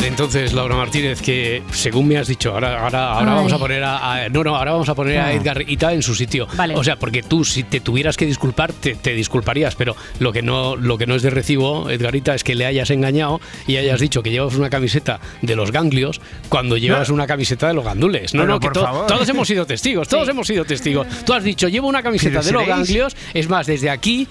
Ver, 0.00 0.08
entonces, 0.08 0.52
Laura 0.52 0.76
Martínez, 0.76 1.20
que 1.20 1.62
según 1.72 2.08
me 2.08 2.16
has 2.16 2.26
dicho, 2.28 2.52
ahora, 2.52 2.82
ahora, 2.82 3.12
ahora 3.12 3.34
vamos 3.34 3.52
a 3.52 3.58
poner 3.58 3.82
a, 3.84 4.24
a- 4.24 4.28
No, 4.28 4.42
no, 4.44 4.56
ahora 4.56 4.72
vamos 4.72 4.88
a 4.88 4.94
poner 4.94 5.18
a 5.18 5.32
Edgar 5.32 5.62
Ita 5.68 5.92
en 5.92 6.02
su 6.02 6.14
sitio. 6.14 6.46
Vale. 6.56 6.74
O 6.74 6.82
sea, 6.84 6.96
porque 6.96 7.22
tú, 7.22 7.44
si 7.44 7.62
te 7.64 7.80
tuvieras 7.80 8.16
que 8.16 8.26
disculpar, 8.26 8.72
te, 8.72 8.94
te 8.94 9.12
disculparías, 9.14 9.74
pero 9.74 9.96
lo 10.18 10.32
que 10.32 10.42
no, 10.42 10.76
lo 10.76 10.96
que 10.98 11.06
no 11.06 11.14
es 11.14 11.22
de 11.22 11.30
recibo, 11.30 11.90
Edgarita, 11.90 12.34
es 12.34 12.44
que 12.44 12.54
le 12.54 12.66
hayas 12.66 12.90
engañado 12.90 13.40
y 13.66 13.76
hayas 13.76 14.00
dicho 14.00 14.22
que 14.22 14.30
llevas 14.30 14.54
una 14.54 14.70
camiseta 14.70 15.20
de 15.42 15.56
los 15.56 15.70
ganglios 15.72 16.20
cuando 16.48 16.76
llevas 16.76 17.10
una 17.10 17.26
camiseta 17.26 17.68
de 17.68 17.74
los 17.74 17.84
gandules. 17.84 18.34
No, 18.34 18.42
Pero, 18.42 18.52
no, 18.54 18.60
que 18.60 18.64
por 18.66 18.72
to- 18.74 18.82
favor. 18.82 19.06
todos 19.06 19.28
hemos 19.28 19.48
sido 19.48 19.66
testigos, 19.66 20.08
todos 20.08 20.28
hemos 20.28 20.46
sido 20.46 20.64
testigos. 20.64 21.06
Tú 21.24 21.32
has 21.34 21.44
dicho, 21.44 21.68
llevo 21.68 21.88
una 21.88 22.02
camiseta 22.02 22.40
de 22.42 22.52
los 22.52 22.66
ganglios, 22.66 23.16
es 23.34 23.48
más, 23.48 23.66
desde 23.66 23.90
aquí. 23.90 24.26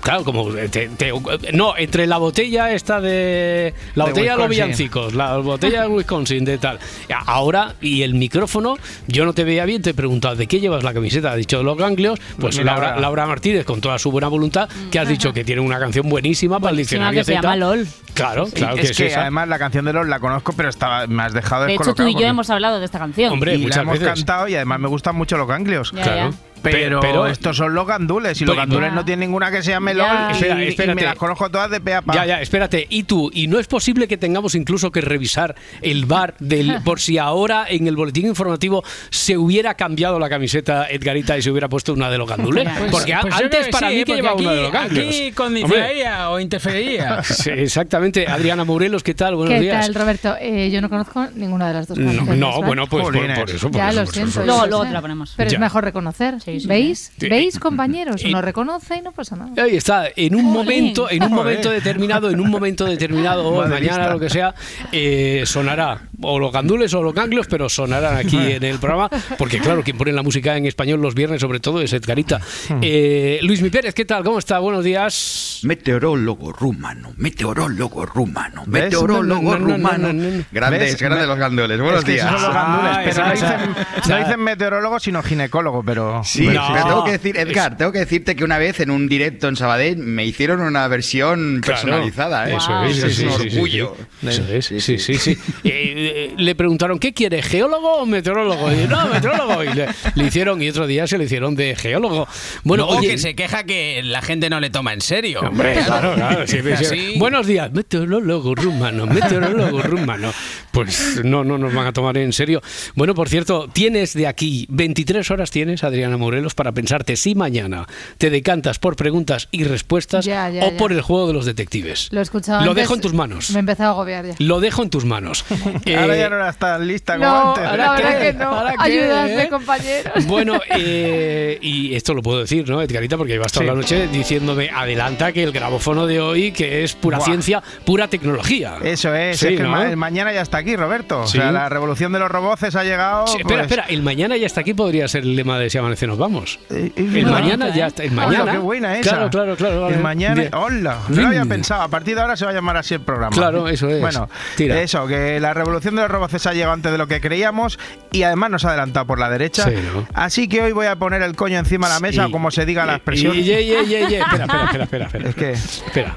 Claro, 0.00 0.22
como 0.24 0.50
te- 0.52 0.88
te- 0.88 1.12
no, 1.54 1.74
entre 1.78 2.06
la 2.06 2.18
botella 2.18 2.70
esta 2.72 3.00
de 3.00 3.72
la 3.94 4.04
De 4.04 4.10
botella 4.10 4.32
de 4.32 4.38
los 4.38 4.48
villancicos, 4.50 5.14
la 5.14 5.38
botella 5.38 5.82
de 5.82 5.88
Wisconsin 5.94 6.44
de 6.44 6.58
tal. 6.58 6.78
Ahora 7.26 7.74
y 7.80 8.02
el 8.02 8.14
micrófono, 8.14 8.76
yo 9.06 9.24
no 9.24 9.32
te 9.32 9.44
veía 9.44 9.64
bien, 9.64 9.80
te 9.80 9.90
he 9.90 9.94
preguntado 9.94 10.36
de 10.36 10.46
qué 10.46 10.60
llevas 10.60 10.84
la 10.84 10.92
camiseta, 10.92 11.30
has 11.32 11.36
dicho 11.38 11.56
de 11.58 11.64
los 11.64 11.78
ganglios, 11.78 12.18
pues 12.38 12.58
Mira, 12.58 12.72
Laura. 12.72 12.96
Laura 13.00 13.26
Martínez 13.26 13.64
con 13.64 13.80
toda 13.80 13.98
su 13.98 14.10
buena 14.10 14.28
voluntad, 14.28 14.68
que 14.90 14.98
has 14.98 15.08
dicho 15.08 15.32
que 15.32 15.42
tiene 15.44 15.62
una 15.62 15.78
canción 15.78 16.08
buenísima 16.08 16.60
para 16.60 16.72
el 16.72 16.76
diccionario 16.78 17.20
que 17.20 17.24
se 17.24 17.32
llama 17.34 17.56
LOL. 17.56 17.86
Claro, 18.12 18.46
claro 18.52 18.74
que 18.76 18.82
es 18.82 18.90
es, 18.90 18.96
que 18.96 19.06
esa. 19.06 19.22
además 19.22 19.48
la 19.48 19.58
canción 19.58 19.84
de 19.86 19.92
LOL 19.94 20.08
la 20.10 20.20
conozco, 20.20 20.52
pero 20.56 20.68
estaba, 20.68 21.06
me 21.06 21.22
has 21.22 21.32
dejado 21.32 21.64
De 21.64 21.74
hecho, 21.74 21.94
tú 21.94 22.02
y 22.02 22.06
yo 22.08 22.12
porque- 22.12 22.26
hemos 22.26 22.50
hablado 22.50 22.78
de 22.78 22.84
esta 22.84 22.98
canción. 22.98 23.32
Hombre, 23.32 23.54
y 23.56 23.66
la 23.66 23.76
hemos 23.82 23.98
veces. 23.98 24.14
cantado 24.14 24.48
y 24.48 24.54
además 24.54 24.80
me 24.80 24.88
gustan 24.88 25.16
mucho 25.16 25.36
los 25.38 25.48
ganglios. 25.48 25.92
Ya, 25.92 26.02
claro. 26.02 26.30
ya. 26.30 26.36
Pero, 26.72 27.00
Pero- 27.00 27.26
estos 27.26 27.56
son 27.56 27.74
los 27.74 27.86
gandules 27.86 28.40
y 28.40 28.44
los 28.44 28.56
gandules 28.56 28.92
no 28.92 29.04
tienen 29.04 29.28
ninguna 29.28 29.50
que 29.50 29.62
se 29.62 29.70
llame 29.70 29.94
Ya. 29.94 29.98
LOL 29.98 30.30
y, 30.30 30.32
Espera, 30.34 30.64
y 30.64 30.68
espérate. 30.68 30.94
me 30.94 31.02
las 31.06 31.16
conozco 31.16 31.50
todas 31.50 31.70
de 31.70 31.80
pe 31.80 31.94
a 31.94 32.02
pa. 32.02 32.14
Ya, 32.14 32.26
ya, 32.26 32.40
espérate. 32.40 32.86
Y 32.90 33.04
tú, 33.04 33.30
y 33.32 33.46
no 33.46 33.58
es 33.58 33.66
posible 33.66 34.08
que 34.08 34.16
tengamos 34.16 34.54
incluso 34.54 34.90
que 34.92 35.00
revisar 35.00 35.54
el 35.82 36.06
bar 36.06 36.34
del 36.38 36.80
por 36.84 37.00
si 37.00 37.18
ahora 37.18 37.66
en 37.68 37.86
el 37.86 37.96
boletín 37.96 38.26
informativo 38.26 38.82
se 39.10 39.36
hubiera 39.36 39.74
cambiado 39.74 40.18
la 40.18 40.28
camiseta 40.28 40.86
Edgarita 40.90 41.36
y 41.38 41.42
se 41.42 41.50
hubiera 41.50 41.68
puesto 41.68 41.92
una 41.92 42.10
de 42.10 42.18
los 42.18 42.28
gandules. 42.28 42.68
Pues- 42.78 42.90
porque 42.90 43.14
a- 43.14 43.20
Pues 43.20 43.34
antes 43.34 43.68
para 43.68 43.88
sí, 43.90 43.96
mí 43.96 44.04
que 44.04 44.14
llevaba 44.16 44.34
aquí, 44.34 44.44
una 44.44 44.54
de 44.54 44.62
los 44.62 44.72
ganglios. 44.72 45.06
Aquí 45.06 45.32
condicionaría 45.32 46.30
o 46.30 46.40
interferiría. 46.40 47.22
sí, 47.22 47.50
exactamente. 47.50 48.26
Adriana 48.26 48.64
Morelos, 48.64 49.02
¿qué 49.02 49.14
tal? 49.14 49.34
Buenos 49.36 49.54
¿Qué 49.54 49.60
días. 49.60 49.84
tal, 49.86 49.94
Roberto? 49.94 50.36
Eh, 50.40 50.70
yo 50.70 50.80
no 50.80 50.88
conozco 50.88 51.26
ninguna 51.34 51.68
de 51.68 51.74
las 51.74 51.88
dos 51.88 51.98
No, 51.98 52.06
canciones. 52.06 52.38
no, 52.38 52.50
¿vale? 52.52 52.66
bueno, 52.66 52.86
pues 52.86 53.02
por, 53.02 53.12
por 53.14 53.50
eso. 53.50 53.70
Por 53.70 53.76
ya 53.76 53.88
eso, 53.90 54.00
lo 54.00 54.04
por 54.06 54.14
siento. 54.14 54.30
eso. 54.30 54.44
Luego- 54.46 54.66
luego 54.66 54.84
te 54.84 54.90
la 54.92 55.00
ponemos. 55.00 55.34
Pero 55.36 55.50
Ya. 55.50 55.56
es 55.56 55.60
mejor 55.60 55.84
reconocer. 55.84 56.40
Sí, 56.40 56.53
sí. 56.60 56.66
¿Veis? 56.66 57.12
Sí. 57.18 57.28
¿Veis, 57.28 57.58
compañeros? 57.58 58.22
Uno 58.24 58.42
reconoce 58.42 58.96
y 58.96 59.02
no 59.02 59.12
pasa 59.12 59.36
nada. 59.36 59.62
Ahí 59.62 59.76
está, 59.76 60.06
en 60.14 60.34
un 60.34 60.44
momento, 60.44 61.10
en 61.10 61.22
un 61.22 61.32
momento 61.32 61.70
determinado, 61.70 62.30
en 62.30 62.40
un 62.40 62.50
momento 62.50 62.84
determinado, 62.84 63.46
o 63.48 63.56
Madre 63.56 63.70
mañana, 63.70 63.98
lista. 63.98 64.12
lo 64.12 64.20
que 64.20 64.30
sea, 64.30 64.54
eh, 64.92 65.42
sonará 65.46 66.02
o 66.24 66.38
los 66.38 66.52
gandules 66.52 66.92
o 66.94 67.02
los 67.02 67.14
ganglios, 67.14 67.46
pero 67.46 67.68
sonarán 67.68 68.16
aquí 68.16 68.36
en 68.36 68.62
el 68.64 68.78
programa, 68.78 69.08
porque 69.38 69.58
claro, 69.58 69.82
quien 69.82 69.96
pone 69.96 70.12
la 70.12 70.22
música 70.22 70.56
en 70.56 70.66
español 70.66 71.00
los 71.00 71.14
viernes 71.14 71.40
sobre 71.40 71.60
todo 71.60 71.80
es 71.80 71.92
Edgarita. 71.92 72.40
Eh, 72.82 73.38
Luis 73.42 73.60
Mi 73.62 73.70
Pérez, 73.70 73.94
¿qué 73.94 74.04
tal? 74.04 74.24
¿Cómo 74.24 74.38
está? 74.38 74.58
Buenos 74.58 74.84
días. 74.84 75.60
Meteorólogo 75.62 76.52
rumano, 76.52 77.12
meteorólogo 77.16 78.06
rumano, 78.06 78.62
¿Ves? 78.66 78.84
meteorólogo 78.84 79.42
No, 79.42 79.58
no, 79.58 79.66
no, 79.66 79.74
rumano. 79.76 80.12
no, 80.12 80.12
no, 80.12 80.30
no. 80.38 80.44
Grandes, 80.52 80.80
¿Ves? 80.80 81.00
grandes 81.02 81.26
los 81.26 81.38
gandules. 81.38 81.78
Buenos 81.80 82.00
Es 82.00 82.04
que 82.04 82.12
días. 82.12 82.26
esos 82.26 82.40
son 82.40 82.54
los 82.54 82.62
gandules, 82.62 82.92
Ah, 82.94 83.02
pero 83.04 83.26
no 83.26 83.32
dicen, 83.32 84.10
no 84.10 84.18
dicen 84.18 84.40
meteorólogo, 84.40 85.00
sino 85.00 85.22
ginecólogo, 85.22 85.82
pero... 85.84 86.22
Sí, 86.24 86.46
No. 86.48 86.68
pero 86.72 86.84
tengo 86.86 87.04
que 87.04 87.12
decir, 87.12 87.36
Edgar, 87.36 87.76
tengo 87.76 87.92
que 87.92 87.98
decirte 88.00 88.36
que 88.36 88.44
una 88.44 88.58
vez 88.58 88.80
en 88.80 88.90
un 88.90 89.08
directo 89.08 89.48
en 89.48 89.56
Sabadell 89.56 89.96
me 89.98 90.24
hicieron 90.24 90.60
una 90.60 90.86
versión 90.88 91.60
Claro. 91.62 91.80
personalizada, 91.82 92.48
¿eh? 92.50 92.56
Eso 92.56 92.70
Wow. 92.72 92.84
es, 92.84 92.96
Eso 92.98 93.06
es 93.06 93.16
sí, 93.16 93.24
un 93.26 93.32
sí, 93.32 93.50
sí, 93.50 93.56
orgullo. 93.56 93.96
sí. 94.20 94.28
Eso 94.28 94.44
es, 94.52 94.66
sí, 94.66 94.98
sí, 94.98 95.14
sí. 95.18 95.38
Eh, 95.64 96.12
eh, 96.16 96.34
le 96.36 96.54
preguntaron, 96.54 96.98
¿qué 96.98 97.12
quiere, 97.12 97.42
geólogo 97.42 97.96
o 97.96 98.06
meteorólogo? 98.06 98.70
Y, 98.72 98.86
no, 98.88 99.06
meteorólogo. 99.08 99.64
Y 99.64 99.74
le, 99.74 99.88
le 100.14 100.24
hicieron, 100.24 100.62
y 100.62 100.68
otro 100.68 100.86
día 100.86 101.06
se 101.06 101.18
le 101.18 101.24
hicieron 101.24 101.54
de 101.56 101.74
geólogo. 101.74 102.28
Bueno, 102.62 102.84
Luego 102.84 103.00
oye, 103.00 103.08
que 103.10 103.18
se 103.18 103.34
queja 103.34 103.64
que 103.64 104.00
la 104.04 104.22
gente 104.22 104.48
no 104.48 104.60
le 104.60 104.70
toma 104.70 104.92
en 104.92 105.00
serio. 105.00 105.40
Hombre, 105.40 105.74
claro, 105.84 106.14
claro. 106.14 106.46
sí, 106.46 106.58
sí. 106.62 106.72
Así- 106.72 107.14
Buenos 107.18 107.46
días, 107.46 107.72
meteorólogo 107.72 108.54
rumano, 108.54 109.06
meteorólogo 109.06 109.82
rumano. 109.82 110.32
Pues 110.70 111.20
no, 111.24 111.44
no 111.44 111.58
nos 111.58 111.74
van 111.74 111.86
a 111.86 111.92
tomar 111.92 112.16
en 112.18 112.32
serio. 112.32 112.62
Bueno, 112.94 113.14
por 113.14 113.28
cierto, 113.28 113.68
tienes 113.72 114.14
de 114.14 114.26
aquí 114.26 114.66
23 114.70 115.30
horas 115.30 115.50
tienes, 115.50 115.84
Adriana 115.84 116.16
Morelos, 116.16 116.54
para 116.54 116.72
pensarte 116.72 117.16
si 117.16 117.34
mañana 117.34 117.86
te 118.18 118.30
decantas 118.30 118.78
por 118.78 118.96
preguntas 118.96 119.48
y 119.50 119.64
respuestas 119.64 120.24
Ya, 120.24 120.48
ya, 120.50 120.64
o 120.66 120.70
ya. 120.72 120.76
por 120.76 120.92
el 120.92 121.00
juego 121.00 121.26
de 121.28 121.32
los 121.34 121.44
detectives. 121.46 122.08
Lo 122.12 122.20
he 122.20 122.22
escuchado 122.22 122.64
Lo 122.64 122.70
antes, 122.70 122.82
dejo 122.84 122.94
en 122.94 123.00
tus 123.00 123.14
manos. 123.14 123.50
Me 123.50 123.56
he 123.56 123.60
empezado 123.60 123.90
a 123.90 123.92
agobiar 123.92 124.26
ya. 124.26 124.34
Lo 124.38 124.60
dejo 124.60 124.82
en 124.82 124.90
tus 124.90 125.04
manos. 125.04 125.44
Ahora 125.96 126.16
ya 126.16 126.28
no 126.30 126.36
era 126.36 126.52
tan 126.52 126.86
lista 126.86 127.14
como 127.16 127.28
No, 127.28 127.48
antes. 127.54 127.64
la 127.78 127.92
verdad 127.92 128.20
que 128.20 128.32
no. 128.34 128.64
Ayudadme, 128.78 129.42
¿Eh? 129.44 129.48
compañeros. 129.48 130.26
Bueno, 130.26 130.60
eh, 130.70 131.58
y 131.60 131.94
esto 131.94 132.14
lo 132.14 132.22
puedo 132.22 132.40
decir, 132.40 132.68
¿no, 132.68 132.80
Edgarita? 132.82 133.16
Porque 133.16 133.32
llevas 133.34 133.52
toda 133.52 133.64
Sí. 133.64 133.68
la 133.68 133.74
noche 133.74 134.08
diciéndome, 134.08 134.70
adelanta 134.70 135.32
que 135.32 135.42
el 135.42 135.52
grabófono 135.52 136.06
de 136.06 136.20
hoy, 136.20 136.52
que 136.52 136.84
es 136.84 136.94
pura 136.94 137.18
Buah. 137.18 137.26
ciencia, 137.26 137.62
pura 137.84 138.08
tecnología. 138.08 138.76
Eso 138.82 139.14
es, 139.14 139.38
Sí, 139.38 139.46
es 139.48 139.50
que 139.52 139.56
el 139.58 139.62
¿no? 139.64 139.70
ma- 139.70 139.88
el 139.90 139.96
mañana 139.96 140.32
ya 140.32 140.42
está 140.42 140.58
aquí, 140.58 140.76
Roberto. 140.76 141.20
O 141.20 141.26
sea, 141.26 141.52
la 141.52 141.68
revolución 141.68 142.12
de 142.12 142.18
los 142.18 142.30
roboces 142.30 142.74
ha 142.76 142.84
llegado. 142.84 143.26
Sí, 143.26 143.38
espera, 143.38 143.60
pues, 143.62 143.70
espera, 143.72 143.86
el 143.88 144.02
mañana 144.02 144.36
ya 144.36 144.46
está 144.46 144.60
aquí 144.60 144.74
podría 144.74 145.08
ser 145.08 145.22
el 145.22 145.36
lema 145.36 145.58
de 145.58 145.70
Si 145.70 145.78
amanece 145.78 146.06
nos 146.06 146.18
vamos. 146.18 146.58
eh, 146.70 146.90
eh, 146.96 147.10
El 147.14 147.24
no. 147.26 147.32
mañana 147.32 147.74
ya 147.74 147.86
está, 147.88 148.02
el 148.04 148.12
Hola, 148.12 148.26
mañana. 148.26 148.52
qué 148.52 148.58
buena 148.58 148.98
esa. 148.98 149.10
Claro, 149.10 149.30
claro, 149.30 149.56
claro. 149.56 149.80
vale. 149.82 149.96
El 149.96 150.02
mañana. 150.02 150.34
Bien. 150.40 150.54
Hola. 150.54 150.98
No 151.08 151.20
lo 151.22 151.28
había 151.28 151.44
pensado. 151.44 151.82
A 151.82 151.88
partir 151.88 152.14
de 152.14 152.20
ahora 152.22 152.36
se 152.36 152.44
va 152.44 152.52
a 152.52 152.54
llamar 152.54 152.76
así 152.76 152.94
el 152.94 153.00
programa. 153.00 153.34
Claro, 153.36 153.68
eso 153.68 153.88
es. 153.88 154.00
Bueno, 154.00 154.28
Tira. 154.56 154.80
eso, 154.80 155.06
que 155.06 155.38
la 155.40 155.52
revolución 155.52 155.83
de 155.92 156.02
los 156.02 156.10
roboces 156.10 156.46
ha 156.46 156.52
llegado 156.52 156.72
antes 156.72 156.92
de 156.92 156.98
lo 156.98 157.06
que 157.06 157.20
creíamos 157.20 157.78
y 158.12 158.22
además 158.22 158.50
nos 158.50 158.64
ha 158.64 158.68
adelantado 158.68 159.06
por 159.06 159.18
la 159.18 159.28
derecha. 159.30 159.64
Sí, 159.64 159.74
¿no? 159.92 160.06
Así 160.14 160.48
que 160.48 160.62
hoy 160.62 160.72
voy 160.72 160.86
a 160.86 160.96
poner 160.96 161.22
el 161.22 161.34
coño 161.36 161.58
encima 161.58 161.88
de 161.88 161.94
la 161.94 162.00
mesa, 162.00 162.22
Sí. 162.24 162.28
o 162.28 162.32
como 162.32 162.50
se 162.50 162.64
diga 162.64 162.86
la 162.86 162.94
expresión. 162.96 163.34
Y, 163.34 163.40
y- 163.40 163.52
y- 163.52 163.54
y- 163.54 163.94
y- 163.94 163.94
y- 163.94 164.14
espera, 164.14 164.44
espera, 164.44 164.84
espera, 164.84 164.84
espera, 164.84 165.04
espera. 165.06 165.28
Es 165.28 165.34
que. 165.34 165.50
Espera. 165.52 166.16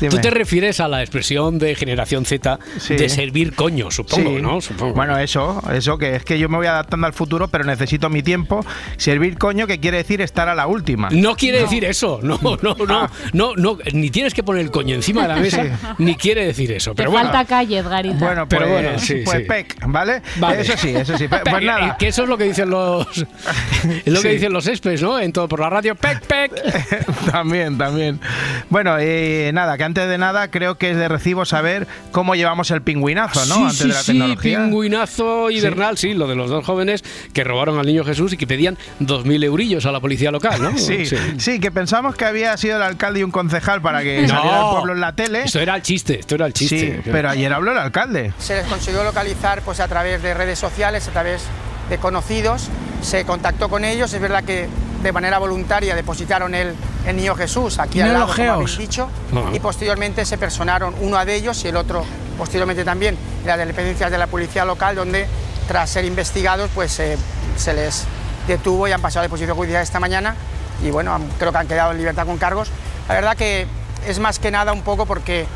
Dime. 0.00 0.10
Tú 0.10 0.18
te 0.18 0.30
refieres 0.30 0.80
a 0.80 0.88
la 0.88 1.00
expresión 1.02 1.58
de 1.58 1.74
generación 1.74 2.24
Z 2.24 2.58
Sí. 2.78 2.96
de 2.96 3.08
servir 3.08 3.54
coño, 3.54 3.90
supongo, 3.90 4.36
Sí. 4.36 4.42
¿no? 4.42 4.60
Supongo. 4.60 4.94
Bueno, 4.94 5.18
eso, 5.18 5.62
eso 5.72 5.98
que 5.98 6.16
es 6.16 6.24
que 6.24 6.38
yo 6.38 6.48
me 6.48 6.56
voy 6.56 6.66
adaptando 6.66 7.06
al 7.06 7.12
futuro, 7.12 7.48
pero 7.48 7.64
necesito 7.64 8.08
mi 8.10 8.22
tiempo. 8.22 8.64
Servir 8.96 9.38
coño, 9.38 9.66
que 9.66 9.80
quiere 9.80 9.98
decir 9.98 10.20
estar 10.20 10.48
a 10.48 10.54
la 10.54 10.66
última. 10.66 11.08
No 11.10 11.36
quiere 11.36 11.60
decir 11.60 11.84
eso, 11.84 12.20
no, 12.22 12.38
no, 12.42 12.56
no, 12.62 12.76
Ah. 12.88 13.10
no, 13.32 13.54
no, 13.56 13.78
ni 13.92 14.10
tienes 14.10 14.34
que 14.34 14.42
poner 14.42 14.62
el 14.62 14.70
coño 14.70 14.94
encima 14.94 15.22
de 15.22 15.28
la 15.28 15.36
mesa, 15.36 15.64
ni 15.98 16.14
quiere 16.16 16.46
decir 16.46 16.70
eso. 16.72 16.94
Te 16.94 17.06
bueno, 17.06 17.28
falta 17.30 17.44
calle, 17.44 17.78
Edgarita. 17.78 18.16
Bueno, 18.24 18.48
pues, 18.48 18.60
Pero 18.60 18.72
bueno, 18.72 18.98
sí, 18.98 19.22
pues 19.24 19.38
sí. 19.38 19.44
pec, 19.44 19.76
¿vale? 19.86 20.22
Vale. 20.36 20.62
Eso 20.62 20.76
sí, 20.76 20.88
eso 20.94 21.16
sí. 21.18 21.26
Pues, 21.28 21.62
nada. 21.64 21.96
Que 21.98 22.08
eso 22.08 22.22
es 22.24 22.28
lo 22.28 22.36
que 22.38 22.44
dicen 22.44 22.70
los, 22.70 23.06
es 23.18 23.26
lo 24.12 24.20
que 24.22 24.28
dicen 24.30 24.52
los 24.52 24.66
espes, 24.66 25.02
¿no? 25.02 25.18
En 25.18 25.32
todo 25.32 25.48
por 25.48 25.60
la 25.60 25.70
radio, 25.70 25.94
pec, 25.94 26.20
pec. 26.26 26.52
también, 27.30 27.76
también. 27.78 28.20
Bueno, 28.70 28.96
eh, 28.98 29.50
nada, 29.54 29.76
que 29.76 29.83
antes 29.84 30.08
de 30.08 30.18
nada 30.18 30.50
creo 30.50 30.76
que 30.76 30.90
es 30.90 30.96
de 30.96 31.08
recibo 31.08 31.44
saber 31.44 31.86
cómo 32.12 32.34
llevamos 32.34 32.70
el 32.72 32.82
pingüinazo, 32.82 33.46
¿no? 33.46 33.54
Sí, 33.54 33.62
antes 33.62 33.76
sí, 33.78 34.12
de 34.12 34.18
la 34.28 34.28
sí, 34.34 34.38
pingüinazo 34.40 35.50
hibernal, 35.50 35.96
sí. 35.98 36.14
lo 36.14 36.26
de 36.26 36.34
los 36.34 36.50
dos 36.50 36.64
jóvenes 36.66 37.04
que 37.32 37.44
robaron 37.44 37.78
al 37.78 37.86
niño 37.86 38.04
Jesús 38.04 38.32
y 38.32 38.36
que 38.36 38.46
pedían 38.46 38.76
2.000 39.00 39.44
eurillos 39.44 39.86
a 39.86 39.92
la 39.92 40.00
policía 40.00 40.30
local, 40.30 40.62
¿no? 40.62 40.72
Sí, 40.84 41.04
sí, 41.38 41.60
que 41.60 41.70
pensamos 41.70 42.14
que 42.16 42.24
había 42.24 42.56
sido 42.56 42.76
el 42.76 42.82
alcalde 42.82 43.20
y 43.20 43.22
un 43.22 43.30
concejal 43.30 43.80
para 43.80 44.02
que 44.02 44.22
No. 44.22 44.28
saliera 44.28 44.60
el 44.64 44.70
pueblo 44.70 44.92
en 44.94 45.00
la 45.00 45.12
tele. 45.14 45.42
Esto 45.44 45.60
era 45.60 45.76
el 45.76 45.82
chiste, 45.82 46.18
esto 46.20 46.34
era 46.34 46.46
el 46.46 46.52
chiste. 46.52 47.00
Sí, 47.04 47.10
pero 47.10 47.30
ayer 47.30 47.52
habló 47.52 47.72
el 47.72 47.78
alcalde. 47.78 48.32
Se 48.38 48.56
les 48.56 48.66
consiguió 48.66 49.04
localizar 49.04 49.62
pues, 49.62 49.80
a 49.80 49.88
través 49.88 50.22
de 50.22 50.34
redes 50.34 50.58
sociales, 50.58 51.06
a 51.08 51.10
través 51.12 51.42
de 51.88 51.98
conocidos. 51.98 52.68
Se 53.02 53.24
contactó 53.24 53.68
con 53.68 53.84
ellos. 53.84 54.12
Es 54.12 54.20
verdad 54.20 54.44
que 54.44 54.66
de 55.04 55.12
manera 55.12 55.38
voluntaria 55.38 55.94
depositaron 55.94 56.54
el, 56.54 56.74
el 57.06 57.16
niño 57.16 57.36
Jesús 57.36 57.78
aquí 57.78 58.00
al 58.00 58.08
lado, 58.14 58.26
como 58.26 58.36
habéis 58.54 58.78
dicho, 58.78 59.08
y 59.54 59.60
posteriormente 59.60 60.24
se 60.24 60.36
personaron 60.38 60.94
uno 61.00 61.24
de 61.24 61.34
ellos 61.36 61.64
y 61.64 61.68
el 61.68 61.76
otro 61.76 62.04
posteriormente 62.36 62.84
también. 62.84 63.16
En 63.42 63.46
las 63.46 63.58
dependencias 63.58 64.10
de 64.10 64.18
la 64.18 64.26
policía 64.26 64.64
local, 64.64 64.96
donde 64.96 65.28
tras 65.68 65.90
ser 65.90 66.04
investigados 66.04 66.70
pues 66.74 66.98
eh, 66.98 67.16
se 67.56 67.72
les 67.74 68.04
detuvo 68.48 68.88
y 68.88 68.92
han 68.92 69.00
pasado 69.00 69.20
a 69.20 69.22
disposición 69.24 69.56
judicial 69.56 69.82
esta 69.82 70.00
mañana 70.00 70.34
y 70.82 70.90
bueno, 70.90 71.14
han- 71.14 71.28
creo 71.38 71.52
que 71.52 71.58
han 71.58 71.68
quedado 71.68 71.92
en 71.92 71.98
libertad 71.98 72.26
con 72.26 72.36
cargos. 72.38 72.70
La 73.08 73.14
verdad 73.14 73.36
que 73.36 73.66
es 74.06 74.18
más 74.18 74.38
que 74.38 74.50
nada 74.50 74.72
un 74.72 74.82
poco 74.82 75.06
porque 75.06 75.46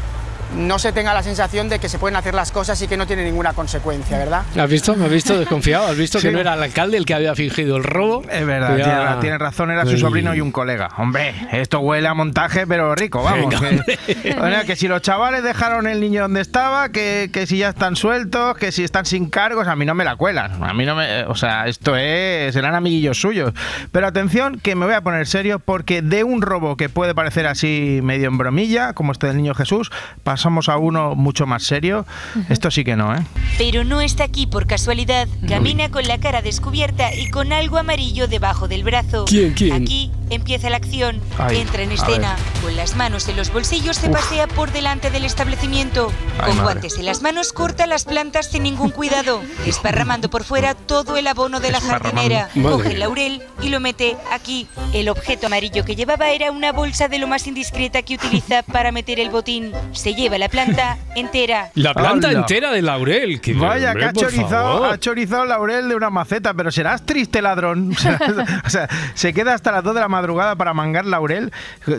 no 0.57 0.79
se 0.79 0.93
tenga 0.93 1.15
la 1.15 1.23
sensación 1.23 1.69
de 1.69 1.79
que 1.79 1.89
se 1.89 1.99
pueden 1.99 2.17
hacer 2.17 2.35
las 2.35 2.53
cosas 2.53 2.81
y 2.83 2.89
que 2.89 2.97
no 2.97 3.07
tiene 3.07 3.25
ninguna 3.25 3.53
consecuencia, 3.53 4.19
¿verdad? 4.19 4.43
¿Has 4.59 4.71
visto? 4.71 4.95
¿Me 4.97 5.05
has 5.07 5.11
visto 5.11 5.39
desconfiado? 5.39 5.87
¿Has 5.87 5.97
visto 5.97 6.19
que 6.21 6.31
no 6.31 6.39
era 6.41 6.55
el 6.55 6.63
alcalde 6.63 6.97
el 6.97 7.05
que 7.07 7.15
había 7.15 7.35
fingido 7.35 7.77
el 7.77 7.85
robo? 7.85 8.23
Es 8.31 8.47
verdad, 8.47 8.77
Ya. 8.77 8.85
tiene, 8.85 9.21
tiene 9.21 9.39
razón, 9.39 9.71
era 9.71 9.85
su 9.87 9.99
sobrino 9.99 10.35
y 10.35 10.41
un 10.41 10.53
colega. 10.53 10.89
Hombre, 10.99 11.35
esto 11.53 11.81
huele 11.81 12.09
a 12.09 12.15
montaje, 12.15 12.67
pero 12.67 12.95
rico, 12.95 13.23
vamos. 13.23 13.61
Venga, 13.61 13.85
que, 13.85 14.35
Bueno, 14.39 14.57
que 14.67 14.77
si 14.77 14.89
los 14.89 15.03
chavales 15.03 15.43
dejaron 15.43 15.87
el 15.87 16.01
niño 16.01 16.23
donde 16.23 16.41
estaba, 16.41 16.89
que, 16.91 17.31
que 17.33 17.47
si 17.47 17.59
ya 17.59 17.71
están 17.71 17.97
sueltos, 17.97 18.57
que 18.57 18.73
si 18.73 18.85
están 18.85 19.05
sin 19.07 19.29
cargos, 19.31 19.69
a 19.69 19.77
mí 19.77 19.85
no 19.85 19.95
me 19.95 20.05
la 20.05 20.17
cuelan. 20.17 20.63
A 20.63 20.73
mí 20.75 20.85
no 20.87 20.95
me. 20.95 21.25
O 21.25 21.35
sea, 21.35 21.67
esto 21.67 21.97
es. 21.97 22.55
serán 22.55 22.75
amiguillos 22.75 23.21
suyos. 23.21 23.53
Pero 23.93 24.07
atención, 24.07 24.59
que 24.61 24.75
me 24.75 24.87
voy 24.87 24.95
a 24.95 25.01
poner 25.03 25.27
serio, 25.27 25.59
porque 25.59 26.03
de 26.03 26.25
un 26.25 26.43
robo 26.43 26.77
que 26.77 26.89
puede 26.89 27.15
parecer 27.15 27.47
así 27.47 28.01
medio 28.03 28.29
en 28.29 28.39
bromilla, 28.39 28.93
como 28.95 29.13
este 29.13 29.27
del 29.27 29.37
niño 29.37 29.55
Jesús, 29.55 29.91
pasamos 30.39 30.69
a 30.69 30.79
uno 30.79 31.17
mucho 31.17 31.47
más 31.47 31.65
serio. 31.65 32.07
Esto 32.49 32.71
sí 32.71 32.85
que 32.85 32.95
no, 32.95 33.13
¿eh? 33.13 33.25
Pero 33.59 33.83
no 33.83 34.01
está 34.01 34.23
aquí 34.23 34.47
por 34.47 34.69
casualidad. 34.69 35.27
Camina 35.49 35.91
con 35.91 36.07
la 36.07 36.19
cara 36.19 36.43
descubierta 36.43 37.13
y 37.13 37.29
con 37.29 37.53
algo 37.53 37.77
amarillo 37.77 38.29
debajo 38.29 38.69
del 38.69 38.85
brazo. 38.85 39.25
¿Quién, 39.25 39.55
quién? 39.55 39.73
Aquí 39.73 40.13
empieza 40.31 40.71
la 40.71 40.77
acción. 40.77 41.21
Ay, 41.39 41.59
Entra 41.59 41.83
en 41.83 41.91
a 41.91 41.95
escena. 41.95 42.37
Con 42.63 42.77
las 42.77 42.95
manos 42.95 43.29
en 43.29 43.37
los 43.37 43.53
bolsillos 43.53 43.97
se 43.97 44.11
pasea 44.11 44.47
por 44.47 44.71
delante 44.71 45.11
del 45.11 45.25
establecimiento. 45.25 46.13
Ay, 46.35 46.51
con 46.51 46.57
madre. 46.59 46.63
guantes 46.63 46.99
en 46.99 47.07
las 47.07 47.21
manos 47.21 47.53
corta 47.53 47.89
las 47.89 48.05
plantas 48.05 48.51
sin 48.51 48.63
ningún 48.63 48.91
cuidado. 48.91 49.43
Desparramando 49.65 50.31
por 50.31 50.45
fuera 50.45 50.75
todo 50.75 51.17
el 51.17 51.27
abono 51.27 51.59
de 51.59 51.73
la 51.73 51.81
jardinera. 51.81 52.49
Madre 52.55 52.71
Coge 52.71 52.93
el 52.93 53.01
laurel 53.01 53.43
y 53.61 53.71
lo 53.71 53.81
mete 53.81 54.17
aquí. 54.33 54.69
El 54.93 55.09
objeto 55.09 55.47
amarillo 55.47 55.85
que 55.85 55.97
llevaba 55.97 56.31
era 56.31 56.53
una 56.53 56.71
bolsa 56.71 57.09
de 57.09 57.19
lo 57.19 57.27
más 57.27 57.49
indiscreta 57.49 58.03
que 58.03 58.15
utiliza 58.15 58.63
para 58.63 58.93
meter 58.93 59.19
el 59.19 59.31
botín. 59.31 59.73
Se 59.93 60.15
lleva 60.15 60.28
la 60.37 60.49
planta 60.49 60.99
entera. 61.15 61.71
La 61.75 61.95
planta 61.95 62.31
entera 62.33 62.73
de 62.73 62.83
laurel. 62.83 63.41
que- 63.41 63.55
Vaya, 63.55 63.93
hombre, 63.93 64.03
que 64.03 64.09
ha 64.09 64.13
chorizado, 64.13 64.85
ha 64.85 64.99
chorizado 64.99 65.45
laurel 65.45 65.89
de 65.89 65.95
una 65.95 66.11
maceta, 66.11 66.53
pero 66.55 66.71
serás 66.73 67.07
triste 67.07 67.41
ladrón. 67.41 67.93
O 68.67 68.71
sea, 68.71 68.89
se 69.15 69.33
queda 69.33 69.55
hasta 69.55 69.71
las 69.73 69.85
2 69.85 69.95
de 69.95 70.01
la 70.01 70.09
madrugada 70.09 70.57
para 70.57 70.75
mangar 70.75 71.07
laurel, 71.07 71.53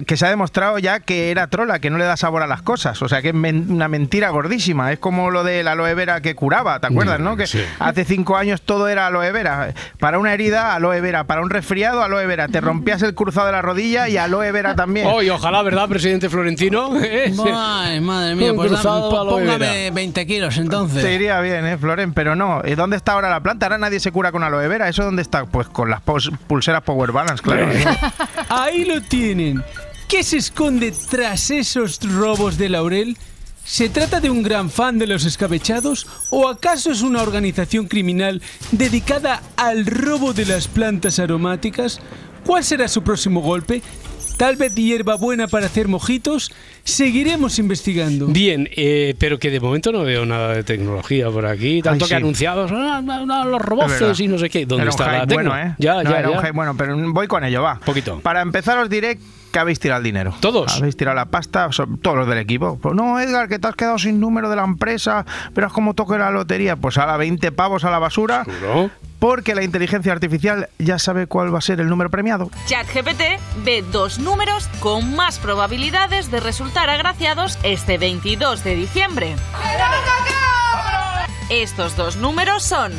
que 0.05 0.17
se 0.17 0.25
ha 0.25 0.29
demostrado 0.29 0.77
ya 0.79 0.99
que 0.99 1.31
era 1.31 1.47
trola, 1.47 1.79
que 1.79 1.89
no 1.89 1.97
le 1.97 2.03
da 2.05 2.17
sabor 2.17 2.43
a 2.43 2.47
las 2.47 2.61
cosas. 2.61 3.01
O 3.01 3.07
sea, 3.07 3.21
que 3.21 3.29
es 3.29 3.33
men- 3.33 3.67
una 3.71 3.87
mentira 3.87 4.29
gordísima. 4.29 4.91
Es 4.91 4.99
como 4.99 5.31
lo 5.31 5.43
de 5.43 5.63
la 5.63 5.71
aloe 5.71 5.93
vera 5.95 6.21
que 6.21 6.35
curaba, 6.35 6.79
¿te 6.79 6.87
acuerdas, 6.87 7.19
Mm, 7.19 7.23
no? 7.23 7.37
Que 7.37 7.47
sí. 7.47 7.63
hace 7.79 8.03
cinco 8.03 8.35
años 8.35 8.61
todo 8.61 8.87
era 8.89 9.07
aloe 9.07 9.31
vera. 9.31 9.73
Para 9.99 10.19
una 10.19 10.33
herida, 10.33 10.75
aloe 10.75 10.99
vera. 11.01 11.23
Para 11.23 11.41
un 11.41 11.49
resfriado, 11.49 12.03
aloe 12.03 12.25
vera. 12.25 12.47
Te 12.47 12.59
rompías 12.61 13.01
el 13.01 13.13
cruzado 13.15 13.47
de 13.47 13.53
la 13.53 13.61
rodilla 13.61 14.09
y 14.09 14.17
aloe 14.17 14.51
vera 14.51 14.75
también. 14.75 15.07
Oh, 15.09 15.21
y 15.21 15.29
ojalá, 15.29 15.61
¿verdad, 15.61 15.87
presidente 15.87 16.29
Florentino? 16.29 16.91
¿Eh? 17.01 17.31
Madre 18.19 18.35
mía, 18.35 18.53
pues 18.53 18.69
cruzado 18.69 19.19
aloe 19.19 19.41
póngame 19.41 19.57
vera. 19.57 19.95
20 19.95 20.27
kilos 20.27 20.57
entonces. 20.57 21.03
Te 21.03 21.13
iría 21.13 21.39
bien, 21.41 21.65
¿eh, 21.65 21.77
Floren? 21.77 22.13
Pero 22.13 22.35
no. 22.35 22.61
¿eh, 22.63 22.75
¿Dónde 22.75 22.97
está 22.97 23.13
ahora 23.13 23.29
la 23.29 23.41
planta? 23.41 23.65
Ahora 23.65 23.77
nadie 23.77 23.99
se 23.99 24.11
cura 24.11 24.31
con 24.31 24.43
aloe 24.43 24.67
vera. 24.67 24.89
¿Eso 24.89 25.03
dónde 25.03 25.21
está? 25.21 25.45
Pues 25.45 25.67
con 25.67 25.89
las 25.89 26.01
pulseras 26.01 26.83
Power 26.83 27.11
Balance, 27.11 27.41
claro. 27.43 27.67
Ahí 28.49 28.85
lo 28.85 29.01
tienen. 29.01 29.63
¿Qué 30.07 30.23
se 30.23 30.37
esconde 30.37 30.91
tras 30.91 31.51
esos 31.51 31.99
robos 32.01 32.57
de 32.57 32.69
Laurel? 32.69 33.17
¿Se 33.63 33.87
trata 33.87 34.19
de 34.19 34.31
un 34.31 34.41
gran 34.41 34.71
fan 34.71 34.97
de 34.97 35.05
los 35.05 35.25
escabechados 35.25 36.07
o 36.31 36.47
acaso 36.47 36.91
es 36.91 37.03
una 37.03 37.21
organización 37.21 37.87
criminal 37.87 38.41
dedicada 38.71 39.43
al 39.57 39.85
robo 39.85 40.33
de 40.33 40.45
las 40.45 40.67
plantas 40.67 41.19
aromáticas? 41.19 41.99
¿Cuál 42.45 42.63
será 42.63 42.87
su 42.87 43.03
próximo 43.03 43.41
golpe? 43.41 43.83
¿Tal 44.39 44.55
vez 44.55 44.73
hierbabuena 44.73 45.49
para 45.49 45.65
hacer 45.65 45.89
mojitos? 45.89 46.49
Seguiremos 46.85 47.59
investigando. 47.59 48.27
Bien, 48.27 48.69
eh, 48.73 49.13
pero 49.19 49.37
que 49.37 49.49
de 49.51 49.59
momento 49.59 49.91
no 49.91 50.03
veo 50.03 50.25
nada 50.25 50.53
de 50.53 50.63
tecnología 50.63 51.29
por 51.29 51.45
aquí. 51.45 51.81
Tanto 51.81 52.05
Ay, 52.05 52.09
que 52.09 52.15
anunciados, 52.15 52.71
ah, 52.73 53.01
no, 53.03 53.25
no, 53.25 53.43
los 53.43 53.59
verdad. 53.59 54.15
y 54.21 54.29
no 54.29 54.37
sé 54.37 54.49
qué. 54.49 54.65
¿Dónde 54.65 54.83
Era 54.83 54.91
un 54.91 54.97
está 54.97 55.03
hype 55.07 55.17
la 55.17 55.27
tecno? 55.27 55.49
bueno, 55.51 55.67
¿eh? 55.67 55.75
Ya, 55.77 55.95
No, 56.03 56.09
ya, 56.09 56.19
era 56.19 56.29
un 56.29 56.35
ya. 56.35 56.41
hype 56.41 56.51
bueno, 56.53 56.77
pero 56.77 57.11
voy 57.11 57.27
con 57.27 57.43
ello, 57.43 57.61
va. 57.63 57.81
Poquito. 57.85 58.21
Para 58.21 58.41
empezar 58.41 58.77
os 58.79 58.89
diré 58.89 59.19
que 59.51 59.59
habéis 59.59 59.79
tirado 59.79 59.99
el 59.99 60.03
dinero. 60.03 60.33
¿Todos? 60.39 60.77
Habéis 60.77 60.97
tirado 60.97 61.15
la 61.15 61.25
pasta, 61.25 61.69
todos 62.01 62.17
los 62.17 62.27
del 62.27 62.39
equipo. 62.39 62.77
Pues 62.81 62.95
no, 62.95 63.19
Edgar, 63.19 63.47
que 63.47 63.59
te 63.59 63.67
has 63.67 63.75
quedado 63.75 63.97
sin 63.97 64.19
número 64.19 64.49
de 64.49 64.55
la 64.55 64.63
empresa, 64.63 65.25
verás 65.53 65.73
cómo 65.73 65.93
toque 65.93 66.17
la 66.17 66.31
lotería. 66.31 66.75
Pues 66.75 66.97
a 66.97 67.05
la 67.05 67.17
20 67.17 67.51
pavos 67.51 67.83
a 67.83 67.91
la 67.91 67.99
basura, 67.99 68.45
¿Seguro? 68.45 68.89
porque 69.19 69.55
la 69.55 69.63
inteligencia 69.63 70.13
artificial 70.13 70.69
ya 70.79 70.97
sabe 70.97 71.27
cuál 71.27 71.53
va 71.53 71.59
a 71.59 71.61
ser 71.61 71.79
el 71.81 71.89
número 71.89 72.09
premiado. 72.09 72.49
ChatGPT 72.67 73.21
ve 73.63 73.83
dos 73.91 74.17
números 74.19 74.67
con 74.79 75.15
más 75.15 75.37
probabilidades 75.39 76.31
de 76.31 76.39
resultar 76.39 76.89
agraciados 76.89 77.59
este 77.63 77.97
22 77.97 78.63
de 78.63 78.75
diciembre. 78.75 79.35
Estos 81.49 81.95
dos 81.95 82.17
números 82.17 82.63
son 82.63 82.91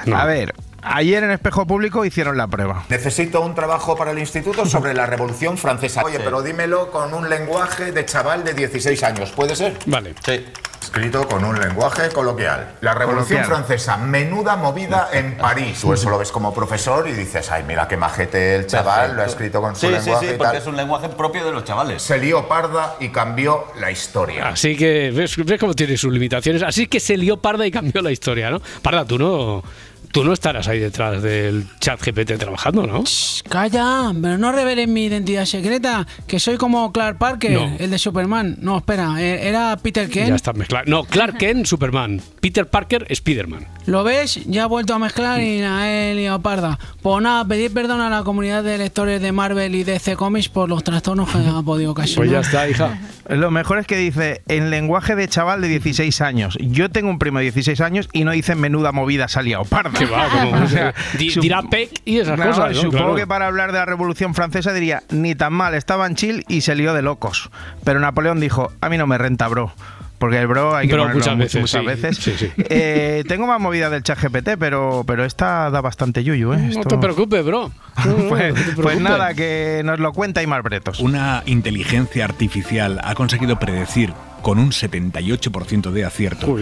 No. 0.06 0.18
A 0.18 0.26
ver, 0.26 0.54
ayer 0.82 1.24
en 1.24 1.32
Espejo 1.32 1.66
Público 1.68 2.06
hicieron 2.06 2.38
la 2.38 2.48
prueba. 2.48 2.86
Necesito 2.90 3.42
un 3.42 3.56
trabajo 3.56 3.96
para 3.96 4.12
el 4.12 4.20
instituto 4.20 4.66
sobre 4.66 4.94
la 4.94 5.06
Revolución 5.06 5.58
Francesa. 5.58 6.04
Oye, 6.04 6.20
pero 6.20 6.42
dímelo 6.42 6.92
con 6.92 7.14
un 7.14 7.30
lenguaje 7.30 7.92
de 7.92 8.06
chaval 8.06 8.44
de 8.44 8.54
16 8.54 9.04
años, 9.04 9.32
¿puede 9.32 9.56
ser? 9.56 9.78
Vale. 9.86 10.14
Sí. 10.26 10.46
Escrito 10.88 11.28
con 11.28 11.44
un 11.44 11.60
lenguaje 11.60 12.08
coloquial. 12.14 12.76
La 12.80 12.94
Revolución 12.94 13.42
Coloquial. 13.44 13.66
Francesa, 13.66 13.98
menuda 13.98 14.56
movida 14.56 15.10
en 15.12 15.36
París. 15.36 15.80
Tú 15.82 15.92
eso 15.92 16.10
lo 16.10 16.18
ves 16.18 16.32
como 16.32 16.54
profesor 16.54 17.10
y 17.10 17.12
dices, 17.12 17.52
ay, 17.52 17.66
mira 17.68 17.90
qué 17.90 17.98
majete 17.98 18.56
el 18.56 18.68
chaval, 18.68 19.18
lo 19.18 19.22
ha 19.22 19.26
escrito 19.26 19.60
con 19.60 19.76
su 19.76 19.82
Sí, 19.82 19.88
sí, 19.88 19.94
lenguaje 19.96 20.28
sí, 20.30 20.34
y 20.34 20.38
porque 20.38 20.52
tal. 20.54 20.62
es 20.62 20.66
un 20.68 20.78
lenguaje 20.78 21.10
propio 21.10 21.44
de 21.44 21.52
los 21.52 21.66
chavales. 21.66 22.02
Se 22.02 22.18
lió 22.18 22.48
parda 22.48 22.96
y 23.02 23.10
cambió 23.10 23.66
la 23.82 23.92
historia. 23.92 24.48
Así 24.48 24.78
que 24.78 25.12
ves, 25.12 25.36
ves 25.46 25.60
cómo 25.60 25.74
tiene 25.74 25.98
sus 25.98 26.14
limitaciones. 26.14 26.64
Así 26.64 26.88
que 26.88 27.02
se 27.02 27.18
lió 27.18 27.36
Parda 27.36 27.68
y 27.68 27.72
cambió 27.72 28.02
la 28.02 28.12
historia, 28.12 28.50
¿no? 28.50 28.62
Parda, 28.82 29.04
tú 29.04 29.20
no, 29.20 29.64
tú 30.12 30.24
no 30.24 30.34
estarás 30.34 30.68
ahí 30.68 30.80
detrás 30.80 31.22
del 31.22 31.66
chat 31.80 32.00
GPT 32.02 32.38
trabajando, 32.38 32.86
¿no? 32.88 33.04
Shh, 33.04 33.44
Calla, 33.50 34.12
pero 34.22 34.38
no 34.38 34.52
revelen 34.52 34.92
mi 34.94 35.06
identidad 35.06 35.46
secreta, 35.46 36.06
que 36.28 36.40
soy 36.40 36.58
como 36.58 36.92
Clark 36.92 37.18
Parker, 37.18 37.52
No. 37.52 37.76
el 37.80 37.90
de 37.90 37.98
Superman. 37.98 38.58
No, 38.62 38.78
espera, 38.78 39.16
eh, 39.22 39.48
era 39.48 39.78
Peter 39.78 40.10
Kent. 40.10 40.30
Ya 40.30 40.36
está 40.36 40.54
mezclado. 40.54 40.86
No, 40.88 41.04
Clark 41.06 41.38
Kent, 41.40 41.66
Superman. 41.66 42.22
Peter 42.42 42.68
Parker, 42.68 43.08
Spiderman. 43.14 43.68
¿Lo 43.86 44.04
ves? 44.04 44.40
Ya 44.46 44.64
ha 44.64 44.68
vuelto 44.68 44.94
a 44.94 45.00
mezclar 45.00 45.42
y 45.42 45.60
la 45.62 45.90
he 45.90 46.14
liado 46.16 46.42
parda. 46.42 46.78
Pues 47.02 47.22
nada, 47.24 47.46
pedir 47.46 47.72
perdón 47.74 48.02
a 48.02 48.10
la 48.10 48.24
comunidad 48.24 48.64
de 48.64 48.78
lectores 48.78 49.22
de 49.22 49.32
Marvel 49.32 49.76
y 49.76 49.84
DC 49.84 50.16
Comics 50.16 50.50
por 50.50 50.68
los 50.70 50.84
trastornos 50.84 51.30
que 51.30 51.38
ha 51.38 51.62
podido 51.62 51.92
ocasionar. 51.92 52.18
Pues 52.18 52.32
ya 52.32 52.40
está, 52.40 52.70
hija. 52.70 52.98
Lo 53.30 53.52
mejor 53.52 53.80
es 53.80 53.88
que 53.88 53.98
dice 53.98 54.42
en 54.48 54.70
lenguaje 54.70 55.16
de 55.16 55.28
chaval 55.28 55.62
de 55.62 55.68
16 55.68 56.22
años. 56.22 56.58
Yo 56.62 56.90
tengo 56.90 57.10
un 57.10 57.20
primo 57.20 57.40
de 57.40 57.46
16 57.46 57.80
años 57.82 58.10
y 58.14 58.24
no 58.24 58.32
dice 58.32 58.56
menuda 58.56 58.92
movida 58.92 59.28
salía 59.28 59.60
o 59.60 59.66
parda. 59.66 60.00
Que 60.08 60.12
va, 60.14 60.30
como- 60.52 60.64
O 60.64 60.68
sea, 60.68 60.94
Di- 61.18 61.30
sup- 61.30 61.42
dirá 61.42 61.62
pec 61.64 61.90
y 62.06 62.20
esas 62.20 62.36
Claro, 62.36 62.52
cosas. 62.52 62.70
¿no? 62.76 62.82
Supongo 62.82 62.98
Claro. 62.98 63.16
que 63.16 63.28
para 63.28 63.48
hablar 63.48 63.72
de 63.72 63.80
la 63.80 63.86
Revolución 63.86 64.34
Francesa 64.34 64.74
diría, 64.74 65.04
ni 65.10 65.36
tan 65.36 65.54
mal, 65.54 65.74
estaba 65.76 66.08
en 66.08 66.16
chill 66.16 66.46
y 66.48 66.62
se 66.62 66.76
lió 66.76 66.94
de 66.94 67.02
locos. 67.02 67.50
Pero 67.84 68.00
Napoleón 68.00 68.40
dijo, 68.40 68.72
a 68.82 68.90
mí 68.90 68.98
no 68.98 69.08
me 69.08 69.18
renta, 69.18 69.48
bro. 69.48 69.72
Porque 70.20 70.40
el 70.40 70.48
bro 70.48 70.76
hay 70.76 70.88
que 70.88 70.96
ponerlo 70.96 71.14
muchas 71.20 71.36
mu- 71.36 71.44
veces, 71.44 71.62
muchas 71.62 71.82
sí. 71.82 71.86
veces. 71.86 72.18
Sí, 72.18 72.34
sí. 72.40 72.52
Eh, 72.58 73.24
tengo 73.28 73.46
más 73.46 73.62
movida 73.62 73.92
del 73.92 74.02
chat 74.02 74.18
GPT, 74.20 74.58
pero, 74.58 75.04
pero 75.06 75.24
esta 75.24 75.70
da 75.70 75.80
bastante 75.82 76.24
yuyu, 76.24 76.54
¿eh? 76.54 76.72
No 76.76 76.82
te 76.86 76.98
preocupes, 76.98 77.46
bro. 77.46 77.72
No, 78.06 78.12
no, 78.18 78.30
pues, 78.30 78.54
no 78.56 78.76
te 78.76 78.82
pues 78.82 79.00
nada, 79.00 79.34
que 79.36 79.82
nos 79.86 80.00
lo 80.00 80.14
cuenta 80.14 80.42
Imar 80.42 80.64
Bretos. 80.64 81.00
Una 81.02 81.44
inteligencia 81.46 82.26
artificial 82.26 83.00
ha 83.04 83.14
conseguido 83.14 83.60
predecir 83.60 84.12
con 84.42 84.58
un 84.58 84.72
78% 84.72 85.92
de 85.92 86.06
acierto 86.06 86.58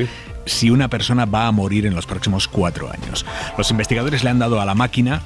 si 0.45 0.69
una 0.69 0.87
persona 0.89 1.25
va 1.25 1.47
a 1.47 1.51
morir 1.51 1.85
en 1.85 1.95
los 1.95 2.05
próximos 2.05 2.47
cuatro 2.47 2.91
años. 2.91 3.25
Los 3.57 3.71
investigadores 3.71 4.23
le 4.23 4.29
han 4.29 4.39
dado 4.39 4.61
a 4.61 4.65
la 4.65 4.75
máquina 4.75 5.21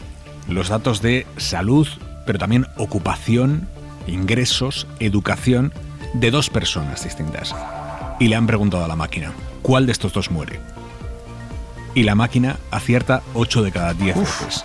los 0.47 0.69
datos 0.69 1.01
de 1.01 1.27
salud, 1.37 1.87
pero 2.25 2.39
también 2.39 2.67
ocupación, 2.77 3.67
ingresos, 4.07 4.87
educación 4.99 5.73
de 6.13 6.31
dos 6.31 6.49
personas 6.49 7.03
distintas. 7.03 7.55
Y 8.19 8.27
le 8.27 8.35
han 8.35 8.47
preguntado 8.47 8.83
a 8.83 8.87
la 8.87 8.95
máquina, 8.95 9.31
¿cuál 9.61 9.85
de 9.85 9.91
estos 9.91 10.13
dos 10.13 10.31
muere? 10.31 10.59
Y 11.95 12.03
la 12.03 12.13
máquina 12.15 12.57
acierta 12.71 13.23
8 13.33 13.63
de 13.63 13.71
cada 13.71 13.93
10 13.93 14.15
veces. 14.15 14.63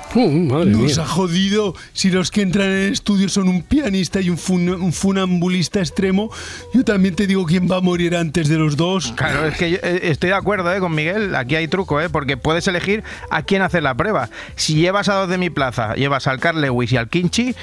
Nos 0.83 0.99
ha 0.99 1.07
jodido. 1.07 1.75
Si 1.95 2.11
los 2.11 2.31
que 2.31 2.43
entran 2.43 2.67
en 2.69 2.73
el 2.87 2.93
estudio 2.93 3.29
son 3.29 3.49
un 3.49 3.63
pianista 3.63 4.21
y 4.21 4.29
un, 4.31 4.37
fun- 4.39 4.69
un 4.69 4.93
funambulista 4.93 5.81
extremo, 5.81 6.31
yo 6.75 6.85
también 6.85 7.15
te 7.15 7.27
digo 7.27 7.47
quién 7.47 7.69
va 7.69 7.77
a 7.77 7.81
morir 7.81 8.15
antes 8.15 8.49
de 8.49 8.57
los 8.59 8.77
dos. 8.77 9.13
Claro, 9.17 9.47
es 9.47 9.57
que 9.57 9.71
yo, 9.71 9.79
eh, 9.83 10.01
estoy 10.05 10.29
de 10.31 10.37
acuerdo 10.37 10.73
eh, 10.73 10.81
con 10.81 10.95
Miguel. 10.95 11.35
Aquí 11.35 11.57
hay 11.57 11.67
truco, 11.67 12.01
eh, 12.01 12.09
porque 12.11 12.37
puedes 12.37 12.69
elegir 12.69 13.03
a 13.31 13.43
quién 13.43 13.63
hacer 13.63 13.83
la 13.83 13.95
prueba. 13.95 14.29
Si 14.57 14.75
llevas 14.75 15.09
a 15.09 15.15
dos 15.15 15.29
de 15.29 15.39
mi 15.39 15.49
plaza, 15.51 15.95
llevas 15.95 16.27
al 16.27 16.39
Carl 16.41 16.61
Lewis 16.61 16.93
y 16.93 16.99
al 16.99 17.09
Kinchi, 17.09 17.55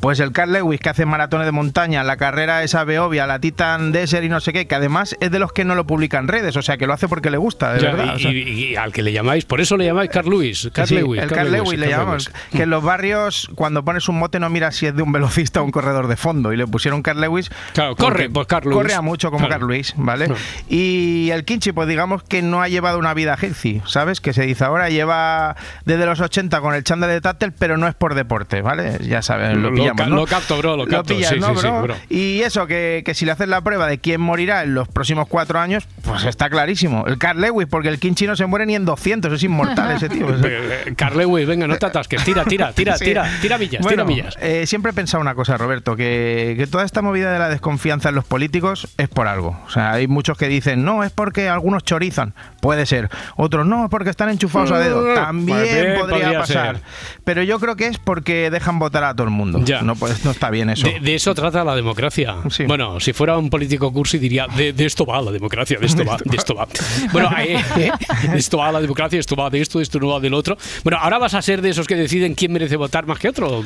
pues 0.00 0.18
el 0.20 0.32
Carl 0.32 0.52
Lewis 0.52 0.80
que 0.80 0.88
hace 0.88 1.06
maratones 1.06 1.46
de 1.46 1.52
montaña, 1.52 2.02
la 2.04 2.16
carrera 2.16 2.62
esa 2.62 2.84
Beovia, 2.84 3.26
la 3.26 3.38
Titan 3.38 3.92
Desert 3.92 4.24
y 4.24 4.28
no 4.28 4.40
sé 4.40 4.52
qué, 4.52 4.66
que 4.66 4.74
además 4.74 5.16
es 5.20 5.30
de 5.30 5.38
los 5.38 5.52
que 5.52 5.64
no 5.64 5.74
lo 5.74 5.86
publican 5.86 6.22
en 6.24 6.28
redes, 6.28 6.56
o 6.56 6.62
sea 6.62 6.76
que 6.76 6.86
lo 6.86 6.92
hace 6.92 7.06
porque 7.08 7.30
le 7.30 7.36
gusta, 7.38 7.72
de 7.74 7.80
Ya, 7.80 7.90
verdad. 7.92 8.04
y, 8.12 8.16
o 8.16 8.18
sea. 8.18 8.30
y- 8.32 8.36
y 8.70 8.76
al 8.76 8.92
que 8.92 9.02
le 9.02 9.12
llamáis, 9.12 9.44
por 9.44 9.60
eso 9.60 9.76
le 9.76 9.84
llamáis 9.86 10.10
Carl 10.10 10.28
Lewis. 10.28 10.68
Carl 10.72 10.88
Sí, 10.88 10.96
Lewis, 10.96 11.22
el 11.22 11.30
Carl 11.30 11.50
Lewis 11.52 11.78
le 11.78 11.88
llamamos. 11.88 12.26
Lewis. 12.28 12.50
Que 12.52 12.62
en 12.62 12.70
los 12.70 12.82
barrios, 12.82 13.50
cuando 13.54 13.84
pones 13.84 14.08
un 14.08 14.18
mote, 14.18 14.40
no 14.40 14.48
miras 14.50 14.76
si 14.76 14.86
es 14.86 14.94
de 14.96 15.02
un 15.02 15.12
velocista 15.12 15.60
o 15.60 15.64
un 15.64 15.70
corredor 15.70 16.08
de 16.08 16.16
fondo. 16.16 16.52
Y 16.52 16.56
le 16.56 16.66
pusieron 16.66 17.02
Carl 17.02 17.20
Lewis. 17.20 17.50
Claro, 17.74 17.94
corre, 17.96 18.28
pues 18.30 18.46
Carl 18.46 18.64
Lewis. 18.68 18.76
Corre 18.76 18.94
a 18.94 19.02
mucho 19.02 19.30
como 19.30 19.46
Claro. 19.46 19.60
Carl 19.60 19.70
Lewis, 19.72 19.94
¿vale? 19.96 20.28
Y 20.68 21.30
el 21.32 21.44
Kinchi, 21.44 21.72
pues 21.72 21.88
digamos 21.88 22.22
que 22.22 22.42
no 22.42 22.62
ha 22.62 22.68
llevado 22.68 22.98
una 22.98 23.14
vida 23.14 23.36
healthy, 23.40 23.82
¿sabes? 23.86 24.20
Que 24.20 24.32
se 24.32 24.42
dice 24.42 24.64
ahora, 24.64 24.88
lleva 24.88 25.56
desde 25.84 26.06
los 26.06 26.20
80 26.20 26.60
con 26.60 26.74
el 26.74 26.84
chándal 26.84 27.10
de 27.10 27.20
táctel, 27.20 27.52
pero 27.52 27.76
no 27.76 27.88
es 27.88 27.94
por 27.94 28.14
deporte, 28.14 28.62
¿vale? 28.62 28.98
Ya 29.02 29.22
sabes, 29.22 29.56
lo 29.56 29.70
Lo 29.70 29.89
pillamos, 29.92 30.02
ca- 30.02 30.08
¿no? 30.10 30.16
lo 30.16 30.26
capto, 30.26 30.58
bro, 30.58 30.76
lo 30.76 30.86
capto. 30.86 31.14
pillas, 31.14 31.30
Sí, 31.30 31.38
¿no, 31.40 31.48
sí, 31.54 31.60
sí, 31.60 31.66
bro? 31.66 31.82
bro. 31.82 31.94
Y 32.08 32.40
eso, 32.42 32.66
que, 32.66 33.02
que 33.04 33.14
si 33.14 33.24
le 33.24 33.32
haces 33.32 33.48
la 33.48 33.60
prueba 33.60 33.86
de 33.86 33.98
quién 33.98 34.20
morirá 34.20 34.62
en 34.62 34.74
los 34.74 34.88
próximos 34.88 35.28
cuatro 35.28 35.58
años, 35.58 35.86
pues 36.02 36.24
está 36.24 36.48
clarísimo. 36.50 37.06
El 37.06 37.18
Carl 37.18 37.40
Lewis, 37.40 37.66
porque 37.70 37.88
el 37.88 37.98
Kinchi 37.98 38.26
no 38.26 38.36
se 38.36 38.46
muere 38.46 38.66
ni 38.66 38.74
en 38.74 38.84
200, 38.84 39.32
es 39.32 39.42
inmortal 39.42 39.96
ese 39.96 40.08
tío. 40.08 40.26
Eh, 40.42 40.94
Carl 40.96 41.16
Lewis, 41.18 41.46
venga, 41.46 41.66
no 41.66 41.76
te 41.76 41.86
atasques. 41.86 42.22
Tira, 42.24 42.44
tira, 42.44 42.72
tira, 42.74 42.96
Sí. 42.96 43.04
tira, 43.04 43.28
tira 43.40 43.58
millas, 43.58 43.86
tira 43.86 44.04
millas. 44.04 44.36
eh, 44.40 44.66
siempre 44.66 44.90
he 44.90 44.94
pensado 44.94 45.20
una 45.20 45.34
cosa, 45.34 45.56
Roberto, 45.56 45.96
que, 45.96 46.54
que 46.56 46.66
toda 46.66 46.84
esta 46.84 47.02
movida 47.02 47.32
de 47.32 47.38
la 47.38 47.48
desconfianza 47.48 48.08
en 48.10 48.14
los 48.14 48.24
políticos 48.24 48.88
es 48.98 49.08
por 49.08 49.26
algo. 49.28 49.58
O 49.66 49.70
sea, 49.70 49.92
hay 49.92 50.06
muchos 50.06 50.36
que 50.38 50.48
dicen, 50.48 50.84
no, 50.84 51.04
es 51.04 51.10
porque 51.12 51.48
algunos 51.48 51.84
chorizan. 51.84 52.34
Puede 52.60 52.86
ser. 52.86 53.08
Otros, 53.36 53.66
no, 53.66 53.84
es 53.84 53.90
porque 53.90 54.10
están 54.10 54.28
enchufados 54.28 54.70
a 54.70 54.78
dedo. 54.78 55.14
También 55.14 55.58
Pues 55.58 55.72
bien, 55.72 55.98
podría, 55.98 56.18
podría 56.24 56.38
pasar. 56.40 56.76
ser. 56.76 56.84
Pero 57.24 57.42
yo 57.42 57.58
creo 57.58 57.76
que 57.76 57.86
es 57.86 57.98
porque 57.98 58.50
dejan 58.50 58.78
votar 58.78 59.04
a 59.04 59.14
todo 59.14 59.24
el 59.24 59.32
mundo. 59.32 59.60
Ya. 59.64 59.79
No, 59.82 59.94
pues, 59.96 60.24
no 60.24 60.30
está 60.30 60.50
bien 60.50 60.70
eso. 60.70 60.86
De, 60.86 61.00
de 61.00 61.14
eso 61.14 61.34
trata 61.34 61.64
la 61.64 61.74
democracia. 61.74 62.36
Bueno, 62.66 63.00
si 63.00 63.12
fuera 63.12 63.36
un 63.38 63.50
político 63.50 63.92
cursi 63.92 64.18
diría, 64.18 64.46
de, 64.56 64.72
de 64.72 64.84
esto 64.84 65.04
va 65.06 65.20
la 65.20 65.30
democracia, 65.30 65.78
de 65.78 65.86
esto 65.86 66.04
va, 66.04 66.16
de 66.24 66.36
esto 66.36 66.54
va. 66.54 66.66
Bueno, 67.12 67.30
eh, 67.38 67.56
eh, 67.76 67.90
de 68.30 68.38
esto 68.38 68.58
va 68.58 68.72
la 68.72 68.80
democracia, 68.80 69.18
esto 69.18 69.36
va 69.36 69.50
de 69.50 69.60
esto, 69.60 69.78
de 69.78 69.84
esto 69.84 69.98
no 69.98 70.08
va 70.08 70.20
del 70.20 70.34
otro. 70.34 70.56
Bueno, 70.82 70.98
ahora 71.00 71.18
vas 71.18 71.34
a 71.34 71.42
ser 71.42 71.62
de 71.62 71.70
esos 71.70 71.86
que 71.86 71.96
deciden 71.96 72.34
quién 72.34 72.52
merece 72.52 72.76
votar 72.76 73.06
más 73.06 73.18
que 73.18 73.28
otro. 73.28 73.62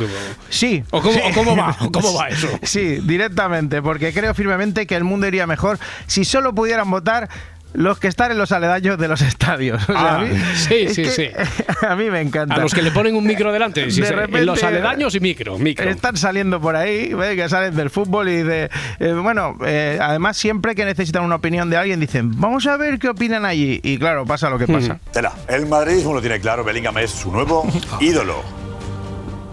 Sí. 0.49 0.83
¿O 0.90 1.00
cómo, 1.00 1.14
Sí. 1.14 1.21
o 1.25 1.33
cómo 1.35 1.56
va? 1.56 1.76
¿O 1.80 1.90
cómo 1.92 2.14
va 2.14 2.28
eso? 2.28 2.49
Sí, 2.62 2.99
directamente, 3.02 3.83
porque 3.83 4.12
creo 4.12 4.35
firmemente 4.35 4.87
que 4.87 4.97
el 4.97 5.04
mundo 5.04 5.26
iría 5.26 5.47
mejor 5.47 5.78
si 6.06 6.25
solo 6.25 6.54
pudieran 6.54 6.90
votar 6.90 7.28
los 7.75 7.99
que 7.99 8.09
están 8.09 8.31
en 8.33 8.38
los 8.38 8.50
aledaños 8.52 8.97
de 8.99 9.09
los 9.09 9.21
estadios. 9.21 9.83
O 9.88 9.93
sea, 9.93 9.97
Ah, 9.97 10.14
a 10.16 10.25
mí- 10.25 10.38
sí, 10.57 10.88
sí, 10.88 11.02
que 11.02 11.11
sí. 11.11 11.28
A 11.87 11.95
mí 11.97 12.09
me 12.11 12.21
encanta. 12.21 12.54
A 12.54 12.59
los 12.59 12.73
que 12.73 12.81
le 12.83 12.90
ponen 12.90 13.14
un 13.16 13.25
micro 13.26 13.52
delante, 13.52 13.90
si 13.90 14.00
De 14.00 14.07
se- 14.09 14.14
en 14.14 14.47
los 14.47 14.62
aledaños 14.62 15.14
y 15.14 15.21
micro, 15.21 15.59
micro. 15.59 15.88
Están 15.90 16.16
saliendo 16.16 16.61
por 16.61 16.76
ahí, 16.76 17.12
¿ves? 17.14 17.37
que 17.37 17.49
salen 17.49 17.76
del 17.76 17.90
fútbol 17.90 18.28
y 18.28 18.43
de... 18.43 18.71
eh, 18.99 19.12
bueno, 19.12 19.57
eh, 19.66 19.99
además 20.00 20.37
siempre 20.37 20.75
que 20.75 20.85
necesitan 20.85 21.23
una 21.25 21.35
opinión 21.37 21.69
de 21.71 21.76
alguien 21.76 22.00
dicen, 22.00 22.33
vamos 22.40 22.66
a 22.66 22.76
ver 22.76 22.99
qué 22.99 23.09
opinan 23.11 23.45
allí. 23.45 23.81
Y 23.83 23.99
claro, 23.99 24.25
pasa 24.25 24.49
lo 24.50 24.59
que 24.59 24.66
pasa. 24.66 24.99
Tela, 25.12 25.33
el 25.49 25.66
madridismo 25.66 26.14
lo 26.14 26.21
tiene 26.21 26.40
claro, 26.40 26.64
Bellingham 26.64 26.97
es 26.99 27.11
su 27.11 27.31
nuevo 27.31 27.66
ídolo. 28.00 28.43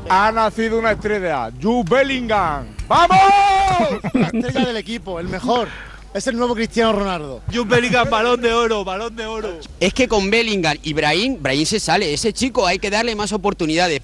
Ha 0.09 0.31
nacido 0.31 0.79
una 0.79 0.91
estrella, 0.91 1.49
Jude 1.61 1.89
Bellingham. 1.89 2.65
¡Vamos! 2.87 3.17
La 4.13 4.25
estrella 4.27 4.65
del 4.65 4.77
equipo, 4.77 5.19
el 5.19 5.27
mejor. 5.29 5.67
Es 6.13 6.27
el 6.27 6.35
nuevo 6.35 6.53
Cristiano 6.55 6.91
Ronaldo. 6.91 7.41
Jude 7.53 7.63
Bellingham, 7.75 8.09
balón 8.09 8.41
de 8.41 8.53
oro, 8.53 8.83
balón 8.83 9.15
de 9.15 9.25
oro. 9.25 9.57
Es 9.79 9.93
que 9.93 10.09
con 10.09 10.29
Bellingham 10.29 10.77
y 10.83 10.91
Brahim, 10.93 11.37
Brahim 11.41 11.65
se 11.65 11.79
sale. 11.79 12.13
Ese 12.13 12.33
chico 12.33 12.67
hay 12.67 12.79
que 12.79 12.89
darle 12.89 13.15
más 13.15 13.31
oportunidades. 13.31 14.01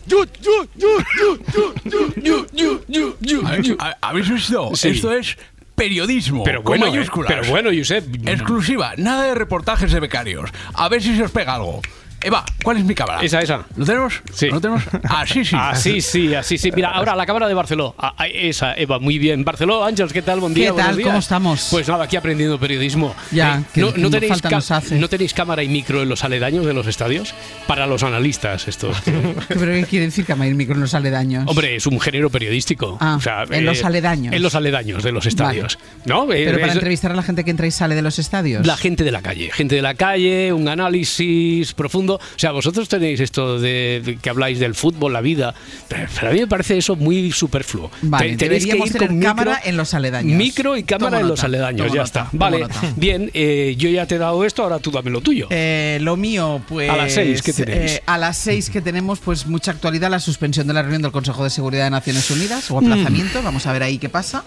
¿Ha- 3.79 3.97
¿Habéis 4.01 4.29
visto? 4.29 4.71
Sí. 4.75 4.89
Esto 4.89 5.11
es 5.13 5.37
periodismo. 5.75 6.43
Pero 6.43 6.63
con 6.63 6.71
bueno, 6.79 6.87
eh, 6.87 6.89
mayúsculas. 6.97 7.31
pero 7.31 7.47
bueno, 7.49 7.69
Josep. 7.75 8.05
Exclusiva, 8.27 8.93
nada 8.97 9.25
de 9.25 9.35
reportajes 9.35 9.91
de 9.91 9.99
becarios. 9.99 10.49
A 10.73 10.89
ver 10.89 11.01
si 11.03 11.15
se 11.15 11.23
os 11.23 11.31
pega 11.31 11.55
algo. 11.55 11.81
Eva, 12.23 12.43
¿cuál 12.63 12.77
es 12.77 12.83
mi 12.83 12.95
cámara? 12.95 13.21
Esa, 13.21 13.39
esa. 13.41 13.65
¿Lo 13.75 13.85
tenemos? 13.85 14.21
Sí. 14.33 14.47
¿Lo 14.47 14.59
tenemos? 14.59 14.83
Ah, 15.03 15.23
sí, 15.25 15.45
sí. 15.45 15.55
Así 15.57 16.01
sí, 16.01 16.33
así 16.33 16.57
sí. 16.57 16.71
Mira, 16.71 16.89
ahora 16.89 17.15
la 17.15 17.25
cámara 17.27 17.47
de 17.47 17.53
Barceló. 17.53 17.93
Ah, 17.97 18.13
ah, 18.17 18.27
esa, 18.27 18.73
Eva, 18.75 18.97
muy 18.99 19.19
bien. 19.19 19.45
Barceló, 19.45 19.85
Ángeles, 19.85 20.11
¿qué 20.13 20.21
tal? 20.23 20.39
Buen 20.39 20.53
día, 20.53 20.71
¿Qué 20.71 20.77
tal? 20.77 20.95
días. 20.97 21.07
¿Cómo 21.07 21.19
estamos? 21.19 21.67
Pues 21.69 21.87
nada, 21.87 22.05
aquí 22.05 22.15
aprendiendo 22.15 22.59
periodismo. 22.59 23.15
Ya, 23.31 23.61
que- 23.73 23.81
no, 23.81 23.93
que 23.93 24.01
no 24.01 24.09
tenéis 24.09 24.31
falta 24.33 24.49
nos 24.49 24.71
hace. 24.71 24.95
¿No 24.95 25.07
tenéis 25.07 25.33
cámara 25.35 25.61
y 25.63 25.69
micro 25.69 26.01
en 26.01 26.09
los 26.09 26.23
aledaños 26.23 26.65
de 26.65 26.73
los 26.73 26.87
estadios? 26.87 27.35
Para 27.67 27.85
los 27.85 28.01
analistas, 28.01 28.67
estos. 28.67 28.97
¿Pero 29.47 29.71
qué 29.73 29.85
quiere 29.87 30.05
decir 30.05 30.25
que 30.25 30.33
Amair 30.33 30.55
Micro 30.55 30.75
no 30.75 30.87
sale 30.87 31.11
daños? 31.11 31.43
Hombre, 31.47 31.75
es 31.75 31.85
un 31.85 31.99
género 31.99 32.29
periodístico. 32.31 32.97
Ah, 32.99 33.15
O 33.17 33.21
sea, 33.21 33.43
en 33.49 33.63
los 33.63 33.83
aledaños. 33.83 34.33
En 34.33 34.41
los 34.41 34.55
aledaños 34.55 35.03
de 35.03 35.11
los 35.11 35.25
estadios. 35.27 35.77
¿No? 36.05 36.23
Eh, 36.33 36.43
Pero 36.45 36.59
para 36.59 36.71
es- 36.71 36.75
entrevistar 36.77 37.11
a 37.11 37.15
la 37.15 37.23
gente 37.23 37.43
que 37.45 37.51
entra 37.51 37.67
y 37.67 37.71
sale 37.71 37.93
de 37.93 38.01
los 38.01 38.17
estadios. 38.17 38.65
La 38.65 38.75
gente 38.75 39.03
de 39.03 39.11
la 39.11 39.21
calle, 39.21 39.51
gente 39.53 39.75
de 39.75 39.81
la 39.83 39.93
calle, 39.93 40.51
un 40.51 40.67
análisis 40.67 41.73
profundo. 41.73 42.06
O 42.15 42.19
sea, 42.39 42.51
vosotros 42.51 42.87
tenéis 42.89 43.19
esto 43.19 43.59
de, 43.59 44.01
de 44.03 44.17
que 44.17 44.29
habláis 44.29 44.59
del 44.59 44.75
fútbol, 44.75 45.13
la 45.13 45.21
vida, 45.21 45.53
pero, 45.87 46.07
pero 46.15 46.29
a 46.29 46.33
mí 46.33 46.39
me 46.39 46.47
parece 46.47 46.77
eso 46.77 46.95
muy 46.95 47.31
superfluo. 47.31 47.91
Vale, 48.01 48.31
Te- 48.31 48.37
tenéis 48.37 48.65
que 48.65 48.77
ir 48.77 48.83
tener 48.91 49.07
con 49.07 49.17
micro- 49.19 49.29
cámara 49.29 49.59
en 49.63 49.77
los 49.77 49.93
aledaños. 49.93 50.37
Micro 50.37 50.77
y 50.77 50.83
cámara 50.83 51.19
en 51.19 51.27
los 51.27 51.43
aledaños, 51.43 51.87
ya 51.87 52.01
nota, 52.01 52.03
está. 52.03 52.29
Vale, 52.31 52.59
nota. 52.59 52.81
bien, 52.95 53.29
eh, 53.33 53.75
yo 53.77 53.89
ya 53.89 54.05
te 54.05 54.15
he 54.15 54.17
dado 54.17 54.43
esto, 54.45 54.63
ahora 54.63 54.79
tú 54.79 54.91
dame 54.91 55.09
lo 55.11 55.21
tuyo. 55.21 55.47
Eh, 55.49 55.97
lo 56.01 56.17
mío, 56.17 56.61
pues. 56.67 56.89
A 56.89 56.97
las 56.97 57.13
seis, 57.13 57.41
¿qué 57.41 57.53
tenéis? 57.53 57.91
eh, 57.93 58.03
a 58.05 58.17
las 58.17 58.37
seis 58.37 58.69
que 58.69 58.81
tenemos, 58.81 59.19
pues 59.19 59.45
mucha 59.47 59.71
actualidad, 59.71 60.09
la 60.09 60.19
suspensión 60.19 60.67
de 60.67 60.73
la 60.73 60.81
reunión 60.81 61.01
del 61.01 61.11
Consejo 61.11 61.43
de 61.43 61.49
Seguridad 61.49 61.83
de 61.85 61.89
Naciones 61.91 62.29
Unidas 62.31 62.69
o 62.71 62.77
aplazamiento. 62.79 63.41
Vamos 63.43 63.65
a 63.67 63.73
ver 63.73 63.83
ahí 63.83 63.97
qué 63.97 64.09
pasa. 64.09 64.43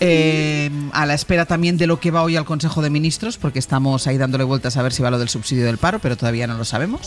Eh, 0.00 0.70
a 0.92 1.06
la 1.06 1.14
espera 1.14 1.46
también 1.46 1.76
de 1.76 1.86
lo 1.86 2.00
que 2.00 2.10
va 2.10 2.22
hoy 2.22 2.36
al 2.36 2.44
Consejo 2.44 2.82
de 2.82 2.90
Ministros, 2.90 3.36
porque 3.36 3.58
estamos 3.58 4.06
ahí 4.06 4.18
dándole 4.18 4.44
vueltas 4.44 4.76
a 4.76 4.82
ver 4.82 4.92
si 4.92 5.02
va 5.02 5.10
lo 5.10 5.18
del 5.18 5.28
subsidio 5.28 5.64
del 5.64 5.78
paro, 5.78 5.98
pero 5.98 6.16
todavía 6.16 6.46
no 6.46 6.56
lo 6.56 6.64
sabemos. 6.64 7.01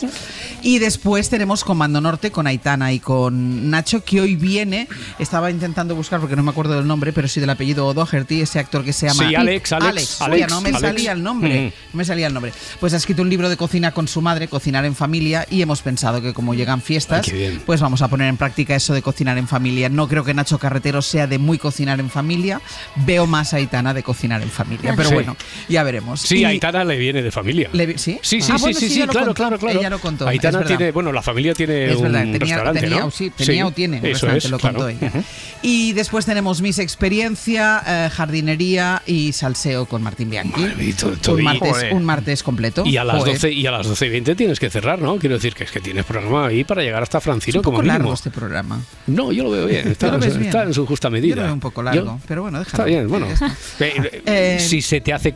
Y 0.61 0.79
después 0.79 1.29
tenemos 1.29 1.63
Comando 1.63 2.01
Norte 2.01 2.31
con 2.31 2.47
Aitana 2.47 2.91
y 2.93 2.99
con 2.99 3.69
Nacho, 3.69 4.03
que 4.03 4.21
hoy 4.21 4.35
viene. 4.35 4.87
Estaba 5.19 5.51
intentando 5.51 5.95
buscar 5.95 6.19
porque 6.19 6.35
no 6.35 6.43
me 6.43 6.51
acuerdo 6.51 6.75
del 6.75 6.87
nombre, 6.87 7.13
pero 7.13 7.27
sí 7.27 7.39
del 7.39 7.49
apellido 7.49 7.85
O'Doherty, 7.87 8.41
ese 8.41 8.59
actor 8.59 8.83
que 8.83 8.93
se 8.93 9.07
llama. 9.07 9.27
Sí, 9.29 9.35
Alex, 9.35 9.71
Alex, 9.73 9.87
Alex. 9.89 10.21
Alex, 10.21 10.49
no 10.49 10.61
me 10.61 10.69
Alex. 10.69 10.81
salía 10.81 11.11
el 11.11 11.23
nombre. 11.23 11.61
Mm. 11.61 11.65
No 11.93 11.97
me 11.97 12.05
salía 12.05 12.27
el 12.27 12.33
nombre. 12.33 12.51
Pues 12.79 12.93
ha 12.93 12.97
escrito 12.97 13.21
un 13.21 13.29
libro 13.29 13.49
de 13.49 13.57
cocina 13.57 13.91
con 13.91 14.07
su 14.07 14.21
madre, 14.21 14.47
Cocinar 14.47 14.85
en 14.85 14.95
Familia, 14.95 15.45
y 15.49 15.61
hemos 15.61 15.81
pensado 15.81 16.21
que 16.21 16.33
como 16.33 16.53
llegan 16.53 16.81
fiestas, 16.81 17.27
Ay, 17.31 17.59
pues 17.65 17.81
vamos 17.81 18.01
a 18.01 18.07
poner 18.07 18.27
en 18.27 18.37
práctica 18.37 18.75
eso 18.75 18.93
de 18.93 19.01
cocinar 19.01 19.37
en 19.37 19.47
familia. 19.47 19.89
No 19.89 20.07
creo 20.07 20.23
que 20.23 20.33
Nacho 20.33 20.57
Carretero 20.57 21.01
sea 21.01 21.27
de 21.27 21.37
muy 21.37 21.57
cocinar 21.57 21.99
en 21.99 22.09
familia. 22.09 22.61
Veo 23.05 23.27
más 23.27 23.53
a 23.53 23.57
Aitana 23.57 23.93
de 23.93 24.03
cocinar 24.03 24.41
en 24.41 24.49
familia. 24.49 24.93
Pero 24.95 25.09
Sí. 25.09 25.13
bueno, 25.15 25.35
ya 25.69 25.83
veremos. 25.83 26.21
Sí, 26.21 26.39
Y- 26.39 26.45
Aitana 26.45 26.83
le 26.83 26.97
viene 26.97 27.21
de 27.21 27.31
familia. 27.31 27.69
le 27.73 27.85
vi- 27.85 27.97
¿Sí? 27.97 28.19
Sí, 28.21 28.41
sí, 28.41 28.51
Ah, 28.51 28.57
sí, 28.57 28.61
bueno, 28.61 28.79
sí, 28.79 28.87
claro, 29.07 29.33
claro, 29.33 29.57
claro. 29.59 29.79
Ella 29.85 29.89
lo 29.91 29.99
contó, 29.99 30.27
Aitana 30.27 30.49
es 30.59 30.63
verdad. 30.63 30.77
tiene, 30.77 30.91
bueno, 30.91 31.11
la 31.11 31.21
familia 31.21 31.53
tiene 31.53 31.85
Es 31.91 31.95
un 31.97 32.03
verdad, 32.03 32.21
tenía, 32.23 32.39
restaurante, 32.39 32.79
tenía, 32.81 32.99
¿no? 32.99 33.05
o 33.07 33.11
sí, 33.11 33.29
tenía 33.29 33.67
o 33.67 33.71
tiene 33.71 33.99
un 33.99 34.05
eso 34.05 34.11
restaurante, 34.27 34.45
es, 34.45 34.51
lo 34.51 34.59
contó 34.59 34.79
claro. 34.79 34.89
ella. 34.89 35.07
Ujú. 35.07 35.23
Y 35.61 35.93
después 35.93 36.25
tenemos 36.25 36.61
Miss 36.61 36.79
Experiencia, 36.79 37.81
eh, 37.87 38.09
Jardinería 38.11 39.01
y 39.05 39.31
Salseo 39.33 39.85
con 39.85 40.01
Martín 40.03 40.29
Bianchi. 40.29 40.93
todo- 40.93 41.35
un, 41.35 41.43
martes, 41.43 41.85
un 41.91 42.03
martes 42.05 42.43
completo. 42.43 42.83
Y 42.85 42.97
a 42.97 43.03
las 43.03 43.17
Joder. 43.19 43.33
12 43.35 43.51
y 43.51 43.65
a 43.67 43.71
las 43.71 43.87
12 43.87 44.05
y 44.05 44.09
20 44.09 44.35
tienes 44.35 44.59
que 44.59 44.69
cerrar, 44.69 44.99
¿no? 44.99 45.17
Quiero 45.17 45.35
decir 45.35 45.53
que 45.53 45.63
es 45.65 45.71
que 45.71 45.79
tienes 45.79 46.05
programa 46.05 46.47
ahí 46.47 46.63
para 46.63 46.81
llegar 46.81 47.03
hasta 47.03 47.21
Francino 47.21 47.51
Es 47.51 47.55
un 47.57 47.61
poco 47.63 47.75
como 47.77 47.83
mínimo. 47.83 47.97
largo 47.99 48.13
este 48.13 48.31
programa. 48.31 48.81
No, 49.07 49.31
yo 49.31 49.43
lo 49.43 49.51
veo 49.51 49.65
bien. 49.67 49.87
Está, 49.87 50.07
¿Tú 50.07 50.13
lo 50.13 50.19
ves 50.19 50.33
bien? 50.35 50.47
está 50.47 50.63
en 50.63 50.73
su 50.73 50.85
justa 50.85 51.09
medida. 51.09 51.29
Yo 51.29 51.41
lo 51.41 51.43
veo 51.43 51.53
un 51.53 51.59
poco 51.59 51.83
largo, 51.83 52.05
Yo- 52.05 52.19
pero 52.27 52.41
bueno, 52.43 52.59
déjalo. 52.59 52.71
Está 52.73 52.85
bien, 52.85 53.07
bueno. 53.07 53.27
Ya. 53.39 53.55
Eh, 53.85 54.21
Eh, 54.25 54.59
si 54.59 54.81
se 54.81 55.01
te 55.01 55.13
hace 55.13 55.33